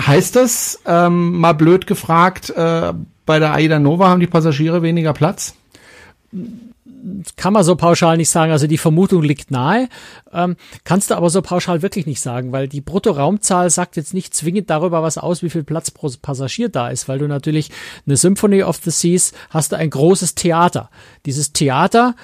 Heißt 0.00 0.34
das, 0.34 0.80
ähm, 0.86 1.38
mal 1.38 1.52
blöd 1.52 1.86
gefragt, 1.86 2.50
äh, 2.50 2.92
bei 3.26 3.38
der 3.38 3.54
Aida 3.54 3.78
Nova 3.78 4.08
haben 4.08 4.20
die 4.20 4.26
Passagiere 4.26 4.82
weniger 4.82 5.12
Platz? 5.12 5.54
Kann 7.36 7.52
man 7.52 7.64
so 7.64 7.76
pauschal 7.76 8.16
nicht 8.16 8.30
sagen. 8.30 8.52
Also 8.52 8.66
die 8.66 8.78
Vermutung 8.78 9.22
liegt 9.22 9.50
nahe, 9.50 9.88
ähm, 10.32 10.56
kannst 10.84 11.10
du 11.10 11.16
aber 11.16 11.30
so 11.30 11.42
pauschal 11.42 11.82
wirklich 11.82 12.06
nicht 12.06 12.20
sagen, 12.20 12.52
weil 12.52 12.68
die 12.68 12.80
Bruttoraumzahl 12.80 13.70
sagt 13.70 13.96
jetzt 13.96 14.14
nicht 14.14 14.34
zwingend 14.34 14.70
darüber 14.70 15.02
was 15.02 15.18
aus, 15.18 15.42
wie 15.42 15.50
viel 15.50 15.64
Platz 15.64 15.90
pro 15.90 16.10
Passagier 16.20 16.68
da 16.68 16.88
ist, 16.88 17.08
weil 17.08 17.18
du 17.18 17.26
natürlich 17.26 17.70
eine 18.06 18.16
Symphony 18.16 18.62
of 18.62 18.80
the 18.84 18.90
Seas 18.90 19.32
hast 19.50 19.72
du 19.72 19.76
ein 19.76 19.90
großes 19.90 20.34
Theater. 20.34 20.90
Dieses 21.26 21.52
Theater 21.52 22.14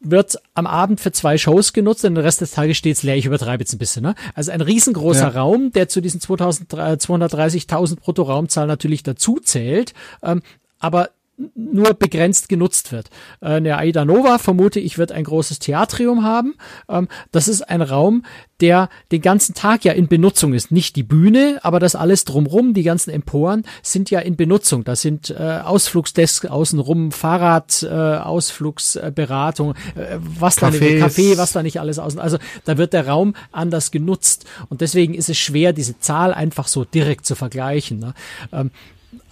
wird 0.00 0.36
am 0.54 0.66
Abend 0.66 1.00
für 1.00 1.12
zwei 1.12 1.38
Shows 1.38 1.72
genutzt 1.72 2.04
und 2.04 2.14
den 2.14 2.24
Rest 2.24 2.40
des 2.40 2.52
Tages 2.52 2.76
steht's 2.76 3.02
leer. 3.02 3.16
Ich 3.16 3.26
übertreibe 3.26 3.62
jetzt 3.62 3.72
ein 3.72 3.78
bisschen. 3.78 4.02
Ne? 4.02 4.14
Also 4.34 4.52
ein 4.52 4.60
riesengroßer 4.60 5.32
ja. 5.32 5.40
Raum, 5.40 5.72
der 5.72 5.88
zu 5.88 6.00
diesen 6.00 6.20
230.000 6.20 7.96
Bruttoraumzahl 7.96 8.66
natürlich 8.66 9.02
dazu 9.02 9.38
zählt. 9.42 9.94
Ähm, 10.22 10.42
aber 10.78 11.10
nur 11.54 11.94
begrenzt 11.94 12.48
genutzt 12.48 12.92
wird. 12.92 13.10
Äh, 13.40 13.56
eine 13.56 13.76
Aida 13.76 14.04
Nova, 14.04 14.38
vermute 14.38 14.80
ich, 14.80 14.98
wird 14.98 15.12
ein 15.12 15.24
großes 15.24 15.58
Theatrium 15.58 16.24
haben. 16.24 16.54
Ähm, 16.88 17.08
das 17.30 17.48
ist 17.48 17.62
ein 17.62 17.82
Raum, 17.82 18.24
der 18.60 18.88
den 19.12 19.20
ganzen 19.20 19.54
Tag 19.54 19.84
ja 19.84 19.92
in 19.92 20.08
Benutzung 20.08 20.54
ist. 20.54 20.70
Nicht 20.70 20.96
die 20.96 21.02
Bühne, 21.02 21.58
aber 21.62 21.78
das 21.78 21.94
alles 21.94 22.24
drumrum, 22.24 22.72
die 22.72 22.82
ganzen 22.82 23.10
Emporen 23.10 23.64
sind 23.82 24.10
ja 24.10 24.20
in 24.20 24.36
Benutzung. 24.36 24.84
Da 24.84 24.96
sind 24.96 25.30
äh, 25.30 25.60
Ausflugsdesks 25.62 26.46
außenrum, 26.46 27.12
Fahrrad, 27.12 27.82
äh, 27.82 27.88
Ausflugsberatung, 27.88 29.74
äh, 29.94 30.18
was 30.18 30.56
da 30.56 30.70
nicht, 30.70 30.82
Café, 30.82 31.36
was 31.36 31.52
da 31.52 31.62
nicht 31.62 31.80
alles 31.80 31.98
außen. 31.98 32.18
Also 32.18 32.38
da 32.64 32.78
wird 32.78 32.94
der 32.94 33.08
Raum 33.08 33.34
anders 33.52 33.90
genutzt. 33.90 34.46
Und 34.70 34.80
deswegen 34.80 35.12
ist 35.12 35.28
es 35.28 35.36
schwer, 35.36 35.74
diese 35.74 35.98
Zahl 35.98 36.32
einfach 36.32 36.68
so 36.68 36.84
direkt 36.84 37.26
zu 37.26 37.34
vergleichen. 37.34 37.98
Ne? 37.98 38.14
Ähm, 38.52 38.70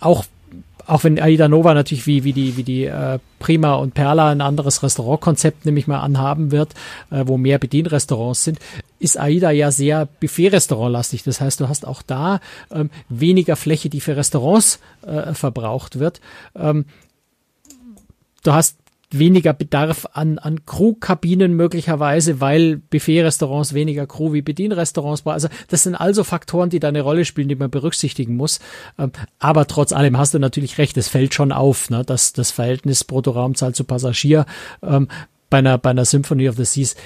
auch 0.00 0.24
auch 0.86 1.04
wenn 1.04 1.20
Aida 1.20 1.48
Nova 1.48 1.74
natürlich 1.74 2.06
wie, 2.06 2.24
wie 2.24 2.32
die, 2.32 2.56
wie 2.56 2.62
die 2.62 2.84
äh, 2.84 3.18
Prima 3.38 3.74
und 3.74 3.94
Perla 3.94 4.30
ein 4.30 4.40
anderes 4.40 4.82
Restaurantkonzept 4.82 5.66
nämlich 5.66 5.86
mal 5.86 6.00
anhaben 6.00 6.50
wird, 6.50 6.74
äh, 7.10 7.24
wo 7.26 7.36
mehr 7.36 7.58
Bedienrestaurants 7.58 8.44
sind, 8.44 8.58
ist 8.98 9.18
Aida 9.18 9.50
ja 9.50 9.70
sehr 9.70 10.06
Buffet-Restaurant-lastig. 10.20 11.22
Das 11.24 11.40
heißt, 11.40 11.60
du 11.60 11.68
hast 11.68 11.86
auch 11.86 12.02
da 12.02 12.40
ähm, 12.70 12.90
weniger 13.08 13.56
Fläche, 13.56 13.88
die 13.88 14.00
für 14.00 14.16
Restaurants 14.16 14.80
äh, 15.06 15.34
verbraucht 15.34 15.98
wird. 15.98 16.20
Ähm, 16.54 16.86
du 18.42 18.52
hast 18.52 18.76
weniger 19.18 19.52
Bedarf 19.52 20.06
an, 20.12 20.38
an 20.38 20.66
Crewkabinen 20.66 21.54
möglicherweise, 21.54 22.40
weil 22.40 22.76
Buffet-Restaurants 22.76 23.74
weniger 23.74 24.06
Crew 24.06 24.32
wie 24.32 24.42
Bedienrestaurants 24.42 25.22
brauchen. 25.22 25.34
Also 25.34 25.48
das 25.68 25.82
sind 25.82 25.94
also 25.94 26.24
Faktoren, 26.24 26.70
die 26.70 26.80
da 26.80 26.88
eine 26.88 27.02
Rolle 27.02 27.24
spielen, 27.24 27.48
die 27.48 27.54
man 27.54 27.70
berücksichtigen 27.70 28.36
muss. 28.36 28.60
Ähm, 28.98 29.12
aber 29.38 29.66
trotz 29.66 29.92
allem 29.92 30.18
hast 30.18 30.34
du 30.34 30.38
natürlich 30.38 30.78
recht, 30.78 30.96
es 30.96 31.08
fällt 31.08 31.34
schon 31.34 31.52
auf, 31.52 31.90
ne, 31.90 32.04
dass 32.04 32.32
das 32.32 32.50
Verhältnis 32.50 33.04
Bruttoraumzahl 33.04 33.74
zu 33.74 33.84
Passagier 33.84 34.46
ähm, 34.82 35.08
bei 35.50 35.58
einer, 35.58 35.78
bei 35.78 35.90
einer 35.90 36.04
Symphony 36.04 36.48
of 36.48 36.56
the 36.56 36.64
Seas 36.64 36.96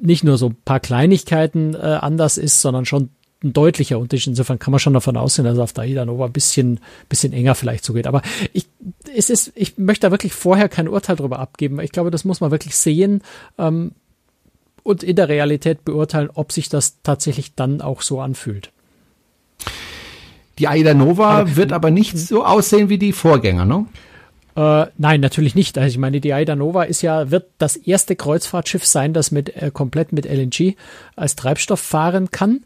nicht 0.00 0.24
nur 0.24 0.38
so 0.38 0.48
ein 0.48 0.56
paar 0.64 0.80
Kleinigkeiten 0.80 1.74
äh, 1.74 1.78
anders 1.78 2.38
ist, 2.38 2.60
sondern 2.60 2.84
schon 2.84 3.10
ein 3.44 3.52
deutlicher 3.52 3.98
Unterschied. 3.98 4.28
Insofern 4.28 4.58
kann 4.58 4.72
man 4.72 4.80
schon 4.80 4.94
davon 4.94 5.16
ausgehen, 5.16 5.44
dass 5.44 5.54
es 5.54 5.60
auf 5.60 5.72
der 5.72 5.84
AIDA 5.84 6.04
Nova 6.04 6.26
ein 6.26 6.32
bisschen, 6.32 6.80
bisschen 7.08 7.32
enger 7.32 7.54
vielleicht 7.54 7.84
zugeht. 7.84 8.06
Aber 8.06 8.22
ich, 8.52 8.66
es 9.14 9.30
ist, 9.30 9.52
ich 9.54 9.78
möchte 9.78 10.06
da 10.06 10.10
wirklich 10.10 10.32
vorher 10.32 10.68
kein 10.68 10.88
Urteil 10.88 11.16
darüber 11.16 11.38
abgeben. 11.38 11.80
Ich 11.80 11.92
glaube, 11.92 12.10
das 12.10 12.24
muss 12.24 12.40
man 12.40 12.50
wirklich 12.50 12.76
sehen. 12.76 13.22
Ähm, 13.58 13.92
und 14.82 15.02
in 15.02 15.16
der 15.16 15.28
Realität 15.28 15.84
beurteilen, 15.84 16.30
ob 16.34 16.52
sich 16.52 16.68
das 16.68 17.00
tatsächlich 17.02 17.54
dann 17.54 17.80
auch 17.80 18.02
so 18.02 18.20
anfühlt. 18.20 18.70
Die 20.58 20.68
Aida 20.68 20.94
Nova 20.94 21.30
aber, 21.30 21.56
wird 21.56 21.72
aber 21.72 21.90
nicht 21.90 22.16
so 22.18 22.44
aussehen 22.44 22.88
wie 22.88 22.98
die 22.98 23.12
Vorgänger, 23.12 23.64
ne? 23.64 23.86
Äh, 24.56 24.86
nein, 24.98 25.20
natürlich 25.20 25.54
nicht. 25.54 25.76
Also 25.78 25.88
ich 25.88 25.98
meine, 25.98 26.20
die 26.20 26.32
Aida 26.32 26.54
Nova 26.54 26.84
ist 26.84 27.02
ja, 27.02 27.30
wird 27.30 27.46
das 27.58 27.76
erste 27.76 28.14
Kreuzfahrtschiff 28.14 28.84
sein, 28.86 29.12
das 29.12 29.32
mit 29.32 29.56
äh, 29.56 29.70
komplett 29.72 30.12
mit 30.12 30.26
LNG 30.26 30.76
als 31.16 31.34
Treibstoff 31.34 31.80
fahren 31.80 32.30
kann. 32.30 32.64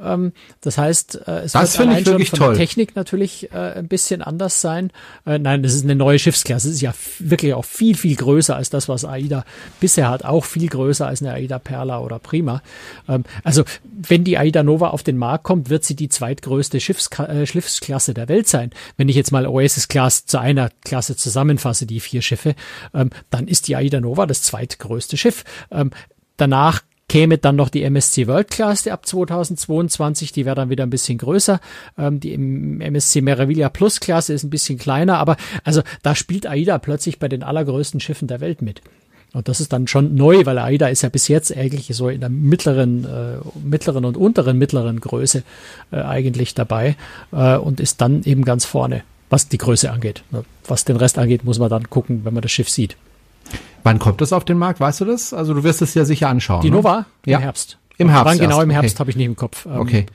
Ähm, 0.00 0.32
das 0.60 0.78
heißt, 0.78 1.22
äh, 1.26 1.40
es 1.40 1.52
das 1.52 1.78
wird 1.78 1.88
allein 1.88 2.04
schon 2.04 2.24
von 2.24 2.38
toll. 2.38 2.48
der 2.54 2.58
Technik 2.58 2.96
natürlich 2.96 3.52
äh, 3.52 3.78
ein 3.78 3.88
bisschen 3.88 4.22
anders 4.22 4.60
sein. 4.60 4.90
Äh, 5.24 5.38
nein, 5.38 5.62
das 5.62 5.74
ist 5.74 5.84
eine 5.84 5.94
neue 5.94 6.18
Schiffsklasse. 6.18 6.68
Es 6.68 6.74
ist 6.76 6.80
ja 6.80 6.94
wirklich 7.18 7.54
auch 7.54 7.64
viel, 7.64 7.96
viel 7.96 8.16
größer 8.16 8.56
als 8.56 8.70
das, 8.70 8.88
was 8.88 9.04
AIDA 9.04 9.44
bisher 9.80 10.08
hat. 10.08 10.24
Auch 10.24 10.44
viel 10.44 10.68
größer 10.68 11.06
als 11.06 11.22
eine 11.22 11.32
AIDA 11.32 11.58
Perla 11.58 12.00
oder 12.00 12.18
Prima. 12.18 12.62
Ähm, 13.08 13.24
also, 13.44 13.64
wenn 13.84 14.24
die 14.24 14.38
AIDA 14.38 14.62
Nova 14.62 14.88
auf 14.88 15.02
den 15.02 15.16
Markt 15.16 15.44
kommt, 15.44 15.70
wird 15.70 15.84
sie 15.84 15.96
die 15.96 16.08
zweitgrößte 16.08 16.80
Schiffska 16.80 17.46
Schiffsklasse 17.46 18.14
der 18.14 18.28
Welt 18.28 18.48
sein. 18.48 18.70
Wenn 18.96 19.08
ich 19.08 19.16
jetzt 19.16 19.32
mal 19.32 19.46
Oasis 19.46 19.88
Class 19.88 20.26
zu 20.26 20.38
einer 20.38 20.70
Klasse 20.84 21.16
zusammenfasse, 21.16 21.86
die 21.86 22.00
vier 22.00 22.22
Schiffe, 22.22 22.54
ähm, 22.94 23.10
dann 23.30 23.48
ist 23.48 23.68
die 23.68 23.76
AIDA 23.76 24.00
Nova 24.00 24.26
das 24.26 24.42
zweitgrößte 24.42 25.16
Schiff. 25.16 25.44
Danach 26.36 26.82
käme 27.08 27.38
dann 27.38 27.56
noch 27.56 27.68
die 27.68 27.82
MSC 27.82 28.26
World 28.26 28.50
Class 28.50 28.86
ab 28.86 29.06
2022, 29.06 30.32
die 30.32 30.44
wäre 30.44 30.56
dann 30.56 30.70
wieder 30.70 30.84
ein 30.84 30.90
bisschen 30.90 31.18
größer. 31.18 31.60
Ähm, 31.98 32.20
die 32.20 32.34
MSC 32.34 33.20
Meraviglia 33.20 33.68
Plus 33.68 34.00
Klasse 34.00 34.32
ist 34.32 34.44
ein 34.44 34.50
bisschen 34.50 34.78
kleiner, 34.78 35.18
aber 35.18 35.36
also 35.64 35.82
da 36.02 36.14
spielt 36.14 36.46
AIDA 36.46 36.78
plötzlich 36.78 37.18
bei 37.18 37.28
den 37.28 37.42
allergrößten 37.42 38.00
Schiffen 38.00 38.28
der 38.28 38.40
Welt 38.40 38.62
mit. 38.62 38.82
Und 39.32 39.48
das 39.48 39.60
ist 39.60 39.72
dann 39.72 39.86
schon 39.86 40.14
neu, 40.14 40.46
weil 40.46 40.58
AIDA 40.58 40.88
ist 40.88 41.02
ja 41.02 41.10
bis 41.10 41.28
jetzt 41.28 41.54
eigentlich 41.54 41.88
so 41.94 42.08
in 42.08 42.20
der 42.20 42.30
mittleren, 42.30 43.04
äh, 43.04 43.36
mittleren 43.62 44.04
und 44.04 44.16
unteren 44.16 44.56
mittleren 44.56 44.98
Größe 44.98 45.42
äh, 45.92 45.96
eigentlich 45.96 46.54
dabei 46.54 46.96
äh, 47.32 47.56
und 47.56 47.78
ist 47.80 48.00
dann 48.00 48.22
eben 48.24 48.44
ganz 48.44 48.64
vorne, 48.64 49.02
was 49.28 49.48
die 49.48 49.58
Größe 49.58 49.90
angeht. 49.90 50.22
Was 50.66 50.84
den 50.84 50.96
Rest 50.96 51.18
angeht, 51.18 51.44
muss 51.44 51.58
man 51.58 51.68
dann 51.68 51.90
gucken, 51.90 52.24
wenn 52.24 52.34
man 52.34 52.42
das 52.42 52.50
Schiff 52.50 52.70
sieht. 52.70 52.96
Wann 53.86 54.00
kommt 54.00 54.20
das 54.20 54.32
auf 54.32 54.44
den 54.44 54.58
Markt? 54.58 54.80
Weißt 54.80 55.00
du 55.00 55.04
das? 55.04 55.32
Also 55.32 55.54
du 55.54 55.62
wirst 55.62 55.80
es 55.80 55.94
ja 55.94 56.04
sicher 56.04 56.28
anschauen. 56.28 56.60
Die 56.60 56.70
ne? 56.70 56.76
Nova? 56.76 57.06
Ja. 57.24 57.38
Im 57.38 57.44
Herbst. 57.44 57.78
Im 57.98 58.08
Herbst. 58.08 58.26
Wann 58.26 58.38
genau 58.40 58.60
im 58.60 58.70
Herbst 58.70 58.96
okay. 58.96 58.98
habe 58.98 59.10
ich 59.10 59.16
nicht 59.16 59.26
im 59.26 59.36
Kopf. 59.36 59.64
Ähm, 59.64 59.78
okay. 59.78 60.06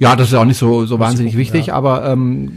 Ja, 0.00 0.16
das 0.16 0.28
ist 0.28 0.34
auch 0.34 0.44
nicht 0.44 0.58
so, 0.58 0.84
so 0.84 0.98
wahnsinnig 0.98 1.34
gucken, 1.34 1.40
wichtig, 1.40 1.66
ja. 1.66 1.74
aber 1.74 2.06
ähm, 2.06 2.50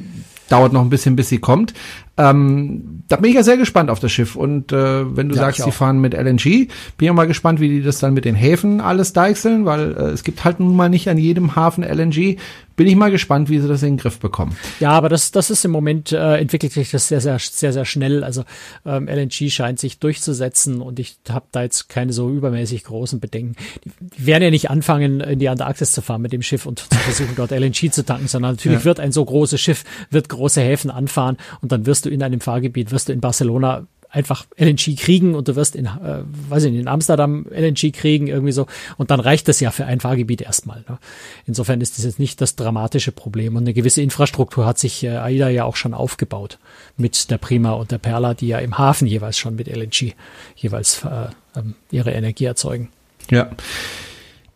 dauert 0.50 0.74
noch 0.74 0.82
ein 0.82 0.90
bisschen, 0.90 1.16
bis 1.16 1.30
sie 1.30 1.38
kommt. 1.38 1.76
Ähm, 2.16 3.04
da 3.08 3.16
bin 3.16 3.32
ich 3.32 3.36
ja 3.36 3.44
sehr 3.44 3.58
gespannt 3.58 3.90
auf 3.90 4.00
das 4.00 4.12
Schiff. 4.12 4.36
Und 4.36 4.72
äh, 4.72 5.16
wenn 5.16 5.30
du 5.30 5.36
ja, 5.36 5.42
sagst, 5.42 5.64
sie 5.64 5.72
fahren 5.72 6.00
mit 6.00 6.14
LNG, 6.14 6.68
bin 6.98 7.08
ich 7.08 7.12
mal 7.12 7.26
gespannt, 7.26 7.60
wie 7.60 7.70
die 7.70 7.82
das 7.82 8.00
dann 8.00 8.14
mit 8.14 8.26
den 8.26 8.36
Häfen 8.36 8.82
alles 8.82 9.14
deichseln, 9.14 9.66
weil 9.66 9.94
äh, 9.94 10.02
es 10.12 10.24
gibt 10.24 10.44
halt 10.44 10.60
nun 10.60 10.76
mal 10.76 10.90
nicht 10.90 11.10
an 11.10 11.18
jedem 11.18 11.56
Hafen 11.56 11.84
LNG. 11.84 12.38
Bin 12.76 12.88
ich 12.88 12.96
mal 12.96 13.12
gespannt, 13.12 13.50
wie 13.50 13.60
sie 13.60 13.68
das 13.68 13.84
in 13.84 13.90
den 13.90 13.98
Griff 13.98 14.20
bekommen. 14.20 14.58
Ja, 14.80 14.92
aber 14.92 15.08
das, 15.08 15.32
das 15.32 15.52
ist 15.52 15.64
im 15.64 15.70
Moment, 15.70 16.12
äh, 16.12 16.38
entwickelt 16.38 16.74
sich 16.74 16.90
das 16.90 17.08
sehr, 17.08 17.22
sehr, 17.22 17.38
sehr, 17.38 17.72
sehr 17.72 17.86
schnell. 17.86 18.24
Also 18.24 18.46
ähm, 18.84 19.08
LNG 19.08 19.52
scheint 19.52 19.80
sich 19.80 20.00
durchzusetzen 20.00 20.82
und 20.82 21.00
ich 21.00 21.18
habe 21.30 21.46
da 21.52 21.62
jetzt 21.62 21.88
keine 21.88 22.14
so 22.14 22.32
übermäßig 22.32 22.84
großen 22.84 23.20
Bedenken. 23.20 23.56
Die 23.86 24.26
werden 24.26 24.42
ja 24.42 24.50
nicht 24.50 24.72
anfangen, 24.72 25.20
in 25.20 25.38
die 25.38 25.50
Antarktis 25.50 25.92
zu 25.92 26.02
fahren 26.02 26.24
mit 26.24 26.34
dem 26.34 26.42
Schiff 26.42 26.66
und 26.66 26.80
zu 26.80 26.98
versuchen, 26.98 27.36
dort 27.36 27.52
LNG 27.52 27.92
zu 27.92 28.04
tanken, 28.04 28.28
sondern 28.28 28.54
natürlich 28.54 28.80
ja. 28.80 28.86
wird 28.86 29.00
ein 29.00 29.12
so 29.12 29.24
großes 29.24 29.62
Schiff, 29.62 29.84
wird 30.10 30.30
große 30.30 30.62
Häfen 30.62 30.90
anfahren 30.90 31.38
und 31.62 31.72
dann 31.72 31.86
wirst 31.86 32.03
du 32.06 32.10
in 32.10 32.24
einem 32.24 32.40
Fahrgebiet, 32.40 32.92
wirst 32.92 33.10
du 33.10 33.14
in 33.14 33.22
Barcelona 33.22 33.88
einfach 34.14 34.46
LNG 34.58 34.96
kriegen 34.96 35.34
und 35.34 35.48
du 35.48 35.56
wirst 35.56 35.76
in, 35.76 35.88
äh, 35.88 36.22
weiß 36.50 36.66
ich 36.66 36.72
nicht, 36.72 36.82
in 36.82 36.88
Amsterdam 36.88 37.48
LNG 37.50 37.92
kriegen, 37.92 38.28
irgendwie 38.28 38.52
so. 38.52 38.68
Und 38.98 39.10
dann 39.10 39.20
reicht 39.20 39.48
das 39.48 39.60
ja 39.60 39.72
für 39.72 39.86
ein 39.86 40.00
Fahrgebiet 40.00 40.42
erstmal. 40.42 40.84
Ne? 40.88 41.00
Insofern 41.48 41.82
ist 41.82 41.98
das 41.98 42.06
jetzt 42.06 42.20
nicht 42.20 42.40
das 42.40 42.56
dramatische 42.56 43.12
Problem. 43.12 43.56
Und 43.56 43.64
eine 43.64 43.74
gewisse 43.74 44.04
Infrastruktur 44.04 44.68
hat 44.68 44.78
sich 44.78 45.04
äh, 45.04 45.18
AIDA 45.18 45.50
ja 45.50 45.64
auch 45.64 45.76
schon 45.76 45.96
aufgebaut 45.96 46.60
mit 46.96 47.32
der 47.32 47.40
Prima 47.40 47.72
und 47.72 47.92
der 47.92 47.98
Perla, 47.98 48.36
die 48.36 48.48
ja 48.48 48.60
im 48.60 48.78
Hafen 48.78 49.08
jeweils 49.08 49.40
schon 49.40 49.56
mit 49.56 49.68
LNG 49.68 50.14
jeweils 50.56 51.04
äh, 51.04 51.30
ähm, 51.58 51.74
ihre 51.90 52.12
Energie 52.12 52.46
erzeugen. 52.46 52.90
Ja. 53.32 53.50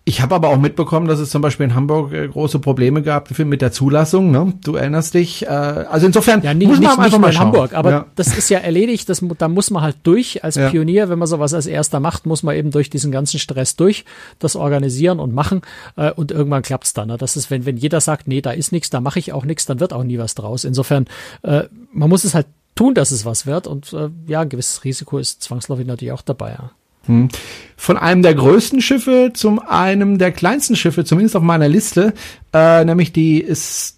Ich 0.08 0.22
habe 0.22 0.36
aber 0.36 0.48
auch 0.48 0.58
mitbekommen, 0.58 1.10
dass 1.10 1.20
es 1.20 1.32
zum 1.32 1.42
Beispiel 1.42 1.66
in 1.66 1.76
Hamburg 1.76 2.14
äh, 2.14 2.30
große 2.30 2.60
Probleme 2.60 3.02
gab 3.02 3.38
mit 3.38 3.62
der 3.62 3.74
Zulassung. 3.74 4.32
Ne? 4.32 4.54
Du 4.64 4.76
erinnerst 4.78 5.14
dich. 5.14 5.46
Äh, 5.46 5.50
also 5.50 6.08
insofern 6.08 6.42
ja, 6.44 6.54
nicht, 6.54 6.66
muss 6.66 6.78
man 6.78 6.82
nicht, 6.84 6.92
einfach 6.92 7.04
nicht 7.12 7.20
mal 7.20 7.32
in 7.34 7.40
Hamburg, 7.40 7.74
aber 7.74 7.92
ja. 7.92 8.06
das 8.16 8.38
ist 8.38 8.50
ja 8.50 8.60
erledigt. 8.60 9.10
Das, 9.10 9.22
da 9.38 9.50
muss 9.50 9.70
man 9.70 9.84
halt 9.84 9.98
durch 10.04 10.46
als 10.46 10.56
ja. 10.56 10.70
Pionier, 10.70 11.10
wenn 11.10 11.20
man 11.20 11.28
sowas 11.28 11.54
als 11.54 11.66
erster 11.66 12.00
macht, 12.00 12.26
muss 12.26 12.42
man 12.42 12.56
eben 12.56 12.72
durch 12.72 12.90
diesen 12.90 13.12
ganzen 13.12 13.38
Stress 13.38 13.76
durch, 13.76 14.06
das 14.40 14.56
organisieren 14.56 15.20
und 15.20 15.34
machen 15.34 15.62
äh, 15.98 16.14
und 16.14 16.32
irgendwann 16.32 16.62
klappt's 16.62 16.94
dann. 16.94 17.10
Ne? 17.10 17.18
Das 17.18 17.36
ist, 17.36 17.52
wenn 17.52 17.66
wenn 17.66 17.76
jeder 17.76 18.00
sagt, 18.00 18.30
nee, 18.30 18.40
da 18.40 18.52
ist 18.52 18.72
nichts, 18.72 18.90
da 18.90 19.02
mache 19.02 19.20
ich 19.20 19.34
auch 19.34 19.44
nichts, 19.44 19.66
dann 19.66 19.82
wird 19.82 19.92
auch 19.92 20.06
nie 20.06 20.20
was 20.20 20.36
draus. 20.36 20.64
Insofern, 20.64 21.08
äh, 21.44 21.64
man 21.92 22.08
muss 22.08 22.24
es 22.24 22.34
halt 22.34 22.48
tun, 22.76 22.94
dass 22.94 23.12
es 23.12 23.26
was 23.26 23.46
wird 23.46 23.68
und 23.68 23.92
äh, 23.92 24.08
ja, 24.26 24.40
ein 24.40 24.48
gewisses 24.48 24.86
Risiko 24.86 25.18
ist 25.18 25.44
zwangsläufig 25.44 25.86
natürlich 25.86 26.14
auch 26.14 26.22
dabei. 26.22 26.52
Ja. 26.52 26.72
Hm. 27.08 27.30
Von 27.76 27.98
einem 27.98 28.22
der 28.22 28.34
größten 28.34 28.82
Schiffe 28.82 29.32
zum 29.34 29.60
einem 29.60 30.18
der 30.18 30.32
kleinsten 30.32 30.76
Schiffe, 30.76 31.06
zumindest 31.06 31.36
auf 31.36 31.44
meiner 31.44 31.70
Liste, 31.70 32.14
äh, 32.54 32.84
nämlich 32.86 33.14
die 33.14 33.40
ist 33.40 33.97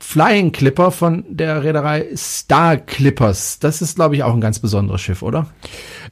Flying 0.00 0.52
Clipper 0.52 0.92
von 0.92 1.24
der 1.28 1.64
Reederei 1.64 2.06
Star 2.16 2.76
Clippers. 2.76 3.58
Das 3.58 3.82
ist, 3.82 3.96
glaube 3.96 4.14
ich, 4.14 4.22
auch 4.22 4.32
ein 4.32 4.40
ganz 4.40 4.60
besonderes 4.60 5.00
Schiff, 5.00 5.22
oder? 5.22 5.48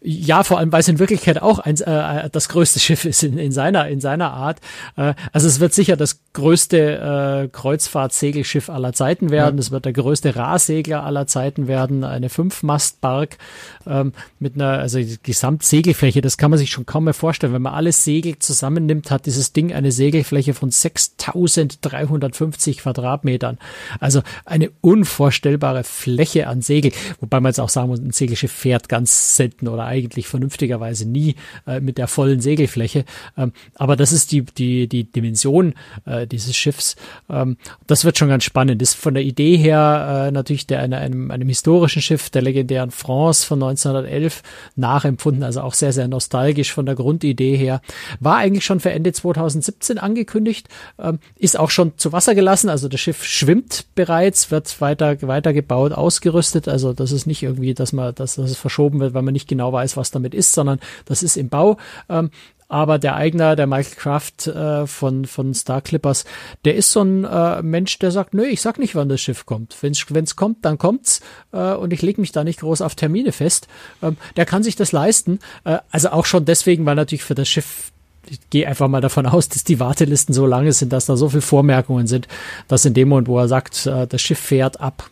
Ja, 0.02 0.42
vor 0.42 0.58
allem, 0.58 0.72
weil 0.72 0.80
es 0.80 0.88
in 0.88 0.98
Wirklichkeit 0.98 1.40
auch 1.40 1.60
eins, 1.60 1.82
äh, 1.82 2.28
das 2.30 2.48
größte 2.48 2.80
Schiff 2.80 3.04
ist 3.04 3.22
in, 3.22 3.38
in 3.38 3.52
seiner 3.52 3.86
in 3.88 4.00
seiner 4.00 4.32
Art. 4.32 4.58
Äh, 4.96 5.14
also 5.32 5.46
es 5.46 5.60
wird 5.60 5.72
sicher 5.72 5.96
das 5.96 6.18
größte 6.32 7.44
äh, 7.44 7.48
Kreuzfahrtsegelschiff 7.48 8.70
aller 8.70 8.92
Zeiten 8.92 9.30
werden. 9.30 9.56
Es 9.58 9.68
ja. 9.68 9.72
wird 9.72 9.84
der 9.84 9.92
größte 9.92 10.34
Rahsegler 10.34 11.04
aller 11.04 11.28
Zeiten 11.28 11.68
werden. 11.68 12.02
Eine 12.02 12.28
Fünfmastbark 12.28 13.38
ähm, 13.86 14.14
mit 14.40 14.56
einer 14.56 14.78
also 14.78 14.98
die 14.98 15.18
Gesamtsegelfläche. 15.22 16.22
Das 16.22 16.38
kann 16.38 16.50
man 16.50 16.58
sich 16.58 16.70
schon 16.70 16.86
kaum 16.86 17.04
mehr 17.04 17.14
vorstellen. 17.14 17.52
Wenn 17.52 17.62
man 17.62 17.74
alles 17.74 18.02
Segel 18.02 18.40
zusammennimmt, 18.40 19.12
hat 19.12 19.26
dieses 19.26 19.52
Ding 19.52 19.72
eine 19.72 19.92
Segelfläche 19.92 20.54
von 20.54 20.70
6.350 20.70 22.78
Quadratmetern. 22.78 23.58
Also 24.00 24.22
eine 24.44 24.70
unvorstellbare 24.80 25.84
Fläche 25.84 26.48
an 26.48 26.62
Segel. 26.62 26.92
Wobei 27.20 27.40
man 27.40 27.50
jetzt 27.50 27.60
auch 27.60 27.68
sagen 27.68 27.88
muss, 27.88 28.00
ein 28.00 28.12
Segelschiff 28.12 28.52
fährt 28.52 28.88
ganz 28.88 29.36
selten 29.36 29.68
oder 29.68 29.84
eigentlich 29.84 30.26
vernünftigerweise 30.28 31.08
nie 31.08 31.36
äh, 31.66 31.80
mit 31.80 31.98
der 31.98 32.08
vollen 32.08 32.40
Segelfläche. 32.40 33.04
Ähm, 33.36 33.52
aber 33.74 33.96
das 33.96 34.12
ist 34.12 34.32
die, 34.32 34.42
die, 34.42 34.88
die 34.88 35.04
Dimension 35.04 35.74
äh, 36.04 36.26
dieses 36.26 36.56
Schiffs. 36.56 36.96
Ähm, 37.28 37.56
das 37.86 38.04
wird 38.04 38.18
schon 38.18 38.28
ganz 38.28 38.44
spannend. 38.44 38.82
Das 38.82 38.90
ist 38.90 38.94
von 38.96 39.14
der 39.14 39.22
Idee 39.22 39.56
her 39.56 40.26
äh, 40.26 40.30
natürlich 40.30 40.66
der, 40.66 40.80
einer, 40.80 40.98
einem, 40.98 41.30
einem 41.30 41.48
historischen 41.48 42.02
Schiff 42.02 42.30
der 42.30 42.42
legendären 42.42 42.90
France 42.90 43.46
von 43.46 43.62
1911 43.62 44.42
nachempfunden, 44.76 45.42
also 45.42 45.60
auch 45.60 45.74
sehr, 45.74 45.92
sehr 45.92 46.08
nostalgisch 46.08 46.72
von 46.72 46.86
der 46.86 46.94
Grundidee 46.94 47.56
her. 47.56 47.80
War 48.20 48.36
eigentlich 48.36 48.64
schon 48.64 48.80
für 48.80 48.90
Ende 48.90 49.12
2017 49.12 49.98
angekündigt, 49.98 50.68
ähm, 50.98 51.18
ist 51.36 51.58
auch 51.58 51.70
schon 51.70 51.96
zu 51.96 52.12
Wasser 52.12 52.34
gelassen, 52.34 52.68
also 52.68 52.88
das 52.88 53.00
Schiff 53.00 53.24
schwimmt 53.24 53.65
bereits, 53.94 54.50
wird 54.50 54.80
weiter, 54.80 55.20
weiter 55.22 55.52
gebaut, 55.52 55.92
ausgerüstet, 55.92 56.68
also 56.68 56.92
das 56.92 57.12
ist 57.12 57.26
nicht 57.26 57.42
irgendwie, 57.42 57.74
dass 57.74 57.92
man, 57.92 58.14
dass, 58.14 58.36
dass 58.36 58.50
es 58.50 58.56
verschoben 58.56 59.00
wird, 59.00 59.14
weil 59.14 59.22
man 59.22 59.32
nicht 59.32 59.48
genau 59.48 59.72
weiß, 59.72 59.96
was 59.96 60.10
damit 60.10 60.34
ist, 60.34 60.52
sondern 60.52 60.80
das 61.04 61.22
ist 61.22 61.36
im 61.36 61.48
Bau. 61.48 61.76
Ähm, 62.08 62.30
aber 62.68 62.98
der 62.98 63.14
Eigner, 63.14 63.54
der 63.54 63.66
Michael 63.66 63.94
Kraft 63.94 64.46
äh, 64.48 64.86
von, 64.86 65.24
von 65.24 65.54
Star 65.54 65.80
Clippers, 65.80 66.24
der 66.64 66.74
ist 66.74 66.90
so 66.90 67.02
ein 67.02 67.24
äh, 67.24 67.62
Mensch, 67.62 67.98
der 67.98 68.10
sagt, 68.10 68.34
nö, 68.34 68.44
ich 68.44 68.60
sag 68.60 68.78
nicht, 68.78 68.94
wann 68.96 69.08
das 69.08 69.20
Schiff 69.20 69.46
kommt. 69.46 69.76
Wenn 69.82 69.92
es 69.92 70.36
kommt, 70.36 70.64
dann 70.64 70.78
kommt's 70.78 71.20
äh, 71.52 71.74
und 71.74 71.92
ich 71.92 72.02
lege 72.02 72.20
mich 72.20 72.32
da 72.32 72.42
nicht 72.42 72.60
groß 72.60 72.82
auf 72.82 72.96
Termine 72.96 73.30
fest. 73.32 73.68
Ähm, 74.02 74.16
der 74.36 74.46
kann 74.46 74.64
sich 74.64 74.74
das 74.74 74.90
leisten. 74.92 75.38
Äh, 75.64 75.78
also 75.90 76.10
auch 76.10 76.24
schon 76.24 76.44
deswegen, 76.44 76.86
weil 76.86 76.96
natürlich 76.96 77.24
für 77.24 77.36
das 77.36 77.48
Schiff 77.48 77.92
ich 78.30 78.50
gehe 78.50 78.66
einfach 78.66 78.88
mal 78.88 79.00
davon 79.00 79.26
aus, 79.26 79.48
dass 79.48 79.64
die 79.64 79.80
Wartelisten 79.80 80.34
so 80.34 80.46
lange 80.46 80.72
sind, 80.72 80.92
dass 80.92 81.06
da 81.06 81.16
so 81.16 81.28
viele 81.28 81.42
Vormerkungen 81.42 82.06
sind, 82.06 82.28
dass 82.68 82.84
in 82.84 82.94
dem 82.94 83.08
Moment, 83.08 83.28
wo 83.28 83.38
er 83.38 83.48
sagt, 83.48 83.86
äh, 83.86 84.06
das 84.06 84.20
Schiff 84.20 84.38
fährt 84.38 84.80
ab 84.80 85.10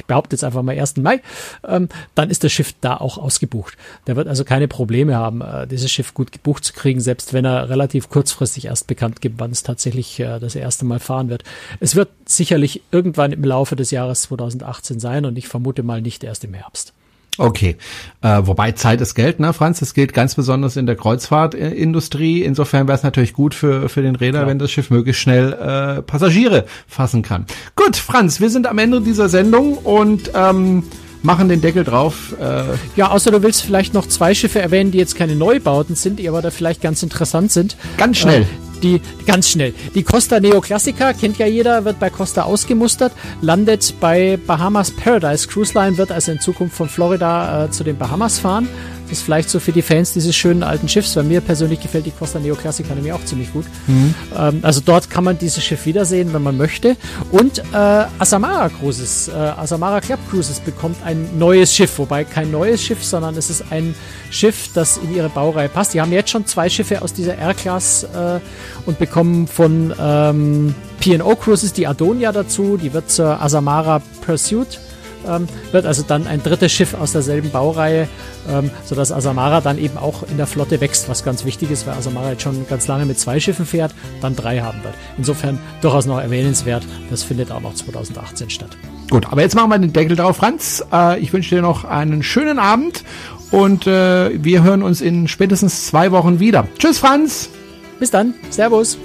ich 0.00 0.06
behaupte 0.06 0.34
jetzt 0.34 0.44
einfach 0.44 0.62
mal 0.62 0.78
1. 0.78 0.96
Mai, 0.96 1.20
ähm, 1.66 1.88
dann 2.14 2.30
ist 2.30 2.42
das 2.42 2.52
Schiff 2.52 2.74
da 2.80 2.96
auch 2.96 3.18
ausgebucht. 3.18 3.76
Der 4.06 4.16
wird 4.16 4.28
also 4.28 4.44
keine 4.44 4.66
Probleme 4.66 5.14
haben, 5.14 5.42
äh, 5.42 5.66
dieses 5.66 5.90
Schiff 5.90 6.14
gut 6.14 6.32
gebucht 6.32 6.64
zu 6.64 6.72
kriegen, 6.72 7.00
selbst 7.00 7.32
wenn 7.32 7.44
er 7.44 7.68
relativ 7.68 8.08
kurzfristig 8.08 8.64
erst 8.64 8.86
bekannt 8.86 9.20
gibt, 9.20 9.38
wann 9.38 9.50
es 9.50 9.62
tatsächlich 9.62 10.18
äh, 10.18 10.38
das 10.38 10.54
erste 10.54 10.86
Mal 10.86 11.00
fahren 11.00 11.28
wird. 11.28 11.44
Es 11.80 11.96
wird 11.96 12.08
sicherlich 12.24 12.82
irgendwann 12.90 13.32
im 13.32 13.44
Laufe 13.44 13.76
des 13.76 13.90
Jahres 13.90 14.22
2018 14.22 15.00
sein 15.00 15.26
und 15.26 15.36
ich 15.36 15.48
vermute 15.48 15.82
mal 15.82 16.00
nicht 16.00 16.24
erst 16.24 16.44
im 16.44 16.54
Herbst. 16.54 16.94
Okay, 17.40 17.76
äh, 18.20 18.42
wobei 18.42 18.72
Zeit 18.72 19.00
ist 19.00 19.14
Geld, 19.14 19.40
ne, 19.40 19.54
Franz? 19.54 19.80
Das 19.80 19.94
gilt 19.94 20.12
ganz 20.12 20.34
besonders 20.34 20.76
in 20.76 20.84
der 20.84 20.94
Kreuzfahrtindustrie. 20.94 22.42
Insofern 22.42 22.86
wäre 22.86 22.98
es 22.98 23.02
natürlich 23.02 23.32
gut 23.32 23.54
für, 23.54 23.88
für 23.88 24.02
den 24.02 24.14
Räder, 24.14 24.42
ja. 24.42 24.46
wenn 24.46 24.58
das 24.58 24.70
Schiff 24.70 24.90
möglichst 24.90 25.22
schnell 25.22 25.54
äh, 25.54 26.02
Passagiere 26.02 26.66
fassen 26.86 27.22
kann. 27.22 27.46
Gut, 27.76 27.96
Franz, 27.96 28.42
wir 28.42 28.50
sind 28.50 28.66
am 28.66 28.76
Ende 28.76 29.00
dieser 29.00 29.30
Sendung 29.30 29.78
und 29.78 30.32
ähm, 30.34 30.82
machen 31.22 31.48
den 31.48 31.62
Deckel 31.62 31.82
drauf. 31.82 32.34
Äh 32.38 32.64
ja, 32.96 33.10
außer 33.10 33.30
du 33.30 33.42
willst 33.42 33.62
vielleicht 33.62 33.94
noch 33.94 34.06
zwei 34.06 34.34
Schiffe 34.34 34.60
erwähnen, 34.60 34.90
die 34.90 34.98
jetzt 34.98 35.16
keine 35.16 35.34
Neubauten 35.34 35.94
sind, 35.94 36.18
die 36.18 36.28
aber 36.28 36.42
da 36.42 36.50
vielleicht 36.50 36.82
ganz 36.82 37.02
interessant 37.02 37.52
sind. 37.52 37.78
Ganz 37.96 38.18
schnell. 38.18 38.46
Die 38.82 39.00
ganz 39.26 39.50
schnell. 39.50 39.74
Die 39.94 40.02
Costa 40.02 40.40
Neoclassica 40.40 41.12
kennt 41.12 41.38
ja 41.38 41.46
jeder, 41.46 41.84
wird 41.84 42.00
bei 42.00 42.10
Costa 42.10 42.42
ausgemustert, 42.42 43.12
landet 43.42 43.94
bei 44.00 44.38
Bahamas 44.46 44.90
Paradise 44.90 45.46
Cruise 45.48 45.74
Line, 45.74 45.98
wird 45.98 46.10
also 46.10 46.32
in 46.32 46.40
Zukunft 46.40 46.76
von 46.76 46.88
Florida 46.88 47.64
äh, 47.64 47.70
zu 47.70 47.84
den 47.84 47.98
Bahamas 47.98 48.38
fahren. 48.38 48.68
Das 49.10 49.18
ist 49.18 49.24
vielleicht 49.24 49.50
so 49.50 49.58
für 49.58 49.72
die 49.72 49.82
Fans 49.82 50.12
dieses 50.12 50.36
schönen 50.36 50.62
alten 50.62 50.88
Schiffs, 50.88 51.16
weil 51.16 51.24
mir 51.24 51.40
persönlich 51.40 51.80
gefällt 51.80 52.06
die 52.06 52.12
Costa 52.12 52.38
Neoclassica 52.38 52.94
nämlich 52.94 53.12
auch 53.12 53.24
ziemlich 53.24 53.52
gut. 53.52 53.64
Mhm. 53.88 54.14
Ähm, 54.38 54.60
also 54.62 54.80
dort 54.84 55.10
kann 55.10 55.24
man 55.24 55.36
dieses 55.36 55.64
Schiff 55.64 55.84
wiedersehen, 55.84 56.32
wenn 56.32 56.42
man 56.42 56.56
möchte. 56.56 56.96
Und 57.32 57.58
äh, 57.58 58.04
Asamara 58.20 58.68
Cruises, 58.68 59.26
äh, 59.26 59.32
Asamara 59.32 60.00
Club 60.00 60.20
Cruises 60.30 60.60
bekommt 60.60 60.96
ein 61.04 61.38
neues 61.38 61.74
Schiff, 61.74 61.98
wobei 61.98 62.22
kein 62.22 62.52
neues 62.52 62.84
Schiff, 62.84 63.04
sondern 63.04 63.36
es 63.36 63.50
ist 63.50 63.64
ein 63.70 63.96
Schiff, 64.30 64.70
das 64.74 64.98
in 64.98 65.12
ihre 65.12 65.28
Baureihe 65.28 65.68
passt. 65.68 65.92
Die 65.92 66.00
haben 66.00 66.12
jetzt 66.12 66.30
schon 66.30 66.46
zwei 66.46 66.68
Schiffe 66.68 67.02
aus 67.02 67.12
dieser 67.12 67.36
R-Class 67.36 68.04
äh, 68.04 68.38
und 68.86 69.00
bekommen 69.00 69.48
von 69.48 69.92
ähm, 70.00 70.74
P&O 71.00 71.34
Cruises 71.34 71.72
die 71.72 71.88
Adonia 71.88 72.30
dazu. 72.30 72.76
Die 72.76 72.92
wird 72.92 73.10
zur 73.10 73.42
Asamara 73.42 74.00
Pursuit 74.24 74.78
ähm, 75.26 75.48
wird 75.72 75.86
also 75.86 76.02
dann 76.06 76.26
ein 76.26 76.42
drittes 76.42 76.72
Schiff 76.72 76.94
aus 76.94 77.12
derselben 77.12 77.50
Baureihe, 77.50 78.08
ähm, 78.48 78.70
sodass 78.84 79.12
Asamara 79.12 79.60
dann 79.60 79.78
eben 79.78 79.96
auch 79.96 80.22
in 80.30 80.36
der 80.36 80.46
Flotte 80.46 80.80
wächst, 80.80 81.08
was 81.08 81.24
ganz 81.24 81.44
wichtig 81.44 81.70
ist, 81.70 81.86
weil 81.86 81.94
Asamara 81.94 82.30
jetzt 82.30 82.42
schon 82.42 82.66
ganz 82.68 82.86
lange 82.88 83.06
mit 83.06 83.18
zwei 83.18 83.40
Schiffen 83.40 83.66
fährt, 83.66 83.94
dann 84.20 84.36
drei 84.36 84.60
haben 84.60 84.82
wird. 84.82 84.94
Insofern 85.18 85.58
durchaus 85.80 86.06
noch 86.06 86.20
erwähnenswert, 86.20 86.84
das 87.10 87.22
findet 87.22 87.50
auch 87.50 87.60
noch 87.60 87.74
2018 87.74 88.50
statt. 88.50 88.76
Gut, 89.10 89.26
aber 89.30 89.42
jetzt 89.42 89.56
machen 89.56 89.70
wir 89.70 89.78
den 89.78 89.92
Deckel 89.92 90.16
drauf, 90.16 90.36
Franz. 90.36 90.84
Äh, 90.92 91.18
ich 91.20 91.32
wünsche 91.32 91.54
dir 91.54 91.62
noch 91.62 91.84
einen 91.84 92.22
schönen 92.22 92.58
Abend 92.58 93.04
und 93.50 93.86
äh, 93.86 94.30
wir 94.42 94.62
hören 94.62 94.82
uns 94.82 95.00
in 95.00 95.28
spätestens 95.28 95.86
zwei 95.86 96.12
Wochen 96.12 96.38
wieder. 96.38 96.68
Tschüss, 96.78 96.98
Franz. 96.98 97.50
Bis 97.98 98.10
dann. 98.10 98.34
Servus. 98.50 98.98